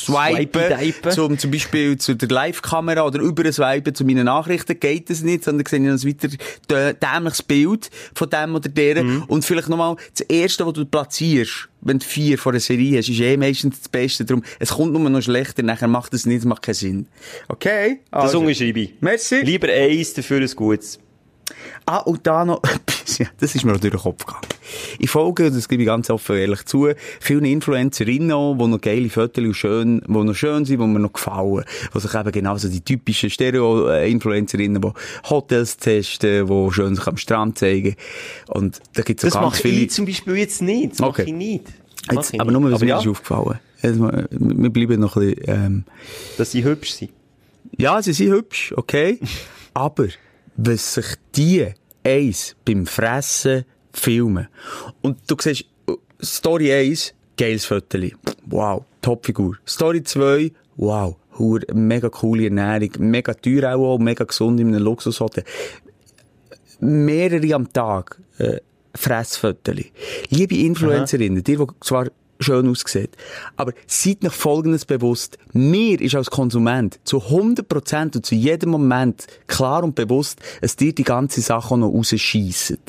swipen, 0.06 1.12
zum, 1.12 1.38
zum 1.38 1.52
Beispiel 1.52 1.98
zu 1.98 2.16
der 2.16 2.30
Live-Kamera 2.30 3.06
oder 3.06 3.20
über 3.20 3.50
swipen 3.52 3.94
zu 3.96 4.04
meinen 4.06 4.26
Nachrichten, 4.26 4.80
geht 4.80 5.10
das 5.10 5.22
nicht, 5.22 5.44
sondern 5.44 5.66
sehe 5.66 5.80
ich 5.80 5.86
noch 5.86 5.94
ein 5.94 6.04
weiter 6.04 6.30
dä- 6.70 6.94
dämliches 6.94 7.44
Bild 7.44 7.90
von 8.14 8.30
dem 8.30 8.56
oder 8.56 8.70
der. 8.70 9.04
Mhm. 9.04 9.24
Und 9.28 9.46
vielleicht 9.46 9.70
nochmal 9.70 9.96
das 10.18 10.22
erste, 10.28 10.66
was 10.66 10.74
du 10.74 10.86
platzierst, 10.86 11.70
wenn 11.82 12.00
du 12.00 12.06
vier 12.06 12.38
von 12.38 12.54
einer 12.54 12.60
Serie 12.60 12.98
hast, 13.00 13.10
ist 13.10 13.20
eh 13.20 13.38
meistens 13.38 13.80
das 13.80 13.90
Beste. 13.90 14.26
Darum, 14.26 14.44
es 14.60 14.70
kommt 14.70 14.94
nur 14.94 15.10
noch 15.10 15.22
schlechter, 15.22 15.64
nachher 15.64 15.88
macht 15.88 16.14
es 16.14 16.26
nicht, 16.26 16.46
macht 16.46 16.62
keinen 16.62 16.76
Sinn. 16.76 17.06
Okay? 17.48 18.00
Das 18.12 18.24
Also. 18.24 18.40
unterschreibe 18.40 18.80
ich. 18.82 18.94
Merci. 19.02 19.42
Lieber 19.42 19.68
eins, 19.70 20.14
dafür 20.14 20.42
ein 20.42 20.50
gutes. 20.56 21.00
Ah, 21.86 21.98
und 22.00 22.26
da 22.28 22.46
noch 22.46 22.62
etwas, 22.64 23.18
ja, 23.18 23.28
das 23.40 23.56
ist 23.56 23.64
mir 23.66 23.74
noch 23.74 23.80
durch 23.80 23.92
den 23.94 24.00
Kopf 24.00 24.26
gegangen. 24.26 24.46
Ich 25.00 25.10
folge, 25.10 25.52
das 25.52 25.68
gebe 25.68 25.84
ich 25.84 25.88
ganz 25.88 26.10
offen 26.10 26.38
ehrlich 26.38 26.64
zu, 26.66 26.90
vielen 27.20 27.44
Influencerinnen 27.46 28.32
auch, 28.32 28.56
die 28.58 28.68
noch 28.68 28.80
geile 28.80 29.10
Fotos 29.10 29.44
und 29.44 29.54
schön, 29.54 30.02
die 30.08 30.12
noch 30.12 30.34
schön 30.34 30.64
sind, 30.66 30.80
die 30.80 30.88
mir 30.88 31.00
noch 31.00 31.12
gefallen. 31.14 31.66
Die 31.94 32.00
sich 32.00 32.14
eben 32.14 32.32
genauso 32.32 32.70
die 32.70 32.82
typischen 32.82 33.30
Stereo-Influencerinnen, 33.30 34.82
die 34.82 34.90
Hotels 35.30 35.78
testen, 35.78 36.48
die 36.48 36.72
schön 36.74 36.96
sich 36.96 37.08
am 37.08 37.18
Strand 37.18 37.58
zeigen. 37.58 37.96
Und 38.48 38.80
da 38.94 39.02
gibt 39.02 39.24
es 39.24 39.32
Das 39.32 39.34
ganz 39.42 39.46
mache 39.54 39.62
viele... 39.62 39.82
ich 39.82 39.92
zum 39.92 40.06
Beispiel 40.06 40.36
jetzt 40.38 40.62
nicht. 40.62 40.94
Das 40.94 41.02
Okay. 41.02 41.22
mache 41.24 41.30
ich 41.30 41.34
nicht. 41.36 41.66
Das 42.08 42.16
mache 42.16 42.26
Jetzt, 42.34 42.40
aber 42.42 42.52
nur, 42.52 42.72
was 42.72 42.80
mir 42.82 42.88
ja, 42.88 43.00
ist 43.00 43.08
aufgefallen. 43.08 43.60
Mal, 43.84 44.28
Wir 44.32 44.70
bleiben 44.70 45.00
noch 45.02 45.18
ein 45.18 45.34
bisschen, 45.36 45.44
ähm, 45.48 45.84
dass 46.38 46.52
sie 46.52 46.64
hübsch 46.64 46.92
sind. 46.94 47.12
ja, 47.78 48.02
sie 48.02 48.14
sind 48.14 48.32
hübsch, 48.32 48.74
okay. 48.78 49.20
Aber, 49.74 50.08
was 50.64 50.94
sich 50.94 51.06
die 51.36 51.68
eins 52.04 52.56
beim 52.66 52.86
Fressen 52.86 53.66
filmen. 53.94 54.48
Und 55.02 55.20
du 55.28 55.36
siehst, 55.40 55.66
äh, 55.88 55.94
Story 56.22 56.72
1, 56.72 57.14
geiles 57.38 57.66
Fotoli. 57.66 58.14
Wow, 58.46 58.84
Topfigur. 59.02 59.58
Story 59.68 60.04
2, 60.04 60.52
wow, 60.78 61.16
hure, 61.38 61.66
mega 61.74 62.10
coole 62.10 62.46
Ernährung, 62.46 62.92
mega 63.00 63.34
teuer 63.34 63.76
auch, 63.76 63.98
mega 63.98 64.24
gesund 64.24 64.60
in 64.60 64.68
einem 64.68 64.84
Luxushotel. 64.84 65.44
Mehrere 66.80 67.56
am 67.56 67.72
Tag, 67.72 68.20
äh, 68.38 68.60
Fressfotoli. 68.96 69.92
Liebe 70.30 70.58
Influencerinnen, 70.58 71.44
die, 71.44 71.56
die 71.56 71.66
zwar 71.80 72.08
schön 72.42 72.68
aussieht. 72.68 73.16
Aber 73.56 73.74
seid 73.88 74.26
euch 74.26 74.34
Folgendes 74.34 74.86
bewusst. 74.86 75.38
Mir 75.54 76.00
ist 76.02 76.16
als 76.16 76.30
Konsument 76.30 77.00
zu 77.04 77.20
100% 77.20 78.16
und 78.16 78.26
zu 78.26 78.36
jedem 78.36 78.72
Moment 78.72 79.28
klar 79.48 79.84
und 79.84 79.96
bewusst, 79.96 80.40
dass 80.62 80.76
dir 80.76 80.94
die 80.94 81.04
ganze 81.04 81.42
Sache 81.42 81.74
auch 81.74 81.78
noch 81.78 81.90
rausschiessen. 81.90 82.80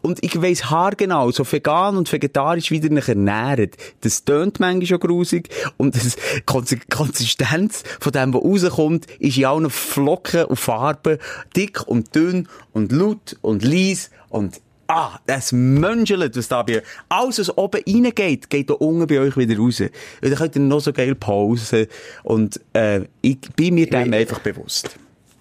Und 0.00 0.24
ich 0.24 0.40
weiss 0.40 0.70
haargenau, 0.70 1.30
so 1.30 1.44
vegan 1.50 1.96
und 1.96 2.10
vegetarisch 2.10 2.70
wie 2.70 2.78
ihr 2.78 2.92
euch 2.92 3.08
ernährt, 3.08 3.76
das 4.00 4.24
tönt 4.24 4.60
manchmal 4.60 4.86
schon 4.86 5.00
grusig 5.00 5.50
und 5.76 5.94
das 5.94 6.16
Konsi- 6.46 6.80
Konsistenz 6.90 7.82
von 8.00 8.12
dem, 8.12 8.32
was 8.32 8.42
rauskommt, 8.42 9.06
ist 9.18 9.36
in 9.36 9.44
allen 9.44 9.68
Flocken 9.70 10.46
und 10.46 10.56
Farben 10.56 11.18
dick 11.54 11.86
und 11.86 12.14
dünn 12.14 12.48
und 12.72 12.92
laut 12.92 13.36
und 13.42 13.62
leis 13.62 14.10
und 14.30 14.60
Ah, 14.90 15.20
das 15.26 15.52
Mönchelt, 15.52 16.34
was 16.34 16.48
da 16.48 16.62
bei 16.62 16.82
Alles, 17.10 17.38
was 17.38 17.56
oben 17.58 17.82
reingeht, 17.86 18.48
geht 18.48 18.70
da 18.70 18.74
unten 18.74 19.06
bei 19.06 19.20
euch 19.20 19.36
wieder 19.36 19.58
raus. 19.58 19.80
Und 19.80 19.90
dann 20.22 20.34
könnt 20.34 20.56
ihr 20.56 20.62
noch 20.62 20.80
so 20.80 20.94
geil 20.94 21.14
pausen. 21.14 21.86
Und, 22.22 22.58
äh, 22.72 23.02
ich 23.20 23.38
bin 23.54 23.74
mir 23.74 23.86
dem 23.86 24.12
einfach 24.14 24.38
bewusst. 24.38 24.96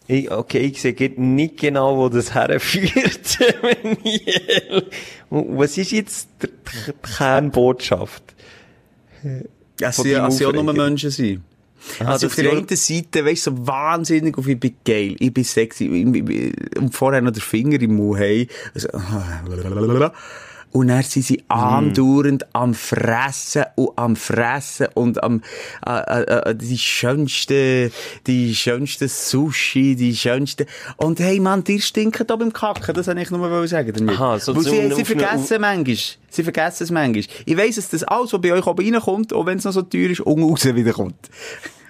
Ich, 0.09 0.29
okay, 0.29 0.59
ich 0.59 0.81
sehe 0.81 1.13
nicht 1.17 1.57
genau, 1.57 1.97
wo 1.97 2.09
das 2.09 2.33
herführt. 2.33 3.39
Was 5.29 5.77
ist 5.77 5.91
jetzt 5.91 6.29
die, 6.41 6.47
Kernbotschaft? 7.15 8.23
Ja, 9.79 9.91
deinem 9.91 10.31
sie 10.31 10.45
auch 10.45 10.53
nur. 10.53 10.73
Menschen 10.73 11.09
sind. 11.09 11.41
Aha, 11.99 12.11
also 12.11 12.27
auf 12.27 12.35
der 12.35 12.51
einen 12.51 12.67
Seite, 12.77 13.25
weißt 13.25 13.47
du, 13.47 13.51
so 13.51 13.67
wahnsinnig 13.67 14.37
auf 14.37 14.47
ich 14.47 14.59
bin 14.59 14.75
geil, 14.85 15.15
ich 15.19 15.33
bin 15.33 15.43
sexy, 15.43 15.85
ich- 15.85 16.29
ich- 16.29 16.77
und 16.77 16.93
vorher 16.95 17.21
noch 17.21 17.31
der 17.31 17.41
Finger 17.41 17.79
im 17.81 17.95
Mund 17.95 18.19
haben. 18.19 18.47
Also, 18.73 18.89
Und 20.71 20.89
dann 20.89 21.01
sind 21.01 21.23
sie 21.25 21.43
andauernd 21.47 22.45
am 22.53 22.73
Fressen 22.73 23.63
und 23.75 23.97
am 23.97 24.15
Fressen 24.15 24.87
und 24.93 25.23
am, 25.23 25.41
äh, 25.85 25.91
äh, 26.21 26.49
äh, 26.51 26.55
die 26.55 26.77
schönsten, 26.77 27.91
die 28.27 28.53
schönsten 28.53 29.07
Sushi, 29.07 29.95
die 29.95 30.15
schönsten, 30.15 30.65
und 30.97 31.19
hey 31.19 31.39
Mann, 31.39 31.63
die 31.63 31.81
stinken 31.81 32.27
da 32.27 32.35
beim 32.35 32.53
Kacken, 32.53 32.93
das 32.93 33.07
wollte 33.07 33.21
ich 33.21 33.31
nur 33.31 33.39
mal 33.39 33.67
sagen 33.67 33.93
damit. 33.93 34.15
Aha, 34.15 34.39
so 34.39 34.55
Weil 34.55 34.63
sie, 34.63 34.69
sie 34.69 34.79
eine- 34.81 35.05
vergessen 35.05 35.61
manchmal, 35.61 35.97
sie 36.29 36.43
vergessen 36.43 36.83
es 36.83 36.91
manchmal. 36.91 37.23
Ich 37.45 37.57
weiss, 37.57 37.75
dass 37.75 37.89
das 37.89 38.03
alles, 38.03 38.33
was 38.33 38.41
bei 38.41 38.51
euch 38.53 38.67
oben 38.67 38.93
reinkommt, 38.93 39.33
auch 39.33 39.45
wenn 39.45 39.57
es 39.57 39.63
noch 39.63 39.71
so 39.71 39.81
teuer 39.81 40.09
ist, 40.09 40.19
unten 40.21 40.43
raus 40.43 40.65
wieder 40.65 40.93
kommt. 40.93 41.29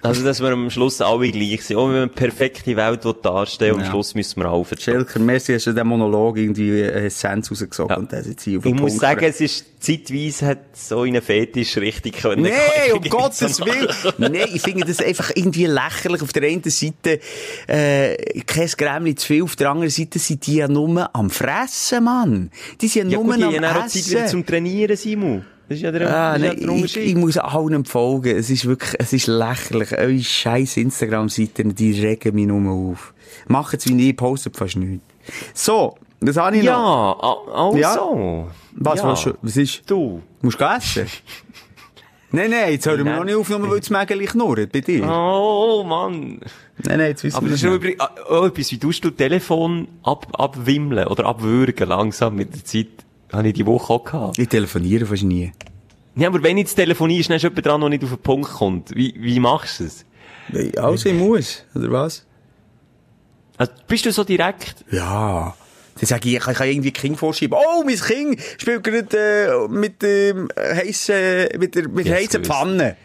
Also, 0.08 0.24
dass 0.24 0.40
wir 0.40 0.48
am 0.48 0.70
Schluss 0.70 1.00
alle 1.00 1.30
gleich 1.30 1.62
sind. 1.62 1.76
Auch 1.76 1.86
wenn 1.88 1.94
wir 1.94 2.02
eine 2.02 2.08
perfekte 2.08 2.76
Welt 2.76 3.00
darstellen 3.22 3.72
will, 3.76 3.80
am 3.80 3.84
Ja. 3.84 3.90
Schluss 3.90 4.14
müssen 4.14 4.40
wir 4.42 4.64
verstehen. 4.64 4.94
Schelker, 4.94 5.18
merci, 5.20 5.54
hast 5.54 5.66
du 5.66 5.72
den 5.72 5.86
Monolog 5.86 6.36
irgendwie 6.38 6.82
eine 6.82 6.92
Essenz 7.06 7.50
rausgesogen 7.50 7.90
Ja. 7.90 7.96
und 7.98 8.12
das 8.12 8.26
jetzt 8.26 8.42
hier 8.44 8.58
auf 8.58 8.64
Ich 8.66 8.72
muss 8.72 8.80
Punkt 8.92 9.00
sagen, 9.00 9.24
es 9.24 9.40
ist, 9.40 9.66
zeitweise 9.80 10.46
hat 10.46 10.58
so 10.76 11.04
in 11.04 11.14
einen 11.14 11.22
Fetisch 11.22 11.76
richtig 11.76 12.16
können. 12.18 12.42
Nee, 12.42 12.92
um. 12.92 13.00
Gottes 13.02 13.60
Willen. 13.64 14.32
Nee, 14.32 14.44
ich 14.52 14.62
finde 14.62 14.84
das 14.86 15.00
einfach 15.00 15.30
irgendwie 15.34 15.66
lächerlich. 15.66 16.22
Auf 16.22 16.32
der 16.32 16.42
einen 16.48 16.62
Seite, 16.64 17.20
äh, 17.66 18.40
kein 18.46 18.66
Grämli 18.68 19.14
zu 19.14 19.26
viel, 19.28 19.42
auf 19.42 19.56
der 19.56 19.70
anderen 19.70 19.90
Seite 19.90 20.18
sind 20.18 20.46
die 20.46 20.56
ja 20.56 20.68
nur 20.68 21.14
am 21.14 21.30
Fressen, 21.30 22.04
Mann. 22.04 22.50
Die 22.80 22.88
sind 22.88 23.10
ja, 23.10 23.18
Ja, 23.18 23.24
nur 23.24 23.34
gut, 23.34 23.38
die 23.52 23.56
am 23.58 23.64
haben 23.64 23.82
auch 23.82 23.86
Zeit 23.86 23.96
Essen. 24.06 24.28
zum 24.28 24.46
Trainieren, 24.46 24.96
Simon. 24.96 25.44
Das 25.68 25.76
ist 25.76 25.82
ja 25.82 25.90
der, 25.92 26.08
Ah, 26.08 26.38
das 26.38 26.42
ist 26.42 26.44
ja 26.46 26.52
nee, 26.54 26.56
der 26.60 26.64
ich, 26.68 26.74
Unterschied. 26.74 27.02
ich 27.04 27.14
muss 27.14 27.36
allen 27.36 27.84
folgen. 27.84 28.36
Es 28.36 28.48
ist 28.48 28.64
wirklich, 28.64 28.94
es 28.98 29.12
ist 29.12 29.26
lächerlich. 29.26 29.92
Eure 29.92 30.18
scheiß 30.18 30.78
Instagram-Seiten, 30.78 31.74
die 31.74 32.00
regen 32.00 32.34
mich 32.34 32.46
nur 32.46 32.72
auf. 32.72 33.12
Macht's 33.48 33.86
wie 33.86 34.08
ich, 34.08 34.16
postet 34.16 34.56
fast 34.56 34.76
nichts. 34.76 35.04
So, 35.52 35.96
das 36.20 36.36
habe 36.38 36.56
ich 36.56 36.62
ja, 36.64 36.72
noch. 36.72 37.46
a- 37.52 37.68
also. 37.68 38.48
Was, 38.80 38.98
ja. 39.00 39.08
was, 39.08 39.28
was 39.42 39.56
ist? 39.56 39.82
Du. 39.90 40.22
Musst 40.40 40.58
du 40.60 40.64
essen? 40.64 41.06
nein, 42.32 42.50
nein, 42.50 42.72
jetzt 42.72 42.86
hören 42.86 43.04
wir 43.04 43.16
noch 43.16 43.24
nicht 43.24 43.34
auf, 43.34 43.48
nur 43.50 43.70
weil 43.70 43.80
das 43.80 43.90
Mägeli 43.90 44.24
knurrt 44.24 44.72
bei 44.72 44.80
dir. 44.80 45.06
Oh, 45.06 45.84
Mann. 45.86 46.40
Nein, 46.84 46.98
nein, 46.98 47.00
jetzt 47.08 47.24
wissen 47.24 47.36
Aber 47.36 47.46
wir 47.46 47.52
das 47.52 47.62
ist 47.62 47.68
übrigens 47.68 48.00
auch 48.00 48.46
etwas, 48.46 48.70
wie 48.72 48.78
tust 48.78 49.04
du 49.04 49.10
Telefon 49.10 49.88
ab, 50.02 50.28
abwimmeln 50.32 51.08
oder 51.08 51.26
abwürgen 51.26 51.88
langsam 51.88 52.36
mit 52.36 52.54
der 52.54 52.64
Zeit. 52.64 52.86
Habe 53.32 53.48
ich 53.48 53.54
die 53.54 53.66
Woche 53.66 53.92
auch 53.92 54.04
gehabt. 54.04 54.38
Ich 54.38 54.48
telefoniere 54.48 55.06
fast 55.06 55.22
nie. 55.22 55.52
Ja, 56.16 56.28
aber 56.28 56.42
wenn 56.42 56.58
jetzt 56.58 56.74
telefonierst, 56.74 57.30
dann 57.30 57.36
ist 57.36 57.42
jemand 57.42 57.64
dran, 57.66 57.80
der 57.80 57.90
nicht 57.90 58.02
auf 58.02 58.10
den 58.10 58.18
Punkt 58.18 58.50
kommt. 58.50 58.94
Wie, 58.94 59.14
wie 59.18 59.38
machst 59.38 59.80
du 59.80 59.84
es? 59.84 60.04
Also, 60.76 61.08
ich 61.08 61.14
muss, 61.14 61.64
oder 61.74 61.90
was? 61.92 62.24
Also, 63.56 63.72
bist 63.86 64.06
du 64.06 64.12
so 64.12 64.24
direkt? 64.24 64.84
Ja. 64.90 65.54
Dann 66.00 66.06
sage 66.06 66.28
ich, 66.28 66.36
ich 66.36 66.40
kann 66.42 66.68
irgendwie 66.68 66.92
Kind 66.92 67.18
vorschieben. 67.18 67.58
Oh, 67.58 67.82
mein 67.84 67.96
Kind 67.96 68.40
spielt 68.56 68.84
gerade 68.84 69.66
äh, 69.66 69.68
mit 69.68 70.00
dem 70.02 70.48
äh, 70.54 70.74
heissen, 70.76 71.48
mit 71.58 71.74
der, 71.74 71.88
mit 71.88 72.06
Ja, 72.06 72.16
gewusst. 72.16 72.38
Pfanne. 72.46 72.96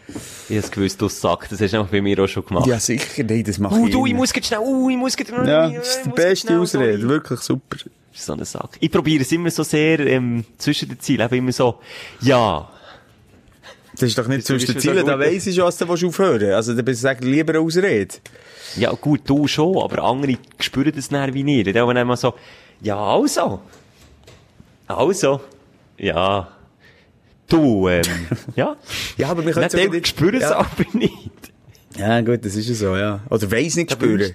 Ich 0.48 0.56
hab's 0.58 0.70
gewusst, 0.70 1.00
du 1.00 1.08
Sack. 1.08 1.48
Das 1.50 1.60
hast 1.60 1.72
du 1.72 1.78
einfach 1.78 1.90
bei 1.90 2.00
mir 2.00 2.18
auch 2.22 2.28
schon 2.28 2.44
gemacht. 2.44 2.66
Ja, 2.66 2.78
sicher, 2.78 3.24
nein, 3.24 3.42
das 3.44 3.58
mache 3.58 3.74
Uh, 3.74 3.86
ich 3.86 3.92
du, 3.92 4.06
ich 4.06 4.14
muss 4.14 4.32
jetzt 4.34 4.46
schnell, 4.46 4.60
uh, 4.60 4.90
ich 4.90 4.96
muss 4.96 5.16
jetzt, 5.18 5.30
Ja, 5.30 5.68
ich 5.68 5.76
das 5.76 5.88
ist 5.96 6.06
die 6.06 6.10
beste 6.10 6.46
schnell, 6.46 6.60
Ausrede. 6.60 6.98
sorry. 6.98 7.08
Wirklich 7.08 7.40
super. 7.40 7.76
Das 7.76 8.20
ist 8.20 8.26
so 8.26 8.32
ein 8.34 8.44
Sack. 8.44 8.70
Ich 8.78 8.90
probiere 8.92 9.22
es 9.22 9.32
immer 9.32 9.50
so 9.50 9.64
sehr, 9.64 9.98
ähm, 10.00 10.44
zwischen 10.58 10.88
den 10.88 11.00
Zielen. 11.00 11.26
Eben 11.26 11.34
immer 11.34 11.52
so, 11.52 11.80
ja. 12.20 12.70
Das 13.94 14.02
ist 14.02 14.18
doch 14.18 14.26
nicht 14.26 14.46
zwischen 14.46 14.66
den 14.66 14.74
so 14.74 14.80
Zielen, 14.80 15.06
da 15.06 15.18
weiss 15.18 15.46
ich 15.46 15.54
schon, 15.54 15.64
was 15.66 15.76
du 15.78 16.08
aufhören 16.08 16.52
Also, 16.52 16.74
dann 16.74 16.84
bist 16.84 17.04
du 17.04 17.12
lieber 17.20 17.54
eine 17.54 17.60
Ausrede. 17.60 18.14
Ja, 18.76 18.92
gut, 18.92 19.20
du 19.24 19.46
schon, 19.46 19.78
aber 19.78 20.02
andere 20.02 20.36
spüren 20.58 20.92
das 20.94 21.08
dann 21.08 21.32
wie 21.32 21.44
nicht. 21.44 21.66
Wir 21.66 21.82
immer 21.82 22.16
so, 22.16 22.34
ja, 22.84 22.96
also. 22.96 23.60
Also. 24.86 25.40
Ja. 25.98 26.48
Du, 27.48 27.88
ähm, 27.88 28.02
ja. 28.56 28.76
Ja, 29.16 29.28
aber 29.28 29.44
wir 29.44 29.52
können 29.52 29.68
Dann 29.70 29.90
die 29.90 30.04
spüren 30.04 30.36
es 30.36 30.42
ja. 30.42 30.56
aber 30.56 30.84
nicht. 30.92 31.30
Ja, 31.96 32.20
gut, 32.20 32.44
das 32.44 32.56
ist 32.56 32.68
ja 32.68 32.74
so, 32.74 32.96
ja. 32.96 33.20
Oder 33.30 33.50
weiss 33.50 33.76
nicht 33.76 33.92
spüren. 33.92 34.34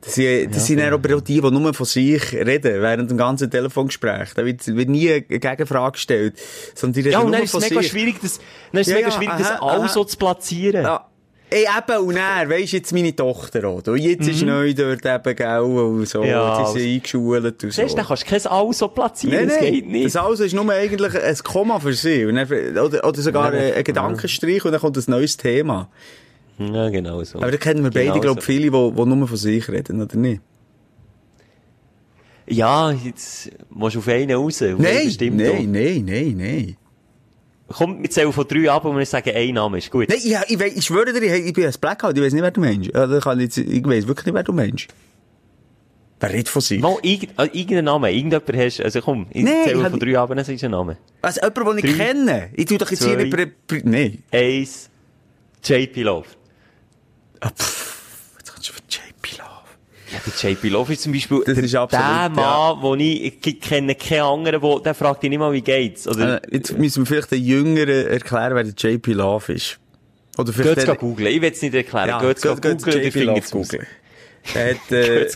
Das 0.00 0.14
sind, 0.14 0.54
das 0.54 0.66
sind 0.66 0.78
dann 0.78 0.92
aber 0.92 1.16
auch 1.16 1.20
die, 1.20 1.40
die 1.40 1.50
nur 1.50 1.74
von 1.74 1.86
sich 1.86 2.32
reden, 2.32 2.82
während 2.82 3.10
dem 3.10 3.16
ganzen 3.16 3.50
Telefongespräch. 3.50 4.34
Da 4.34 4.44
wird, 4.44 4.66
wird 4.66 4.88
nie 4.88 5.10
eine 5.10 5.22
Gegenfrage 5.22 5.92
gestellt. 5.92 6.38
Sondern 6.74 6.94
die 6.94 7.00
reden 7.00 7.12
Ja, 7.12 7.18
und 7.20 7.26
nur 7.26 7.36
dann 7.36 7.42
ist 7.44 7.54
es 7.54 7.70
mega 7.70 7.82
schwierig, 7.82 8.16
das, 8.20 8.40
dann 8.72 8.80
ist 8.80 8.88
es 8.88 8.92
Ja, 8.92 8.96
mega 8.98 9.08
ja, 9.08 9.14
schwierig, 9.16 9.34
das 9.38 9.50
aha, 9.50 9.66
also 9.66 10.00
aha. 10.00 10.06
zu 10.06 10.18
platzieren. 10.18 10.84
Ja. 10.84 11.09
Ey, 11.52 11.64
eben, 11.64 12.06
und 12.06 12.16
er, 12.16 12.48
weisst 12.48 12.72
jetzt 12.74 12.92
meine 12.92 13.14
Tochter 13.14 13.64
auch. 13.66 13.82
Und 13.84 13.96
jetzt 13.98 14.28
ist 14.28 14.42
neu 14.42 14.72
dort 14.72 15.04
eben, 15.04 15.36
gell, 15.36 15.58
und 15.60 16.08
so. 16.08 16.20
Mhm. 16.22 16.28
Ja, 16.28 16.60
jetzt 16.60 16.76
ist 16.76 16.82
sie 16.82 16.94
eingeschult 16.94 17.64
und 17.64 17.72
so. 17.72 17.82
Siehst 17.82 17.98
dann 17.98 18.06
kannst 18.06 18.22
du 18.22 18.26
kein 18.26 18.46
also 18.46 18.88
platzieren, 18.88 19.36
Nein, 19.36 19.48
das 19.48 19.60
nein, 19.60 19.72
geht 19.72 19.88
nicht. 19.88 20.06
das 20.06 20.16
alles 20.16 20.38
ist 20.40 20.54
nur 20.54 20.70
eigentlich 20.70 21.20
ein 21.20 21.36
Komma 21.42 21.80
für 21.80 21.92
sie. 21.92 22.24
Dann, 22.24 22.38
oder, 22.78 23.04
oder 23.04 23.20
sogar 23.20 23.52
ein, 23.52 23.72
ein 23.74 23.82
Gedankenstrich 23.84 24.64
und 24.64 24.70
dann 24.70 24.80
kommt 24.80 24.96
ein 24.96 25.04
neues 25.08 25.36
Thema. 25.36 25.88
Ja, 26.58 26.88
genau 26.90 27.24
so. 27.24 27.38
Aber 27.38 27.50
da 27.50 27.56
kennen 27.56 27.82
wir 27.82 27.90
beide, 27.90 28.06
Genau 28.10 28.20
glaube 28.20 28.40
ich, 28.40 28.46
so. 28.46 28.52
viele, 28.52 28.70
die, 28.70 28.92
die 28.96 29.06
nur 29.08 29.26
von 29.28 29.36
sich 29.36 29.68
reden, 29.68 30.02
oder 30.02 30.16
nicht? 30.16 30.42
Ja, 32.46 32.90
jetzt 32.92 33.50
musst 33.70 33.94
du 33.96 34.00
auf 34.00 34.08
einen 34.08 34.32
raus. 34.32 34.60
Auf 34.60 34.68
einen 34.68 35.04
bestimmt 35.04 35.36
nein, 35.36 35.70
nein, 35.70 36.04
nein, 36.04 36.34
nein. 36.36 36.76
Komm, 37.72 38.02
wir 38.02 38.10
zählen 38.10 38.32
von 38.32 38.46
drei 38.48 38.70
ab 38.70 38.84
und 38.84 38.96
wir 38.98 39.06
sagen, 39.06 39.30
ein 39.34 39.54
Name 39.54 39.78
ist 39.78 39.90
gut. 39.90 40.08
Nein, 40.08 40.18
ich, 40.22 40.34
ich, 40.48 40.60
ich 40.76 40.84
schwöre 40.84 41.12
dir, 41.12 41.22
ich, 41.22 41.46
ich 41.46 41.52
bin 41.52 41.66
ein 41.66 41.74
Blackout, 41.80 42.16
ich 42.16 42.22
weiß 42.22 42.32
nicht, 42.32 42.42
wer 42.42 42.50
du 42.50 42.60
meinst. 42.60 42.90
Ja, 42.92 43.06
da 43.06 43.20
kann 43.20 43.38
ich, 43.38 43.44
jetzt- 43.44 43.58
ich 43.58 43.84
weiß 43.86 44.06
wirklich 44.08 44.26
nicht, 44.26 44.34
wer 44.34 44.42
du 44.42 44.52
meinst. 44.52 44.88
Wer 46.18 46.30
redet 46.30 46.48
von 46.48 46.60
sich? 46.60 46.80
Mal 46.80 46.96
irgend, 47.02 47.30
äh, 47.38 47.44
irgendeinen 47.44 47.84
Namen, 47.86 48.12
irgendjemand 48.12 48.56
hast, 48.56 48.80
also 48.82 49.00
komm, 49.00 49.26
ich 49.30 49.42
Nee, 49.44 49.50
ich 49.64 49.68
zähle 49.68 49.88
von 49.90 49.98
drei 50.00 50.18
ab, 50.18 50.28
dann 50.28 50.44
sagst 50.44 50.62
du 50.62 50.66
einen 50.66 50.72
Namen. 50.72 50.96
Also 51.22 51.40
jemand, 51.42 51.78
den 51.82 51.90
ich 51.90 51.96
Drei, 51.96 52.04
kenne. 52.06 52.50
Ich 52.54 52.64
tu 52.66 52.76
doch 52.76 52.90
jetzt 52.90 53.02
hier 53.04 53.14
zwei. 53.14 53.22
nicht... 53.24 53.34
Prä, 53.34 53.46
prä, 53.66 53.80
nein. 53.84 54.22
Eins, 54.32 54.90
JP 55.64 56.02
Love. 56.02 56.26
Ah, 57.40 57.48
pff, 57.50 58.34
jetzt 58.38 58.52
kannst 58.52 58.68
du 58.68 58.72
von 58.74 58.82
JP 58.88 59.38
Love. 59.38 59.48
Ja, 59.48 59.99
der 60.10 60.50
JP 60.52 60.68
Love 60.70 60.92
ist 60.92 61.02
zum 61.02 61.12
Beispiel 61.12 61.42
Das 61.44 61.54
der, 61.54 61.64
ist 61.64 61.74
absolut, 61.74 62.04
der 62.06 62.12
ja. 62.12 62.28
Mann, 62.28 62.82
wo 62.82 62.94
ich, 62.96 63.22
ich 63.46 63.60
kenne 63.60 63.94
keinen 63.94 64.20
anderen, 64.22 64.62
wo, 64.62 64.78
der 64.78 64.94
fragt 64.94 65.22
dich 65.22 65.30
nicht 65.30 65.38
mal, 65.38 65.52
wie 65.52 65.62
geht's. 65.62 66.06
Oder, 66.08 66.42
Äh, 66.44 66.54
jetzt 66.56 66.76
müssen 66.78 67.02
wir 67.02 67.06
vielleicht 67.06 67.30
den 67.30 67.42
Jüngeren 67.44 68.06
erklären, 68.08 68.54
wer 68.54 68.64
der 68.64 68.74
JP 68.76 69.12
Love 69.12 69.52
ist. 69.52 69.78
Oder 70.38 70.52
vielleicht... 70.52 70.74
geht's 70.74 70.86
der- 70.86 70.94
go 70.96 71.08
googlen. 71.08 71.28
Ich 71.32 71.40
will 71.42 71.50
es 71.52 71.62
nicht 71.62 71.74
erklären. 71.74 72.08
Ja, 72.08 72.20
geht's 72.20 72.42
go 72.42 72.54
geht- 72.54 72.62
geht 72.62 72.78
googlen, 72.78 72.98
ich 73.00 73.04
JP 73.06 73.12
finde 73.12 73.26
Love 73.26 73.40
es 73.40 73.54
raus. 73.54 73.68
Er 74.54 74.70
hat, 74.74 74.76
äh, 74.92 75.26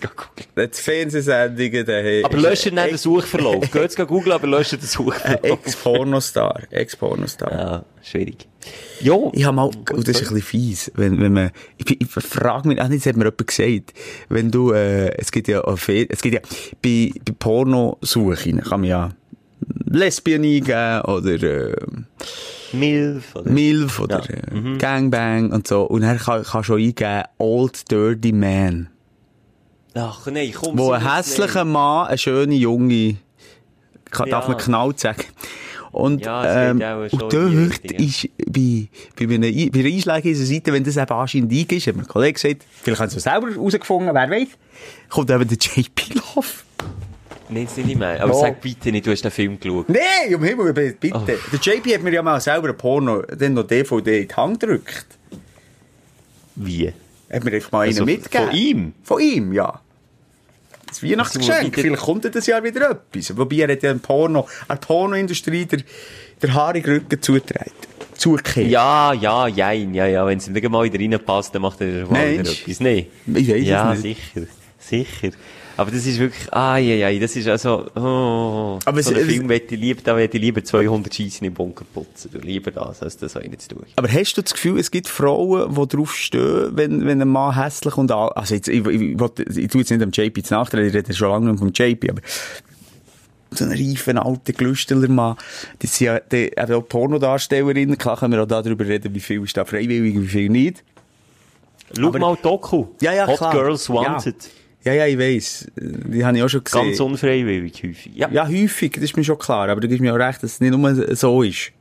er 0.56 0.62
hat 0.64 0.76
Fernsehsendungen, 0.76 1.86
der 1.86 2.18
hat... 2.18 2.24
Aber 2.32 2.38
löscht 2.38 2.66
nicht 2.70 2.90
den 2.90 2.96
Suchverlauf. 2.96 3.70
Geht's 3.70 3.96
go 3.96 4.06
googlen, 4.06 4.32
aber 4.32 4.46
löscht 4.46 4.72
den 4.72 4.80
Suchverlauf. 4.80 5.42
Ex-Pornostar. 5.42 6.62
Ex-Pornostar. 6.70 7.52
Ja, 7.52 7.84
schwierig. 8.02 8.48
Jo. 9.00 9.30
Ich 9.34 9.44
habe 9.44 9.56
mal, 9.56 9.70
und 9.92 10.08
das 10.08 10.20
ist 10.20 10.28
ein 10.28 10.34
bisschen 10.34 10.42
fies, 10.42 10.92
wenn, 10.94 11.20
wenn 11.20 11.32
man, 11.32 11.50
ich, 11.76 12.00
ich 12.00 12.08
frage 12.08 12.68
mich, 12.68 12.80
ach, 12.80 12.88
das 12.88 13.06
hat 13.06 13.16
mir 13.16 13.24
jemand 13.24 13.46
gesagt, 13.46 13.92
wenn 14.28 14.50
du, 14.50 14.72
äh, 14.72 15.16
es 15.18 15.30
gibt 15.32 15.48
ja, 15.48 15.60
auf 15.60 15.88
es 15.88 16.22
gibt 16.22 16.34
ja, 16.34 16.40
bei, 16.82 17.10
bei 17.24 17.32
Pornosuche 17.38 18.52
kann 18.58 18.80
man 18.80 18.88
ja 18.88 19.10
Lesbien 19.86 20.42
eingeben 20.44 21.00
oder, 21.02 21.42
äh, 21.42 21.76
Milf, 22.72 23.36
oder? 23.36 23.50
Milf 23.50 24.00
oder 24.00 24.20
Ja. 24.22 24.72
äh, 24.74 24.78
Gangbang 24.78 25.52
und 25.52 25.68
so. 25.68 25.82
Und 25.82 26.00
dann 26.02 26.18
kann, 26.18 26.42
kann 26.42 26.64
schon 26.64 26.80
eingeben 26.80 27.22
Old 27.38 27.90
Dirty 27.90 28.32
Man. 28.32 28.88
Ach, 29.94 30.26
nein, 30.26 30.52
komm. 30.54 30.76
Wo 30.78 30.90
ein 30.92 31.14
hässlicher. 31.16 31.64
Mann, 31.64 32.08
eine 32.08 32.18
schöne 32.18 32.54
junge, 32.54 33.16
kann, 34.10 34.26
Ja. 34.28 34.32
darf 34.40 34.48
man 34.48 34.56
knallt 34.56 34.98
sagen. 35.00 35.24
Und, 35.92 36.24
Ja, 36.24 36.70
ähm, 36.70 36.80
und 37.12 37.12
in 37.12 37.68
dort 37.70 37.92
ist, 37.92 38.28
bei, 38.48 38.88
bei, 39.16 39.24
einer, 39.34 39.46
bei 39.70 39.78
einer 39.78 39.88
Einschläge 39.88 40.22
dieser 40.22 40.44
Seite, 40.44 40.72
wenn 40.72 40.82
das 40.82 40.96
eben 40.96 41.12
anscheinend 41.12 41.52
ist, 41.72 41.86
hat 41.86 41.94
mir 41.94 42.02
ein 42.02 42.08
Kollege 42.08 42.32
gesagt, 42.32 42.64
vielleicht 42.82 43.00
haben 43.00 43.10
sie 43.10 43.18
es 43.18 43.22
selber 43.22 43.48
herausgefunden, 43.48 44.12
wer 44.12 44.28
weiß, 44.28 44.48
kommt 45.08 45.30
eben 45.30 45.46
der 45.46 45.56
JP 45.60 46.14
Love. 46.14 46.48
Nein, 47.48 47.66
das 47.66 47.76
nicht 47.76 47.96
mehr. 47.96 48.20
Aber 48.20 48.32
Ja. 48.32 48.40
sag 48.40 48.60
bitte 48.60 48.90
nicht, 48.90 49.06
du 49.06 49.12
hast 49.12 49.22
den 49.22 49.30
Film 49.30 49.60
geschaut. 49.60 49.88
Nein, 49.88 50.34
um 50.34 50.42
Himmel, 50.42 50.72
bitte. 50.72 51.10
Oh. 51.16 51.20
Der 51.24 51.36
JP 51.60 51.94
hat 51.94 52.02
mir 52.02 52.12
ja 52.12 52.22
mal 52.22 52.40
selber 52.40 52.70
ein 52.70 52.76
Porno, 52.76 53.22
dann 53.22 53.54
noch 53.54 53.64
DVD 53.64 54.22
in 54.22 54.28
die 54.28 54.34
Hand 54.34 54.58
gedrückt. 54.58 55.06
Wie? 56.56 56.92
Hat 57.32 57.44
mir 57.44 57.52
einfach 57.52 57.70
mal 57.72 57.86
Also 57.86 58.02
einen 58.02 58.06
mitgegeben. 58.16 58.48
von 58.48 58.56
ihm? 58.56 58.92
Von 59.04 59.20
ihm, 59.20 59.52
ja. 59.52 59.80
Das 61.00 61.02
Weihnachtsgeschenk. 61.02 61.74
Vielleicht 61.74 62.02
kommt 62.02 62.24
ja 62.24 62.30
das 62.30 62.46
Jahr 62.46 62.62
wieder 62.62 62.90
etwas. 62.90 63.36
Wobei 63.36 63.56
er 63.56 63.72
hat 63.72 63.82
ja 63.82 63.94
Porno, 63.94 64.40
an 64.68 64.78
der 64.80 64.86
Pornoindustrie 64.86 65.64
der, 65.66 65.80
der 66.42 66.54
haarig 66.54 66.86
Rücken 66.86 67.20
zugetragen. 67.20 67.72
Zugekehrt. 68.16 68.68
Ja, 68.68 69.12
ja, 69.12 69.48
jein, 69.48 69.92
ja, 69.92 70.06
ja. 70.06 70.24
Wenn 70.26 70.38
es 70.38 70.48
nicht 70.48 70.68
mal 70.68 70.84
wieder 70.84 71.00
reinpasst, 71.00 71.54
dann 71.54 71.62
macht 71.62 71.80
er 71.80 72.08
wieder 72.08 72.40
etwas. 72.40 72.80
Nein. 72.80 73.06
Ich 73.34 73.48
es 73.48 73.66
Ja, 73.66 73.92
nicht. 73.94 74.02
sicher. 74.34 74.46
Sicher. 74.78 75.30
Aber 75.76 75.90
das 75.90 76.06
ist 76.06 76.18
wirklich, 76.18 76.52
ah, 76.52 76.76
ja, 76.76 77.08
ja, 77.10 77.18
das 77.18 77.34
ist 77.34 77.48
also, 77.48 77.86
oh, 77.96 78.78
Aber 78.84 79.02
so 79.02 79.10
es- 79.10 79.16
einen 79.16 79.28
Film 79.28 79.46
möchte 79.48 79.74
ich 79.74 79.80
lieber, 79.80 80.00
da 80.04 80.14
möchte 80.14 80.36
ich 80.36 80.42
lieber 80.42 80.62
200 80.62 81.12
Scheissen 81.14 81.44
im 81.46 81.54
Bunker 81.54 81.84
putzen. 81.92 82.30
Du, 82.32 82.38
lieber 82.38 82.70
das, 82.70 83.02
als 83.02 83.16
das 83.16 83.36
eine 83.36 83.58
zu 83.58 83.68
tun. 83.70 83.82
Aber 83.96 84.08
hast 84.08 84.34
du 84.34 84.42
das 84.42 84.52
Gefühl, 84.54 84.78
es 84.78 84.90
gibt 84.90 85.08
Frauen, 85.08 85.74
die 85.74 85.88
drauf 85.96 86.14
stehen, 86.14 86.70
wenn, 86.76 87.04
wenn 87.06 87.20
ein 87.20 87.28
Mann 87.28 87.54
hässlich 87.60 87.96
und 87.96 88.12
all, 88.12 88.28
also 88.30 88.54
jetzt, 88.54 88.68
ich, 88.68 88.86
ich, 88.86 89.00
ich, 89.00 89.56
ich 89.56 89.68
tue 89.68 89.80
jetzt 89.80 89.90
nicht 89.90 90.02
am 90.02 90.10
JP 90.12 90.42
zu 90.44 90.54
nachtreten, 90.54 90.88
ich 90.88 90.94
rede 90.94 91.12
schon 91.12 91.28
lange 91.30 91.50
nicht 91.50 91.58
vom 91.58 91.72
JP, 91.74 92.10
aber 92.10 92.20
so 93.50 93.64
ein 93.64 93.70
reifen 93.72 94.18
alter 94.18 94.52
Glüsteler 94.52 95.08
Mann. 95.08 95.36
Das 95.80 95.96
sind 95.96 96.06
ja 96.06 96.20
die, 96.20 96.52
eben 96.56 96.72
auch 96.74 96.88
Pornodarstellerinnen. 96.88 97.96
Klar 97.98 98.16
können 98.18 98.32
wir 98.34 98.42
auch 98.42 98.46
darüber 98.48 98.84
reden, 98.86 99.14
wie 99.14 99.20
viel 99.20 99.42
ist 99.44 99.56
da 99.56 99.64
freiwillig, 99.64 100.14
wie 100.20 100.26
viel 100.26 100.48
nicht. 100.48 100.82
Schau 101.96 102.08
Aber- 102.08 102.18
mal 102.18 102.36
Doku. 102.42 102.86
Ja, 103.00 103.12
ja, 103.12 103.26
Hot 103.26 103.36
klar. 103.38 103.52
Girls 103.52 103.88
Wanted. 103.90 104.42
Ja, 104.42 104.50
ja, 104.92 105.06
ich 105.06 105.18
weiss. 105.18 105.66
Die 105.76 106.24
habe 106.24 106.36
ich 106.36 106.42
auch 106.42 106.48
schon 106.48 106.62
gesehen. 106.62 106.82
Ganz 106.86 107.00
unfreiwillig 107.00 107.82
häufig. 107.82 108.12
Ja. 108.14 108.28
ja, 108.30 108.46
häufig, 108.46 108.92
das 108.92 109.04
ist 109.04 109.16
mir 109.16 109.24
schon 109.24 109.38
klar. 109.38 109.68
Aber 109.68 109.80
du 109.80 109.88
gibst 109.88 110.02
mir 110.02 110.12
auch 110.12 110.18
recht, 110.18 110.42
dass 110.42 110.52
es 110.52 110.60
nicht 110.60 110.76
nur 110.76 111.16
so 111.16 111.42
ist. 111.42 111.72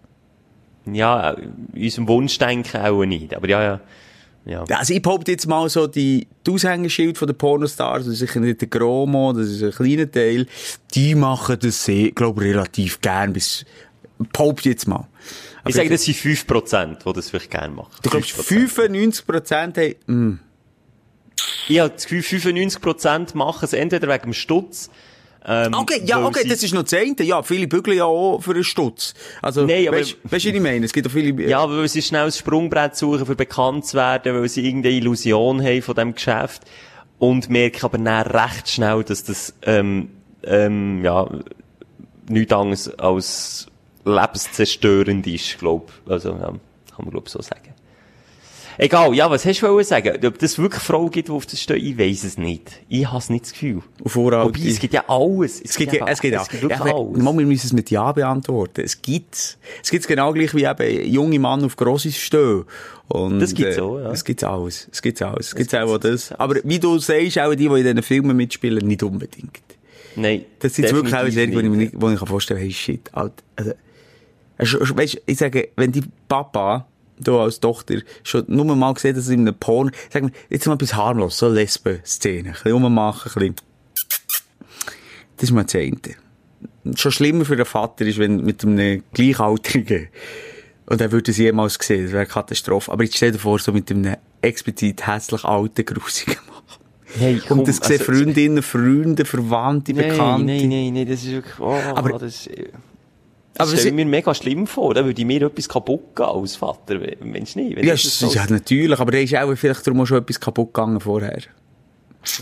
Ja, 0.86 1.32
in 1.32 1.84
unserem 1.84 2.08
Wunschdenken 2.08 2.82
auch 2.82 3.04
nicht. 3.06 3.34
Aber 3.34 3.48
ja, 3.50 3.62
ja. 3.64 3.80
Ja. 4.46 4.66
Ja, 4.68 4.78
Also 4.78 4.94
ich 4.94 5.02
behaupte 5.02 5.32
jetzt 5.32 5.48
mal 5.48 5.70
so, 5.70 5.88
die, 5.88 6.28
die 6.46 6.52
Aushängeschild 6.52 7.18
von 7.18 7.28
den 7.28 7.38
Pornostars, 7.38 8.04
das 8.04 8.14
ist 8.16 8.20
sicher 8.20 8.42
nicht 8.42 8.60
der 8.60 8.68
Gromo, 8.68 9.32
das 9.32 9.48
ist 9.48 9.64
ein 9.64 9.72
kleiner 9.72 10.12
Teil, 10.12 10.48
die 10.94 11.16
machen 11.16 11.58
das 11.62 11.86
sehr, 11.86 12.12
glaube 12.12 12.44
ich, 12.44 12.54
relativ 12.54 13.00
gern 13.00 13.32
bis, 13.32 13.64
behaupte 14.34 14.68
jetzt 14.70 14.86
mal. 14.86 15.08
Aber 15.62 15.70
Ich 15.70 15.76
sage, 15.76 15.90
das 15.90 16.04
sind 16.04 16.18
5%, 16.18 16.98
die 17.06 17.14
das 17.14 17.30
vielleicht 17.30 17.52
gerne 17.52 17.74
machen. 17.74 17.92
Du 18.02 18.10
glaubst, 18.10 18.32
5%. 18.32 19.24
95% 19.24 19.78
haben, 19.78 19.96
mm, 20.08 20.40
Ich 21.68 21.80
habe 21.80 21.92
das 21.92 22.06
Gefühl, 22.08 22.40
95% 22.40 23.36
machen 23.38 23.64
es 23.66 23.74
entweder 23.74 24.08
wegen 24.10 24.24
dem 24.24 24.34
Stutz. 24.34 24.90
Ähm, 25.46 25.74
Okay, 25.74 26.02
ja, 26.06 26.26
okay, 26.26 26.48
das 26.48 26.64
ist 26.64 26.74
noch 26.74 26.84
eine. 26.86 27.26
Ja, 27.26 27.44
viele 27.44 27.68
bügeln 27.68 27.98
ja 27.98 28.06
auch 28.06 28.40
für 28.42 28.52
einen 28.52 28.64
Stutz. 28.64 29.14
Also, 29.42 29.66
Nein, 29.66 29.88
aber- 29.90 29.98
weißt, 29.98 30.18
weißt 30.24 30.46
du, 30.46 30.50
was 30.50 30.56
ich 30.56 30.62
meine? 30.62 30.86
Es 30.86 30.94
gibt 30.94 31.08
auch 31.08 31.12
viele, 31.12 31.50
Ja, 31.50 31.70
weil 31.70 31.88
sie 31.90 32.02
schnell 32.02 32.26
ein 32.26 32.32
Sprungbrett 32.32 32.96
suchen, 32.96 33.26
für 33.26 33.36
bekannt 33.36 33.86
zu 33.86 33.98
werden, 33.98 34.34
weil 34.40 34.48
sie 34.48 34.66
irgendeine 34.66 34.96
Illusion 34.96 35.62
haben 35.64 35.82
von 35.82 35.96
diesem 35.96 36.16
Geschäft. 36.16 36.64
Und 37.20 37.50
merken 37.50 37.86
aber 37.86 37.98
dann 37.98 38.28
recht 38.28 38.70
schnell, 38.70 39.04
dass 39.04 39.24
das, 39.24 39.54
ähm, 39.64 40.10
ähm, 40.44 41.04
ja, 41.04 41.30
nichts 42.28 42.54
anderes 42.54 43.00
als 43.00 43.68
lebenszerstörend 44.06 45.26
ist, 45.28 45.60
glaub. 45.60 45.92
Also, 46.08 46.30
ja, 46.32 46.48
kann 46.48 46.60
man 47.00 47.10
glaub 47.12 47.30
so 47.30 47.42
sagen. 47.42 47.74
Egal, 48.78 49.14
ja, 49.14 49.30
was 49.30 49.46
hast 49.46 49.62
du 49.62 49.84
sagen? 49.84 50.26
Ob 50.26 50.42
es 50.42 50.58
wirklich 50.58 50.82
Frauen 50.82 51.12
gibt, 51.12 51.28
die 51.28 51.32
auf 51.32 51.46
das 51.46 51.60
stehen, 51.60 51.78
ich 51.78 51.98
weiss 51.98 52.24
es 52.24 52.38
nicht. 52.38 52.72
Ich 52.90 53.06
habe 53.12 53.24
nicht 53.32 53.46
das 53.46 53.54
Gefühl. 53.54 53.82
auf 54.04 54.16
Uralt. 54.16 54.58
Wobei, 54.58 54.68
es 54.68 54.80
gibt 54.80 54.94
ja 54.94 55.04
alles. 55.08 55.62
Es 55.62 55.76
gibt, 55.76 55.94
ja- 55.94 56.06
es 56.08 56.20
gibt, 56.22 56.36
es 56.36 56.50
gibt 56.50 56.62
ja, 56.64 56.70
wirklich 56.80 56.92
ja, 56.92 56.96
alles. 56.96 57.24
man, 57.24 57.38
wir 57.38 57.46
müssen 57.46 57.68
es 57.68 57.74
mit 57.74 57.90
Ja 57.92 58.12
beantworten. 58.12 58.82
Es 58.82 59.02
gibt's. 59.02 59.58
Es 59.84 59.92
gibt's 59.92 60.08
genau 60.08 60.34
gleich 60.34 60.54
wie 60.56 60.64
eben 60.66 61.12
junge 61.12 61.40
Mann 61.40 61.64
auf 61.64 61.76
Grosses 61.76 62.18
stehen. 62.18 62.66
Und, 63.10 63.40
Das 63.40 63.54
gibt's 63.54 63.78
auch, 63.80 64.00
ja. 64.00 64.12
Es 64.12 64.24
gibt's 64.24 64.44
alles. 64.44 64.88
Es 64.92 65.02
gibt's 65.02 65.22
alles. 65.22 65.48
Es 65.48 65.56
gibt's 65.56 65.74
auch 65.74 65.98
das. 65.98 66.32
Aber 66.34 66.56
wie 66.64 66.80
du 66.80 66.98
sagst, 67.00 67.38
auch 67.40 67.52
die, 67.52 67.58
die 67.58 67.66
in 67.66 67.76
diesen 67.84 68.04
Filmen 68.04 68.36
mitspielen, 68.36 68.88
nicht 68.88 69.04
unbedingt. 69.04 69.62
Nein. 70.16 70.46
Das 70.60 70.76
sind 70.76 70.92
wirklich 70.92 71.14
auch 71.16 71.28
Serien, 71.28 71.54
wo 71.56 71.60
ich 71.60 71.66
mir 71.70 71.92
wo 72.02 72.10
ich 72.10 72.20
kann 72.20 72.28
vorstellen, 72.28 72.60
hey, 72.60 72.72
shit, 72.72 73.10
Alter. 73.14 73.44
Also, 74.58 74.80
also, 74.80 74.98
weißt, 74.98 75.22
ich 75.26 75.38
sage, 75.38 75.70
wenn 75.76 75.92
die 75.92 76.04
Papa, 76.28 76.88
du 77.20 77.40
als 77.40 77.60
Tochter, 77.60 77.96
schon 78.24 78.46
nur 78.48 78.66
mal 78.76 78.94
gesehen, 78.94 79.16
dass 79.16 79.26
es 79.26 79.30
in 79.30 79.42
einem 79.42 79.56
Porn, 79.56 79.92
sag 80.12 80.24
mir, 80.24 80.32
jetzt 80.50 80.66
mal 80.68 80.74
etwas 80.74 80.94
harmlos, 80.96 81.38
so 81.38 81.48
Lesben-Szene, 81.50 82.50
ein 82.50 82.54
bisschen 82.54 82.72
rummachen, 82.72 83.32
ein 83.36 83.54
bisschen. 83.54 83.56
Das 85.38 85.44
ist 85.50 85.52
mal 85.52 85.64
das 85.64 85.76
eine. 85.76 85.98
Schon 86.96 87.12
schlimmer 87.12 87.46
für 87.46 87.56
den 87.56 87.66
Vater 87.66 88.06
ist, 88.06 88.18
wenn 88.20 88.44
mit 88.44 88.64
einem 88.64 89.04
Gleichaltrigen, 89.14 90.10
und 90.86 91.00
er 91.00 91.12
würde 91.12 91.32
es 91.32 91.38
jemals 91.38 91.78
sehen, 91.82 92.04
das 92.04 92.12
wäre 92.12 92.24
eine 92.24 92.30
Katastrophe. 92.30 92.92
Aber 92.92 93.04
jetzt 93.04 93.16
stell 93.16 93.32
dir 93.32 93.40
vor, 93.40 93.58
so 93.60 93.72
mit 93.72 93.90
einem 93.90 94.16
explizit 94.42 95.08
hässlich 95.08 95.44
alten, 95.46 95.86
grusigen 95.86 96.36
Mann. 96.48 96.54
Hey, 97.18 97.42
komm, 97.48 97.60
Und 97.60 97.68
das 97.68 97.78
sehen 97.78 98.00
also- 98.02 98.12
Freundinnen, 98.12 98.62
Freunde, 98.64 99.24
Verwandte, 99.24 99.94
Bekannte. 99.94 100.46
nein, 100.46 100.68
nein, 100.68 100.94
nein, 100.94 101.08
das 101.08 101.24
ist 101.24 101.32
wirklich, 101.32 101.60
oh, 101.60 101.72
Aber- 101.96 102.18
das, 102.20 102.50
Aber 102.50 102.68
das 103.56 103.70
sie- 103.70 103.76
stelle 103.78 103.90
ich 103.90 103.96
mir 103.96 104.06
mega 104.06 104.34
schlimm 104.34 104.66
vor. 104.68 104.94
Da 104.94 105.06
würde 105.06 105.24
mir 105.26 105.42
etwas 105.44 105.70
kaputt 105.70 106.16
gehen 106.16 106.26
als 106.26 106.56
Vater, 106.56 107.00
Mensch 107.22 107.56
nicht. 107.56 107.78
Ja, 107.84 107.92
das 107.94 108.20
so- 108.20 108.34
ja, 108.34 108.46
natürlich, 108.50 109.00
aber 109.00 109.12
da 109.12 109.18
ist 109.20 109.36
auch 109.36 109.56
vielleicht 109.56 109.86
darum 109.86 110.02
auch 110.02 110.06
schon 110.08 110.18
etwas 110.20 110.40
kaputt 110.40 110.74
gegangen 110.74 111.00
vorher. 111.00 111.40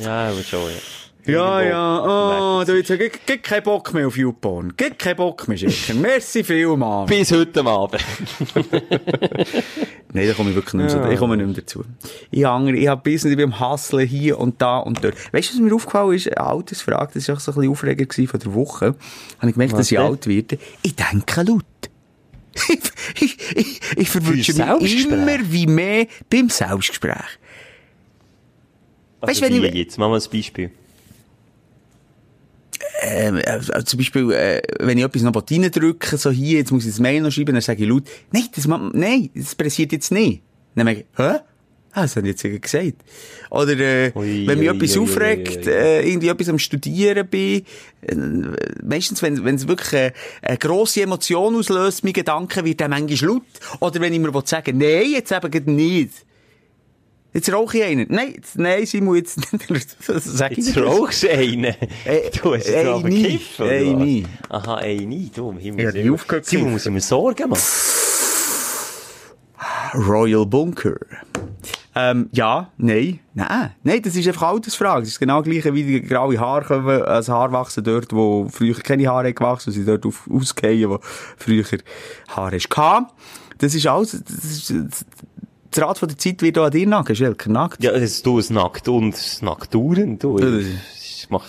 Ja, 0.01 0.29
aber 0.29 0.41
schon, 0.43 0.61
ja. 0.61 1.10
Ja, 1.25 1.61
ja, 1.61 2.59
oh, 2.59 2.63
du 2.65 2.75
jetzt, 2.77 2.87
gibt, 3.27 3.43
keinen 3.43 3.63
Bock 3.63 3.93
mehr 3.93 4.07
auf 4.07 4.17
YouPorn. 4.17 4.73
Gibt 4.75 4.97
keinen 4.99 5.17
Bock 5.17 5.47
mehr, 5.47 5.57
Schicker. 5.57 5.93
Merci 5.99 6.43
vielmals. 6.43 7.09
Bis 7.09 7.31
heute 7.31 7.63
Abend. 7.65 8.03
Nein, 10.13 10.27
da 10.27 10.33
komme 10.33 10.49
ich 10.49 10.55
wirklich 10.55 10.73
nicht 10.73 10.93
mehr, 10.93 11.03
so, 11.03 11.09
ich 11.09 11.19
komme 11.19 11.37
nicht 11.37 11.45
mehr 11.45 11.55
dazu. 11.55 11.85
Ich 12.31 12.43
habe, 12.43 12.75
ich 12.75 12.87
habe 12.87 13.01
Business, 13.03 13.31
ich 13.31 13.37
bin 13.37 13.53
am 13.53 13.59
Hustlen 13.59 14.07
hier 14.07 14.39
und 14.39 14.61
da 14.61 14.79
und 14.79 15.03
dort. 15.03 15.15
Weißt 15.33 15.49
du, 15.51 15.53
was 15.55 15.61
mir 15.61 15.75
aufgefallen 15.75 16.13
ist? 16.15 16.27
Eine 16.27 16.47
Altersfrage, 16.47 17.11
das 17.13 17.27
war 17.27 17.35
auch 17.35 17.39
so 17.39 17.51
ein 17.51 17.55
bisschen 17.55 17.71
Aufreger 17.71 18.05
gewesen 18.05 18.27
von 18.27 18.39
der 18.39 18.53
Woche. 18.55 18.85
Habe 19.39 19.47
ich 19.49 19.53
gemerkt, 19.53 19.73
Was 19.73 19.79
dass 19.79 19.91
ich 19.91 19.99
alt 19.99 20.25
werde. 20.27 20.57
Ich 20.81 20.95
denke 20.95 21.43
laut. 21.43 21.63
ich, 22.67 22.79
ich, 23.21 23.37
ich, 23.55 23.81
ich 23.95 24.09
verwünsche 24.09 24.53
mich 24.53 25.05
immer 25.07 25.37
wie 25.51 25.67
mehr 25.67 26.07
beim 26.29 26.49
Selbstgespräch. 26.49 27.13
Also, 29.21 29.31
Weißt 29.31 29.41
du, 29.41 29.45
wenn 29.45 29.61
wie 29.61 29.67
ich- 29.67 29.73
jetzt, 29.75 29.97
mach 29.99 30.09
mal 30.09 30.19
ein 30.19 30.29
Beispiel. 30.31 30.71
Ähm, 33.01 33.37
äh, 33.43 33.83
zum 33.83 33.97
Beispiel, 33.97 34.31
äh, 34.31 34.61
wenn 34.79 34.97
ich 34.97 35.03
etwas 35.03 35.23
noch 35.23 35.33
reindrücke, 35.35 36.17
so 36.17 36.29
hier, 36.29 36.59
jetzt 36.59 36.71
muss 36.71 36.85
ich 36.85 36.91
das 36.91 36.99
Mail 36.99 37.21
noch 37.21 37.31
schreiben, 37.31 37.53
dann 37.53 37.61
sage 37.61 37.83
ich 37.83 37.89
laut, 37.89 38.03
nein, 38.31 38.45
das, 38.55 38.67
nein, 38.67 39.29
das 39.33 39.55
passiert 39.55 39.91
jetzt 39.91 40.11
nicht. 40.11 40.43
Dann 40.75 40.85
merke 40.85 41.01
ich, 41.01 41.17
hä? 41.17 41.39
Ah, 41.93 42.03
das 42.03 42.15
habe 42.15 42.29
ich 42.29 42.41
jetzt 42.41 42.61
gesagt. 42.61 43.03
Oder, 43.49 43.77
äh, 43.77 44.11
Ui, 44.15 44.47
wenn 44.47 44.59
mich 44.59 44.69
ui, 44.69 44.75
etwas 44.75 44.95
ui, 44.95 45.03
aufregt, 45.03 45.67
äh, 45.67 46.03
irgendwie 46.03 46.29
etwas 46.29 46.47
am 46.47 46.57
Studieren 46.57 47.27
bin, 47.27 47.65
äh, 48.07 48.15
meistens, 48.81 49.21
wenn, 49.21 49.45
es 49.45 49.67
wirklich 49.67 49.93
äh, 49.93 50.11
eine 50.41 50.57
grosse 50.57 51.01
Emotion 51.01 51.55
auslöst, 51.55 52.05
mein 52.05 52.13
Gedanke 52.13 52.63
wird 52.63 52.79
dann 52.79 52.91
manchmal 52.91 53.31
laut. 53.31 53.43
Oder 53.81 53.99
wenn 53.99 54.13
ich 54.13 54.19
mir 54.19 54.31
sagen, 54.45 54.77
nein, 54.77 55.11
jetzt 55.11 55.33
eben 55.33 55.75
nicht. 55.75 56.13
Jetzt 57.33 57.51
rauche 57.53 57.77
ich 57.77 57.83
einen. 57.83 58.07
Nein, 58.09 58.33
jetzt, 58.35 58.57
nein, 58.57 58.85
Simon, 58.85 59.15
jetzt, 59.15 59.39
das 60.07 60.25
sag 60.25 60.51
ich 60.51 60.65
Jetzt 60.65 60.77
rauchst 60.77 61.23
du 61.23 61.29
einen. 61.29 61.63
Äh, 61.63 62.29
du 62.41 62.53
hast 62.53 62.67
jetzt 62.67 62.85
aber 62.85 63.09
gekifft, 63.09 63.59
oder 63.59 63.81
nie. 63.81 64.25
Aha, 64.49 64.79
ey, 64.81 65.05
nie. 65.05 65.31
Du, 65.33 65.51
im 65.51 65.57
Himmel. 65.57 65.85
Ja, 65.85 65.91
die 65.91 66.09
aufgehört 66.09 66.45
Simon, 66.45 66.65
kiffen. 66.65 66.73
muss 66.73 66.85
ich 66.85 66.91
mir 66.91 67.01
Sorgen 67.01 67.49
machen. 67.49 67.61
Royal 69.93 70.45
Bunker. 70.45 70.97
Ähm, 71.93 72.29
ja, 72.31 72.71
nein, 72.77 73.19
nein, 73.33 73.71
nein, 73.83 74.01
das 74.01 74.15
ist 74.15 74.25
einfach 74.25 74.43
eine 74.43 74.51
Altersfrage. 74.51 75.01
Das 75.01 75.09
ist 75.09 75.19
genau 75.19 75.41
das 75.41 75.51
gleiche, 75.51 75.73
wie 75.73 75.83
die 75.83 76.01
graue 76.01 76.39
Haare 76.39 76.63
kommen, 76.63 77.01
als 77.03 77.27
Haar 77.27 77.51
wachsen 77.51 77.83
dort, 77.83 78.13
wo 78.13 78.47
früher 78.49 78.75
keine 78.75 79.07
Haare 79.07 79.33
gewachsen, 79.33 79.69
und 79.69 79.73
sie 79.73 79.83
dort 79.83 80.05
auf, 80.05 80.29
ausgehen, 80.31 80.89
wo 80.89 80.99
früher 81.37 81.65
Haare 82.29 82.55
hast. 82.55 82.69
Das 83.57 83.75
ist 83.75 83.87
alles, 83.87 84.23
das 84.23 84.69
ist, 84.69 85.05
das 85.71 85.83
Rad 85.83 85.97
von 85.97 86.07
der 86.09 86.17
Zeit 86.17 86.41
wird 86.41 86.57
auch 86.57 86.65
an 86.65 86.71
dir 86.71 86.87
nagen, 86.87 87.15
Schelker, 87.15 87.49
nackt. 87.49 87.83
Ja, 87.83 87.91
das, 87.97 88.21
du, 88.21 88.39
es 88.39 88.49
nackt 88.49 88.87
und 88.87 89.15
es 89.15 89.41
nackt 89.41 89.73
dauernd, 89.73 90.23
du. 90.23 90.37
Ich 90.39 91.27
mach, 91.29 91.45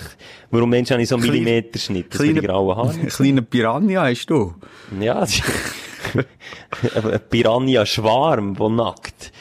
warum 0.51 0.71
Mensch 0.71 0.91
habe 0.91 1.03
ich 1.03 1.09
so 1.09 1.17
einen 1.17 1.25
Kleine- 1.25 1.41
Millimeterschnitt, 1.41 2.07
das 2.15 2.21
den 2.21 2.41
grauen 2.41 2.77
Haaren? 2.77 3.01
Ein 3.03 3.09
kleiner 3.09 3.43
Piranha 3.43 4.05
hast 4.05 4.27
du. 4.27 4.55
Ja, 5.01 5.21
das 5.21 5.35
ist 5.35 5.43
ein 6.95 7.21
Piranha-Schwarm, 7.31 8.55
der 8.55 8.69
nackt. 8.69 9.33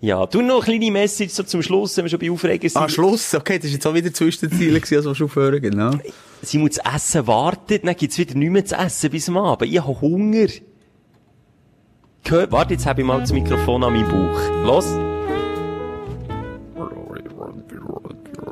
Ja, 0.00 0.26
du 0.26 0.42
noch 0.42 0.66
eine 0.66 0.78
kleine 0.78 0.90
Message 0.92 1.32
so 1.32 1.42
zum 1.42 1.62
Schluss, 1.62 1.96
wenn 1.96 2.04
wir 2.04 2.10
schon 2.10 2.18
bei 2.18 2.30
Aufregen 2.30 2.68
sind. 2.68 2.80
Ah, 2.80 2.88
Schluss, 2.88 3.34
okay, 3.34 3.56
das 3.58 3.66
ist 3.66 3.72
jetzt 3.74 3.86
auch 3.86 3.94
wieder 3.94 4.12
Zwischenziele 4.12 4.78
gewesen, 4.80 4.96
als 4.98 5.06
wir 5.06 5.14
schon 5.14 5.28
vorher, 5.28 5.58
genau. 5.60 5.92
Sie 6.42 6.58
muss 6.58 6.72
das 6.82 6.94
Essen 6.94 7.26
warten, 7.26 7.80
dann 7.82 7.96
gibt's 7.96 8.18
wieder 8.18 8.34
nichts 8.34 8.52
mehr 8.52 8.64
zu 8.66 8.74
essen 8.76 9.10
bis 9.10 9.28
am 9.28 9.38
Abend. 9.38 9.70
Ich 9.72 9.80
habe 9.80 10.00
Hunger. 10.00 10.48
Gehört, 12.26 12.50
warte, 12.50 12.74
jetzt 12.74 12.84
habe 12.86 13.02
ich 13.02 13.06
mal 13.06 13.20
das 13.20 13.32
Mikrofon 13.32 13.84
an 13.84 13.92
meinem 13.92 14.08
Bauch. 14.08 14.40
Los. 14.64 14.98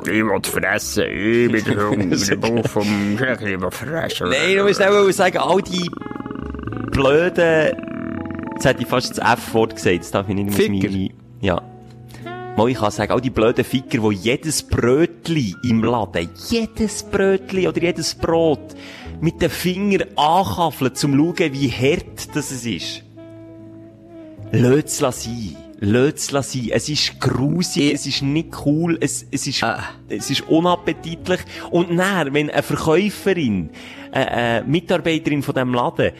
Ich 0.07 0.11
will 0.13 0.41
fressen, 0.45 1.05
ich 1.05 1.51
bin 1.51 1.65
der 1.65 1.89
Hunger, 1.89 2.17
der 2.17 2.37
Bauch 2.37 2.69
vom 2.69 3.15
ich 3.15 3.21
will 3.21 3.71
fressen. 3.73 4.29
Nein, 4.29 4.51
ich 4.51 4.63
muss 4.63 4.77
schnell 4.77 5.13
sagen, 5.13 5.39
all 5.39 5.61
die 5.61 5.91
blöden, 6.93 7.73
jetzt 8.53 8.65
hätte 8.65 8.83
ich 8.83 8.87
fast 8.87 9.19
das 9.19 9.39
F-Wort 9.39 9.75
gesagt, 9.75 10.01
das 10.01 10.11
darf 10.13 10.29
ich 10.29 10.37
nicht 10.37 10.51
mehr 10.51 10.55
Ficker. 10.55 10.91
meine, 10.93 11.11
ja. 11.41 11.61
Mal, 12.57 12.69
ich 12.69 12.79
kann 12.79 12.93
sagen, 12.93 13.11
all 13.11 13.21
die 13.21 13.31
blöden 13.31 13.65
Ficker, 13.65 14.09
die 14.09 14.15
jedes 14.15 14.63
Brötli 14.63 15.57
im 15.65 15.83
Laden, 15.83 16.29
jedes 16.49 17.03
Brötli 17.03 17.67
oder 17.67 17.83
jedes 17.83 18.15
Brot 18.15 18.77
mit 19.21 19.43
den 19.43 19.51
Fingern 19.51 20.07
ankaffeln, 20.15 20.91
um 20.91 20.95
zu 20.95 21.09
schauen, 21.09 21.53
wie 21.53 21.71
hart 21.71 22.37
das 22.37 22.53
ist. 22.53 23.04
Es 24.55 24.99
sein. 24.99 25.57
Es 25.81 26.27
sein. 26.29 26.71
Es 26.71 26.89
ist 26.89 27.21
grusig, 27.21 27.93
es 27.93 28.07
ist 28.07 28.23
nicht 28.23 28.49
cool, 28.65 28.97
es, 29.01 29.27
es 29.31 29.47
ist, 29.47 29.65
es 30.09 30.31
ist 30.31 30.49
unappetitlich. 30.49 31.41
Und 31.71 31.97
dann, 31.97 32.33
wenn 32.33 32.51
eine 32.51 32.63
Verkäuferin, 32.63 33.71
eine, 34.13 34.31
äh, 34.31 34.63
Mitarbeiterin 34.63 35.43
von 35.43 35.55
diesem 35.55 35.75
Laden, 35.75 36.13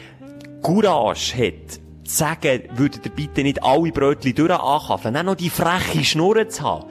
Courage 0.61 1.37
hat, 1.37 1.71
zu 2.03 2.15
sagen, 2.15 2.63
würdet 2.75 3.05
ihr 3.05 3.11
bitte 3.11 3.41
nicht 3.43 3.63
alle 3.63 3.91
Brötchen 3.91 4.35
durch 4.35 4.51
ankaufen, 4.51 5.13
dann 5.13 5.25
noch 5.27 5.35
die 5.35 5.49
freche 5.49 6.03
Schnurren 6.03 6.49
zu 6.49 6.63
haben, 6.63 6.85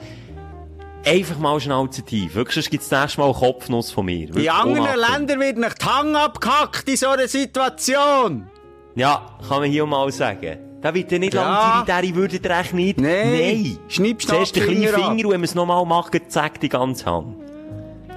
Einfach 1.05 1.37
mal 1.37 1.59
Schnauze 1.59 2.01
tief. 2.01 2.33
Wirklich, 2.33 2.55
sonst 2.55 2.71
gibt's 2.71 2.89
das 2.89 2.99
nächste 2.99 3.21
Mal 3.21 3.27
eine 3.27 3.35
Kopfnuss 3.35 3.91
von 3.91 4.05
mir. 4.05 4.27
Wirklich 4.29 4.45
In 4.45 4.51
anderen. 4.51 4.99
Ländern 4.99 5.39
wird 5.39 5.57
nicht 5.57 5.79
die 5.79 5.85
Hang 5.85 6.15
abgehackt 6.15 6.89
in 6.89 6.97
so 6.97 7.09
einer 7.09 7.27
Situation. 7.27 8.47
Ja, 8.95 9.37
kann 9.47 9.59
man 9.59 9.69
hier 9.69 9.85
mal 9.85 10.11
sagen. 10.11 10.64
Da 10.85 10.93
wird 10.93 11.11
ja 11.11 11.17
nicht 11.17 11.33
Ja. 11.33 11.83
lang 11.83 11.85
Tiri, 11.87 12.11
der 12.11 12.15
würde 12.15 12.47
recht 12.47 12.73
nicht. 12.75 13.01
Nein. 13.01 13.31
Nein. 13.31 13.77
Schnipp, 13.87 14.21
schnapp, 14.21 14.35
Zuerst 14.35 14.55
den 14.55 14.63
kleinen 14.65 14.81
Finger 14.83 14.93
ab. 14.93 15.09
Finger 15.13 15.25
und 15.25 15.31
wenn 15.31 15.39
man 15.39 15.43
es 15.45 15.55
nochmal 15.55 15.83
macht, 15.83 16.31
zack, 16.31 16.59
die 16.59 16.69
ganze 16.69 17.07
Hand. 17.07 17.37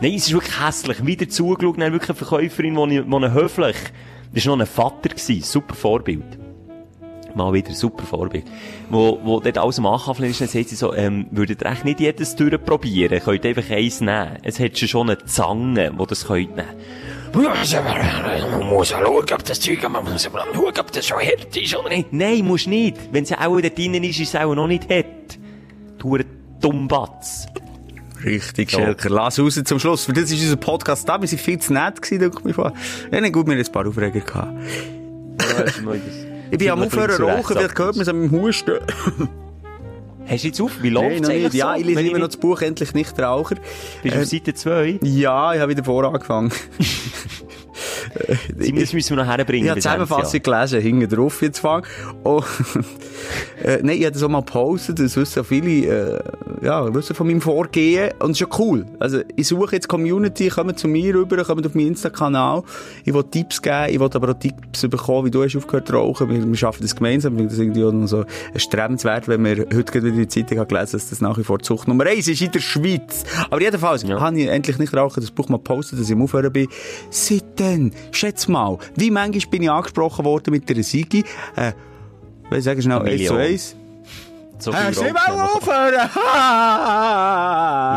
Nein, 0.03 0.13
es 0.13 0.27
ist 0.27 0.35
wirklich 0.35 0.61
hässlich. 0.63 1.07
Wieder 1.07 1.27
zugeschaut, 1.31 1.81
dann 1.81 1.93
wirklich 1.95 2.11
eine 2.11 2.17
Verkäuferin, 2.19 2.75
die, 2.91 3.03
die 3.03 3.15
eine 3.17 3.33
höflich, 3.33 3.77
das 4.35 4.45
war 4.47 4.55
noch 4.57 4.67
ein 4.67 4.67
Vater 4.71 5.09
gewesen, 5.09 5.41
super 5.41 5.75
Vorbild. 5.75 6.39
Mal 7.35 7.55
wieder, 7.55 7.73
super 7.73 8.05
Vorbild. 8.05 8.45
Wo, 8.91 9.19
wo 9.25 9.41
dort 9.41 9.57
alles 9.57 9.79
am 9.79 9.87
Ankaffeln 9.87 10.31
ist, 10.31 10.43
dann 10.43 10.49
sagt 10.49 10.69
sie 10.69 10.77
so, 10.77 10.93
ähm, 10.93 11.27
würdet 11.31 11.63
ihr 11.63 11.71
echt 11.71 11.87
nicht 11.87 12.01
jedes 12.01 12.37
durchprobieren? 12.37 13.19
Könnt 13.21 13.47
ihr 13.47 13.49
einfach 13.57 13.71
eins 13.71 14.03
nehmen? 14.03 14.37
Es 14.43 14.61
hat 14.61 14.77
schon 14.77 15.09
eine 15.09 15.25
Zange, 15.25 15.93
wo 15.97 16.05
das 16.05 16.27
könnt 16.27 16.55
nehmen. 16.55 16.69
Man 17.35 18.69
muss 18.69 18.91
ja 18.91 18.99
schauen, 19.01 19.25
ob 19.33 19.45
das 19.45 19.61
Zeug, 19.61 19.89
man 19.89 20.05
muss 20.05 20.25
ja 20.25 20.31
schauen, 20.31 20.73
ob 20.79 20.93
das 20.93 21.07
schon 21.07 21.19
hart 21.19 21.57
ist 21.57 21.77
oder 21.77 21.89
nicht. 21.89 22.13
Nein, 22.13 22.45
musst 22.45 22.67
nicht. 22.67 22.97
Wenn 23.13 23.25
sie 23.25 23.37
auch 23.37 23.61
da 23.61 23.69
drinnen 23.69 24.03
ist, 24.05 24.21
ist 24.21 24.35
es 24.35 24.41
auch 24.41 24.55
noch 24.55 24.67
nicht 24.67 24.89
hart. 24.91 25.39
Du 25.99 26.19
Dummbatz. 26.61 27.47
Richtig, 28.25 28.73
Ja. 28.73 28.81
Schelker. 28.81 29.11
Lass 29.11 29.39
raus 29.39 29.61
zum 29.65 29.79
Schluss. 29.79 30.05
Für 30.07 30.13
das 30.13 30.25
ist 30.25 30.43
unser 30.43 30.57
Podcast 30.57 31.09
da. 31.09 31.21
Wir 31.21 31.29
sind 31.29 31.41
viel 31.41 31.59
zu 31.59 31.73
nett 31.73 32.03
gewesen, 32.03 32.21
denke 32.21 32.39
ich 32.39 32.45
mir 32.45 32.55
vor. 32.55 32.73
Ja, 33.13 33.21
nicht 33.21 33.33
gut, 33.33 33.47
wir 33.47 33.55
haben 33.55 33.65
ein 33.65 33.73
paar 33.73 33.87
Aufreger 33.87 34.21
gehabt. 34.21 34.53
Ich 36.51 36.59
bin 36.59 36.71
am 36.71 36.83
Aufhören 36.83 37.23
rauchen, 37.23 37.57
vielleicht 37.57 37.79
hört 37.79 37.95
man 37.97 38.03
es 38.03 38.09
an 38.09 38.19
meinem 38.21 38.31
Husten. 38.33 38.79
Hast 40.29 40.45
du 40.45 40.49
jetzt 40.49 40.61
auf? 40.61 40.83
Wie 40.83 40.91
läuft 40.91 41.23
es 41.23 41.29
nicht. 41.29 41.55
Ja, 41.55 41.77
ich 41.77 41.85
lese 41.87 42.01
immer 42.03 42.19
noch 42.19 42.27
das 42.27 42.37
Buch 42.37 42.61
«Endlich 42.61 42.93
nicht 42.95 43.19
Raucher». 43.19 43.57
Bist 44.03 44.15
du 44.15 44.19
Äh, 44.19 44.23
auf 44.23 44.29
Seite 44.29 44.55
2? 44.55 44.99
Ja, 45.03 45.55
ich 45.55 45.61
habe 45.61 45.71
wieder 45.71 45.85
vor 45.85 46.05
angefangen. 46.05 46.53
Sie 48.59 48.73
müssen 48.73 49.11
wir 49.11 49.17
noch 49.17 49.27
herbringen. 49.27 49.65
Ich 49.65 49.71
habe 49.71 49.81
die 49.81 49.83
Zusammenfassung 49.83 50.43
gelesen, 50.43 50.81
hinten 50.81 51.09
drauf 51.09 51.41
jetzt 51.43 51.61
fangen. 51.61 51.85
Und, 52.25 52.45
äh, 53.63 53.79
nein, 53.83 53.97
ich 53.97 54.05
habe 54.05 54.13
das 54.13 54.23
auch 54.23 54.29
mal 54.29 54.41
gepostet, 54.41 54.99
das 54.99 55.17
wissen 55.17 55.45
viele, 55.45 56.19
äh, 56.61 56.65
ja, 56.65 56.93
wissen 56.95 57.15
von 57.15 57.27
meinem 57.27 57.41
Vorgehen. 57.41 58.11
Und 58.19 58.33
es 58.33 58.41
ist 58.41 58.49
ja 58.49 58.59
cool. 58.59 58.87
Also, 58.99 59.21
ich 59.37 59.49
suche 59.49 59.77
jetzt 59.77 59.89
Community, 59.89 60.49
kommt 60.49 60.79
zu 60.79 60.89
mir 60.89 61.15
rüber, 61.15 61.43
kommt 61.45 61.67
auf 61.67 61.75
meinen 61.75 61.89
Insta-Kanal. 61.89 62.63
Ich 63.05 63.15
will 63.15 63.25
Tipps 63.25 63.63
geben, 63.63 63.87
ich 63.89 63.99
will 64.01 64.11
aber 64.13 64.31
auch 64.31 64.39
Tipps 64.39 64.87
bekommen, 64.89 65.27
wie 65.27 65.31
du 65.31 65.43
hast 65.43 65.57
aufgehört 65.57 65.89
zu 65.89 65.95
rauchen. 65.95 66.29
Wir, 66.29 66.47
wir 66.47 66.57
schaffen 66.57 66.83
das 66.83 66.95
gemeinsam. 66.95 67.35
Ich 67.35 67.39
finde 67.39 67.51
das 67.51 67.59
irgendwie 67.59 67.85
auch 67.85 67.93
noch 67.93 68.07
so 68.07 68.25
erstrebenswert, 68.53 69.29
wenn 69.29 69.45
wir 69.45 69.59
heute 69.59 69.85
gerade 69.85 70.03
wieder 70.07 70.15
in 70.15 70.17
der 70.19 70.29
Zeitung 70.29 70.59
haben 70.59 70.69
gelesen 70.69 70.99
dass 70.99 71.11
das 71.11 71.21
nach 71.21 71.39
wie 71.39 71.45
vor 71.45 71.61
Zucht 71.61 71.87
Nummer 71.87 72.07
eins 72.07 72.29
ist 72.29 72.41
in 72.43 72.51
der 72.51 72.61
Schweiz. 72.61 73.25
Aber 73.51 73.61
jedenfalls, 73.61 74.03
Ja. 74.03 74.21
habe 74.21 74.39
ich 74.41 74.49
endlich 74.49 74.79
nicht 74.79 74.95
rauchen, 74.95 75.21
das 75.21 75.31
Buch 75.31 75.49
mal 75.49 75.59
gepostet, 75.59 76.01
dass 76.01 76.09
ich 76.09 76.15
am 76.15 76.23
Aufhören 76.23 76.53
bin. 76.53 76.69
Seitdem, 77.11 77.93
schätz 78.13 78.49
mal, 78.49 78.79
wie 78.97 79.11
manchmal 79.11 79.51
bin 79.51 79.63
ich 79.63 79.71
angesprochen 79.71 80.25
worden 80.25 80.51
mit 80.53 80.69
der 80.69 80.83
Sigi, 80.83 81.25
äh, 81.57 81.73
will 82.51 82.59
ich 82.59 82.65
sagen, 82.65 82.81
schnell, 82.83 82.99
Eine 82.99 83.11
eins 83.11 83.27
zu 83.27 83.33
Million. 83.35 83.53
eins. 83.53 83.77
So 84.61 84.73
Äh, 84.73 84.75
wollen 84.97 85.15
haben 85.17 85.37
wir 85.37 85.45
aufhören! 85.45 86.11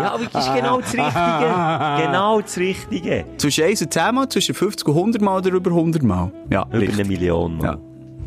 Ja, 0.02 0.12
aber 0.14 0.26
das 0.32 0.48
ist 0.48 0.56
genau 0.56 0.80
das 0.80 0.94
Richtige. 0.94 2.06
Genau 2.06 2.42
das 2.42 2.58
Richtige. 2.58 3.26
Zwischen 3.38 3.64
1 3.66 3.82
und 3.82 3.94
10 3.94 4.16
Mal, 4.16 4.30
zwischen 4.30 4.56
50 4.56 4.88
und 4.88 4.96
100 4.96 5.22
Mal 5.22 5.38
oder 5.38 5.52
über 5.52 5.72
100 5.72 6.04
Mal? 6.04 6.32
Ja, 6.50 6.66
Über 6.70 6.80
richtig. 6.82 7.00
eine 7.00 7.08
Million, 7.08 7.60
Ja. 7.60 7.72
Mann. 7.72 7.80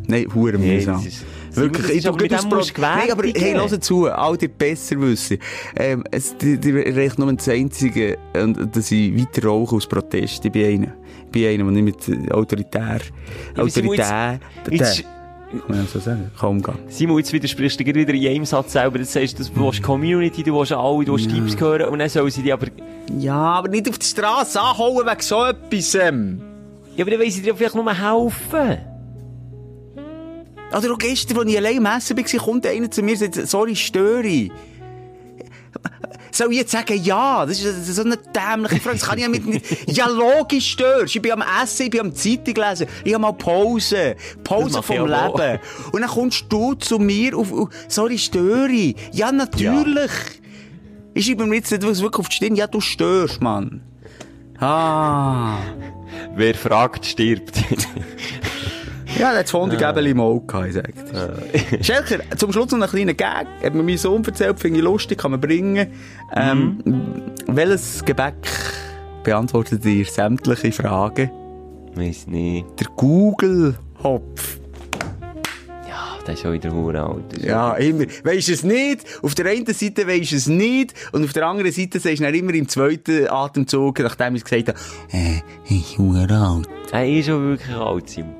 Nein, 0.06 0.26
hure 0.34 0.52
Nee, 0.58 0.76
mühsam. 0.76 1.04
ist- 1.06 1.24
Wirklich, 1.54 1.98
ich 1.98 2.08
aber 2.08 2.20
mit 2.20 2.30
dem 2.30 2.48
musst 2.48 2.76
du 2.76 2.80
Nein, 2.80 3.10
aber 3.10 3.22
hey, 3.22 3.32
gewärtigen. 3.32 3.70
hör 3.70 3.80
zu, 3.80 4.06
all 4.10 4.36
die 4.36 4.48
besser 4.48 5.00
wissen. 5.00 5.38
Ähm, 5.76 6.04
es, 6.10 6.36
die, 6.36 6.58
die 6.58 6.72
reicht 6.72 7.18
nur 7.18 7.32
das 7.32 7.48
Einzige, 7.48 8.18
und, 8.34 8.76
dass 8.76 8.90
ich 8.90 9.16
weiter 9.16 9.46
rauche 9.46 9.76
aus 9.76 9.86
Protest. 9.86 10.44
Ich 10.44 10.52
bin 10.52 10.66
einer. 10.66 10.94
Ich 11.26 11.30
bin 11.30 11.46
einer, 11.46 11.72
der 11.72 11.82
nicht 11.82 12.08
mit 12.08 12.28
äh, 12.28 12.32
autoritär, 12.32 13.00
Simon, 13.66 13.68
autoritär, 13.68 14.40
Jetzt, 14.70 15.04
kann 15.60 15.76
man 15.76 15.86
so 15.86 15.98
sagen, 16.00 16.30
kann 16.38 16.50
umgehen. 16.50 16.78
Simon, 16.88 17.18
jetzt 17.18 17.32
widersprichst 17.32 17.78
du 17.78 17.86
wieder 17.86 18.12
in 18.12 18.26
einem 18.26 18.44
Satz 18.44 18.72
selber. 18.72 18.98
Du 18.98 19.04
sagst, 19.04 19.38
du 19.38 19.44
willst 19.54 19.82
Community, 19.82 20.42
du 20.42 20.58
willst 20.58 20.72
alle, 20.72 21.04
du 21.04 21.12
willst 21.12 21.30
Tipps 21.30 21.60
hören 21.60 21.88
und 21.88 21.98
dann 21.98 22.08
sollen 22.08 22.30
sie 22.30 22.42
die 22.42 22.52
aber... 22.52 22.66
Ja, 23.18 23.36
aber 23.36 23.68
nicht 23.68 23.88
auf 23.88 23.98
die 23.98 24.06
Straße 24.06 24.60
anhauen 24.60 25.06
wegen 25.06 25.20
so 25.20 25.44
etwas. 25.44 25.94
Ähm. 25.94 26.40
Ja, 26.96 27.04
aber 27.04 27.12
dann 27.12 27.20
wollen 27.20 27.30
sie 27.30 27.42
dir 27.42 27.54
vielleicht 27.54 27.74
nur 27.74 27.92
helfen. 27.92 28.93
Oder 30.76 30.92
auch 30.92 30.98
gestern, 30.98 31.38
als 31.38 31.48
ich 31.48 31.56
allein 31.56 31.76
im 31.76 31.86
Essen 31.86 32.16
war, 32.16 32.40
kommt 32.44 32.66
einer 32.66 32.90
zu 32.90 33.02
mir 33.02 33.12
und 33.12 33.34
sagt, 33.34 33.48
sorry, 33.48 33.76
störe 33.76 34.26
ich. 34.26 34.52
Soll 36.34 36.50
ich 36.50 36.58
jetzt 36.58 36.72
sagen, 36.72 37.00
ja? 37.00 37.46
Das 37.46 37.60
ist 37.60 37.94
so 37.94 38.02
eine 38.02 38.16
dämliche 38.16 38.80
Frage. 38.80 38.98
Das 38.98 39.06
kann 39.06 39.18
ich 39.18 39.22
ja 39.22 39.28
mit. 39.28 39.44
Ja, 39.86 40.08
logisch 40.08 40.72
störst. 40.72 41.14
Ich 41.14 41.22
bin 41.22 41.30
am 41.30 41.44
Essen, 41.62 41.84
ich 41.84 41.90
bin 41.90 42.00
am 42.00 42.12
Zeitung 42.12 42.54
lesen. 42.56 42.88
Ich 43.04 43.14
habe 43.14 43.22
mal 43.22 43.32
Pause. 43.32 44.16
Pause 44.42 44.82
vom 44.82 45.06
ich 45.06 45.12
auch. 45.12 45.38
Leben. 45.38 45.60
Und 45.92 46.00
dann 46.00 46.10
kommst 46.10 46.46
du 46.48 46.74
zu 46.74 46.98
mir 46.98 47.38
auf, 47.38 47.52
auf 47.52 47.68
sorry, 47.86 48.18
störe 48.18 48.68
ich. 48.68 48.96
Ja, 49.12 49.30
natürlich. 49.30 50.10
Ich 51.14 51.26
schreibe 51.26 51.46
mir 51.46 51.54
jetzt 51.54 51.70
nicht 51.70 51.82
wirklich 51.82 52.18
auf 52.18 52.28
die 52.28 52.34
Stirn. 52.34 52.56
Ja, 52.56 52.66
du 52.66 52.80
störst, 52.80 53.40
Mann. 53.40 53.80
Ah. 54.58 55.58
Wer 56.34 56.56
fragt, 56.56 57.06
stirbt. 57.06 57.62
Ja, 59.18 59.32
das 59.40 59.52
im 59.52 60.20
Auge 60.20 60.46
gehabt, 60.46 60.66
ich 60.68 60.74
sag 60.74 60.92
dir. 60.92 61.84
Schelker, 61.84 62.18
zum 62.36 62.52
Schluss 62.52 62.72
noch 62.72 62.80
einen 62.80 62.88
kleinen 62.90 63.16
Gag. 63.16 63.46
Hat 63.64 63.74
mir 63.74 63.82
mein 63.82 63.96
Sohn 63.96 64.24
erzählt, 64.24 64.58
finde 64.58 64.78
ich 64.78 64.84
lustig, 64.84 65.18
kann 65.18 65.30
man 65.30 65.40
bringen. 65.40 65.86
Ähm, 66.34 66.78
Welches 67.46 68.04
Gebäck 68.04 68.34
beantwortet 69.22 69.84
ihr 69.84 70.04
sämtliche 70.04 70.72
Fragen? 70.72 71.30
Weiss 71.94 72.26
nicht. 72.26 72.66
Der 72.80 72.88
Google-Hopf. 72.96 74.58
Ja, 75.88 76.18
das 76.26 76.34
ist 76.34 76.40
schon 76.42 76.52
wieder 76.54 76.72
hure 76.72 77.00
alt. 77.00 77.24
Das 77.30 77.38
ist 77.38 77.44
Ja, 77.44 77.74
immer. 77.74 78.04
Weisst 78.24 78.48
du 78.48 78.52
es 78.52 78.64
nicht? 78.64 79.04
Auf 79.22 79.36
der 79.36 79.46
einen 79.46 79.66
Seite 79.66 80.08
weisst 80.08 80.32
du 80.32 80.36
es 80.36 80.46
nicht. 80.48 80.92
Und 81.12 81.24
auf 81.24 81.32
der 81.32 81.46
anderen 81.46 81.70
Seite 81.70 82.00
sagst 82.00 82.18
du 82.18 82.24
dann 82.24 82.34
immer 82.34 82.52
im 82.54 82.68
zweiten 82.68 83.28
Atemzug, 83.28 84.00
nachdem 84.00 84.34
ich 84.34 84.42
es 84.42 84.50
gesagt 84.50 84.68
habe, 84.70 84.78
äh, 85.12 85.40
ich 85.72 85.96
bin 85.96 86.30
alt. 86.32 86.68
Er 86.90 87.08
ist 87.08 87.26
schon 87.26 87.42
wirklich 87.50 87.76
alt, 87.76 88.08
Simon. 88.10 88.34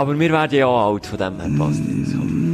Aber 0.00 0.18
wir 0.18 0.32
werden 0.32 0.56
ja 0.58 0.64
auch 0.64 0.94
alt, 0.94 1.04
von 1.04 1.18
dem 1.18 1.38
her 1.38 1.50
passt 1.58 1.80
das. 1.80 2.49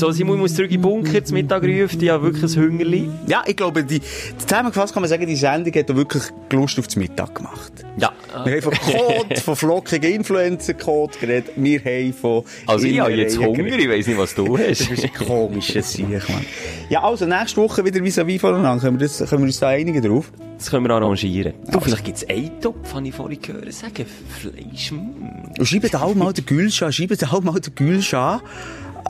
So, 0.00 0.10
Simon, 0.12 0.38
muss 0.38 0.54
zurück 0.54 0.70
in 0.70 0.78
den 0.78 0.80
Bunker, 0.80 1.22
zum 1.22 1.34
Mittag 1.34 1.62
rufen, 1.62 2.02
ich 2.02 2.08
habe 2.08 2.32
wirklich 2.32 2.56
ein 2.56 2.62
Hungerli. 2.62 3.10
Ja, 3.26 3.42
ich 3.46 3.54
glaube, 3.54 3.84
die, 3.84 4.00
zusammengefasst 4.38 4.94
kann 4.94 5.02
man 5.02 5.10
sagen, 5.10 5.26
die 5.26 5.36
Sendung 5.36 5.74
hat 5.74 5.94
wirklich 5.94 6.22
Lust 6.52 6.78
auf 6.78 6.86
das 6.86 6.96
Mittag 6.96 7.34
gemacht. 7.34 7.84
Ja. 7.98 8.10
Wir 8.46 8.54
haben 8.54 8.62
von 8.62 8.72
Code, 8.78 9.40
von 9.42 9.56
flockigen 9.56 10.14
Influencer-Code 10.14 11.18
geredet. 11.20 11.52
Wir 11.54 11.80
haben 11.80 12.14
von... 12.14 12.44
Also 12.66 12.86
ich 12.86 12.98
habe 12.98 13.12
jetzt 13.12 13.38
Hunger, 13.38 13.52
geredet. 13.52 13.80
ich 13.80 13.88
weiss 13.90 14.06
nicht, 14.06 14.18
was 14.18 14.34
du 14.34 14.56
hast. 14.58 14.80
Das 14.80 14.90
ist 14.90 15.04
ein 15.04 15.12
komisches 15.12 15.92
Sieg, 15.92 16.08
Mann. 16.08 16.46
Ja, 16.88 17.02
also, 17.02 17.26
nächste 17.26 17.60
Woche 17.60 17.84
wieder 17.84 18.00
vis-à-vis 18.02 18.40
voneinander. 18.40 18.82
Können 18.82 18.98
wir, 18.98 19.06
das, 19.06 19.18
können 19.18 19.42
wir 19.42 19.48
uns 19.48 19.60
da 19.60 19.68
einigen 19.68 20.02
drauf? 20.02 20.32
Das 20.56 20.70
können 20.70 20.86
wir 20.86 20.94
arrangieren. 20.94 21.52
Du, 21.70 21.78
vielleicht 21.78 22.04
gibt's 22.06 22.26
einen 22.26 22.58
Topf, 22.58 22.94
habe 22.94 23.06
ich 23.06 23.14
vorhin 23.14 23.38
gehört, 23.38 23.70
sagen, 23.74 24.06
Fleisch, 24.30 24.92
mm. 24.92 25.62
Schreibt 25.62 25.94
auch 25.94 26.14
mal 26.14 26.32
den 26.32 26.46
Gülsch 26.46 26.76
Schreibt 26.88 27.30
auch 27.30 27.42
mal 27.42 27.60
den 27.60 27.74
Gülsch 27.74 28.14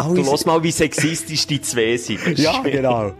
Du 0.09 0.23
lass 0.23 0.47
mal, 0.47 0.63
wie 0.63 0.71
sexistisch 0.71 1.47
die 1.47 1.61
zwei 1.61 1.97
sind. 1.97 2.21
Ja, 2.39 2.61
genau. 2.63 3.13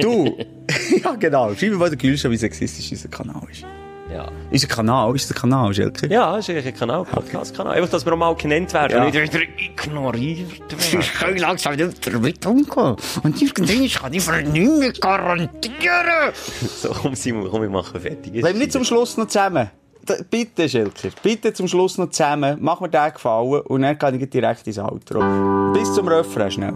Du, 0.00 0.36
ja, 1.04 1.14
genau. 1.14 1.54
Schreib 1.54 1.70
mir 1.70 1.76
mal 1.76 1.90
den 1.90 1.98
Gülsch 1.98 2.24
wie 2.24 2.36
sexistisch 2.36 2.90
unser 2.92 3.08
Kanal 3.08 3.42
ist. 3.50 3.64
Ja. 4.12 4.30
Unser 4.52 4.68
Kanal, 4.68 5.14
ist 5.16 5.28
der 5.28 5.36
Kanal, 5.36 5.74
Schelke? 5.74 6.06
Ja, 6.06 6.38
ist 6.38 6.48
eigentlich 6.48 6.66
ein 6.66 6.76
Kanal, 6.76 7.04
Podcast-Kanal. 7.04 7.74
Einfach, 7.76 7.90
dass 7.90 8.06
wir 8.06 8.12
auch 8.12 8.16
mal 8.16 8.34
genannt 8.36 8.72
werden 8.72 8.92
Ja. 8.96 9.04
und 9.04 9.12
nicht 9.14 9.32
wieder 9.34 9.42
ignoriert 9.58 10.48
werden. 10.70 11.00
Ich 11.00 11.12
kann 11.14 11.36
langsam 11.36 11.74
nicht 11.74 12.06
damit 12.06 12.46
umgehen. 12.46 12.96
Und 13.24 13.42
irgendwann 13.42 13.88
kann 13.88 14.12
ich 14.14 14.22
für 14.22 14.42
nicht 14.42 14.78
mehr 14.78 14.92
garantieren. 14.92 16.32
So, 16.80 16.90
komm 16.90 17.14
Simon, 17.16 17.48
komm, 17.50 17.62
wir 17.62 17.68
machen 17.70 18.00
fertig. 18.00 18.32
Bleiben 18.32 18.58
wir 18.58 18.66
nicht 18.66 18.72
zum 18.72 18.84
Schluss 18.84 19.16
noch 19.16 19.26
zusammen. 19.26 19.70
Bitte, 20.30 20.68
Schilker, 20.68 21.08
bitte 21.22 21.52
zum 21.52 21.68
Schluss 21.68 21.98
noch 21.98 22.10
zusammen. 22.10 22.58
Mach 22.60 22.80
mir 22.80 22.88
den 22.88 23.12
gefallen 23.12 23.60
und 23.62 23.82
dann 23.82 23.98
kann 23.98 24.20
ich 24.20 24.30
direkt 24.30 24.66
ins 24.66 24.78
Outro. 24.78 25.20
Bis 25.72 25.92
zum 25.94 26.08
Refrain 26.08 26.50
schnell. 26.50 26.74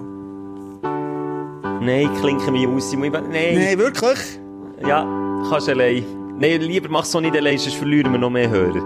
Nein, 1.80 2.10
klinke 2.20 2.50
mich 2.50 2.66
aus, 2.66 2.92
Nein. 2.92 3.22
Nee, 3.30 3.78
wirklich? 3.78 4.38
Ja, 4.86 5.06
kannst 5.48 5.68
allein. 5.68 6.04
Nein, 6.38 6.60
lieber 6.60 6.88
mach's 6.88 7.10
so 7.10 7.20
nicht 7.20 7.36
allein, 7.36 7.58
sonst 7.58 7.76
verlieren 7.76 8.12
wir 8.12 8.18
noch 8.18 8.30
mehr 8.30 8.50
Hörer. 8.50 8.82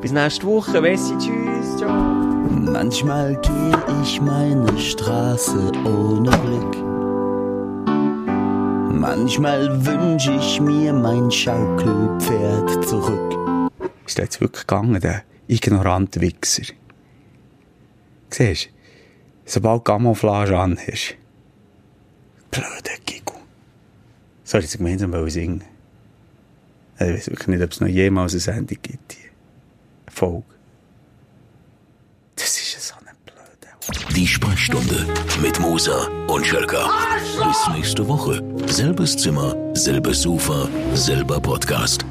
Bis 0.00 0.12
nächste 0.12 0.46
Woche, 0.46 0.82
Wessi, 0.82 1.16
tschüss, 1.18 1.76
ciao. 1.78 1.90
Manchmal 1.90 3.40
gehe 3.40 4.02
ich 4.02 4.20
meine 4.20 4.78
Straße 4.78 5.72
ohne 5.84 6.30
Blick. 6.30 6.84
Manchmal 8.92 9.68
wünsche 9.84 10.32
ich 10.32 10.60
mir 10.60 10.92
mein 10.92 11.30
Schaukelpferd 11.30 12.86
zurück. 12.86 13.43
Ist 14.06 14.18
der 14.18 14.24
jetzt 14.26 14.40
wirklich 14.40 14.66
gegangen, 14.66 15.00
der 15.00 15.22
ignorante 15.48 16.20
Wichser? 16.20 16.62
Siehst 18.30 18.66
du, 18.66 18.70
sobald 19.46 19.80
du 19.80 19.92
Camouflage 19.92 20.58
an 20.58 20.78
hast, 20.78 21.16
blöder 22.50 22.98
Gigu. 23.06 23.34
Soll 24.44 24.60
ich 24.60 24.66
es 24.66 24.76
gemeinsam 24.78 25.12
singen? 25.30 25.64
Also 26.96 27.12
Ich 27.12 27.18
weiß 27.20 27.30
wirklich 27.30 27.48
nicht, 27.48 27.62
ob 27.62 27.72
es 27.72 27.80
noch 27.80 27.88
jemals 27.88 28.32
eine 28.32 28.40
Sendung 28.40 28.78
gibt. 28.82 29.12
hier. 29.12 29.30
Eine 30.06 30.14
Folge. 30.14 30.44
Das 32.36 32.48
ist 32.60 32.74
ja 32.74 32.80
so 32.80 32.94
ein 33.06 33.16
blöder. 33.24 34.12
Die 34.14 34.26
Sprechstunde 34.26 35.06
mit 35.40 35.58
Musa 35.60 36.08
und 36.28 36.46
Schelka. 36.46 36.88
Bis 37.46 37.68
nächste 37.74 38.06
Woche. 38.06 38.42
Selbes 38.66 39.16
Zimmer, 39.16 39.54
selbes 39.74 40.22
Sofa, 40.22 40.68
selber 40.94 41.40
Podcast. 41.40 42.04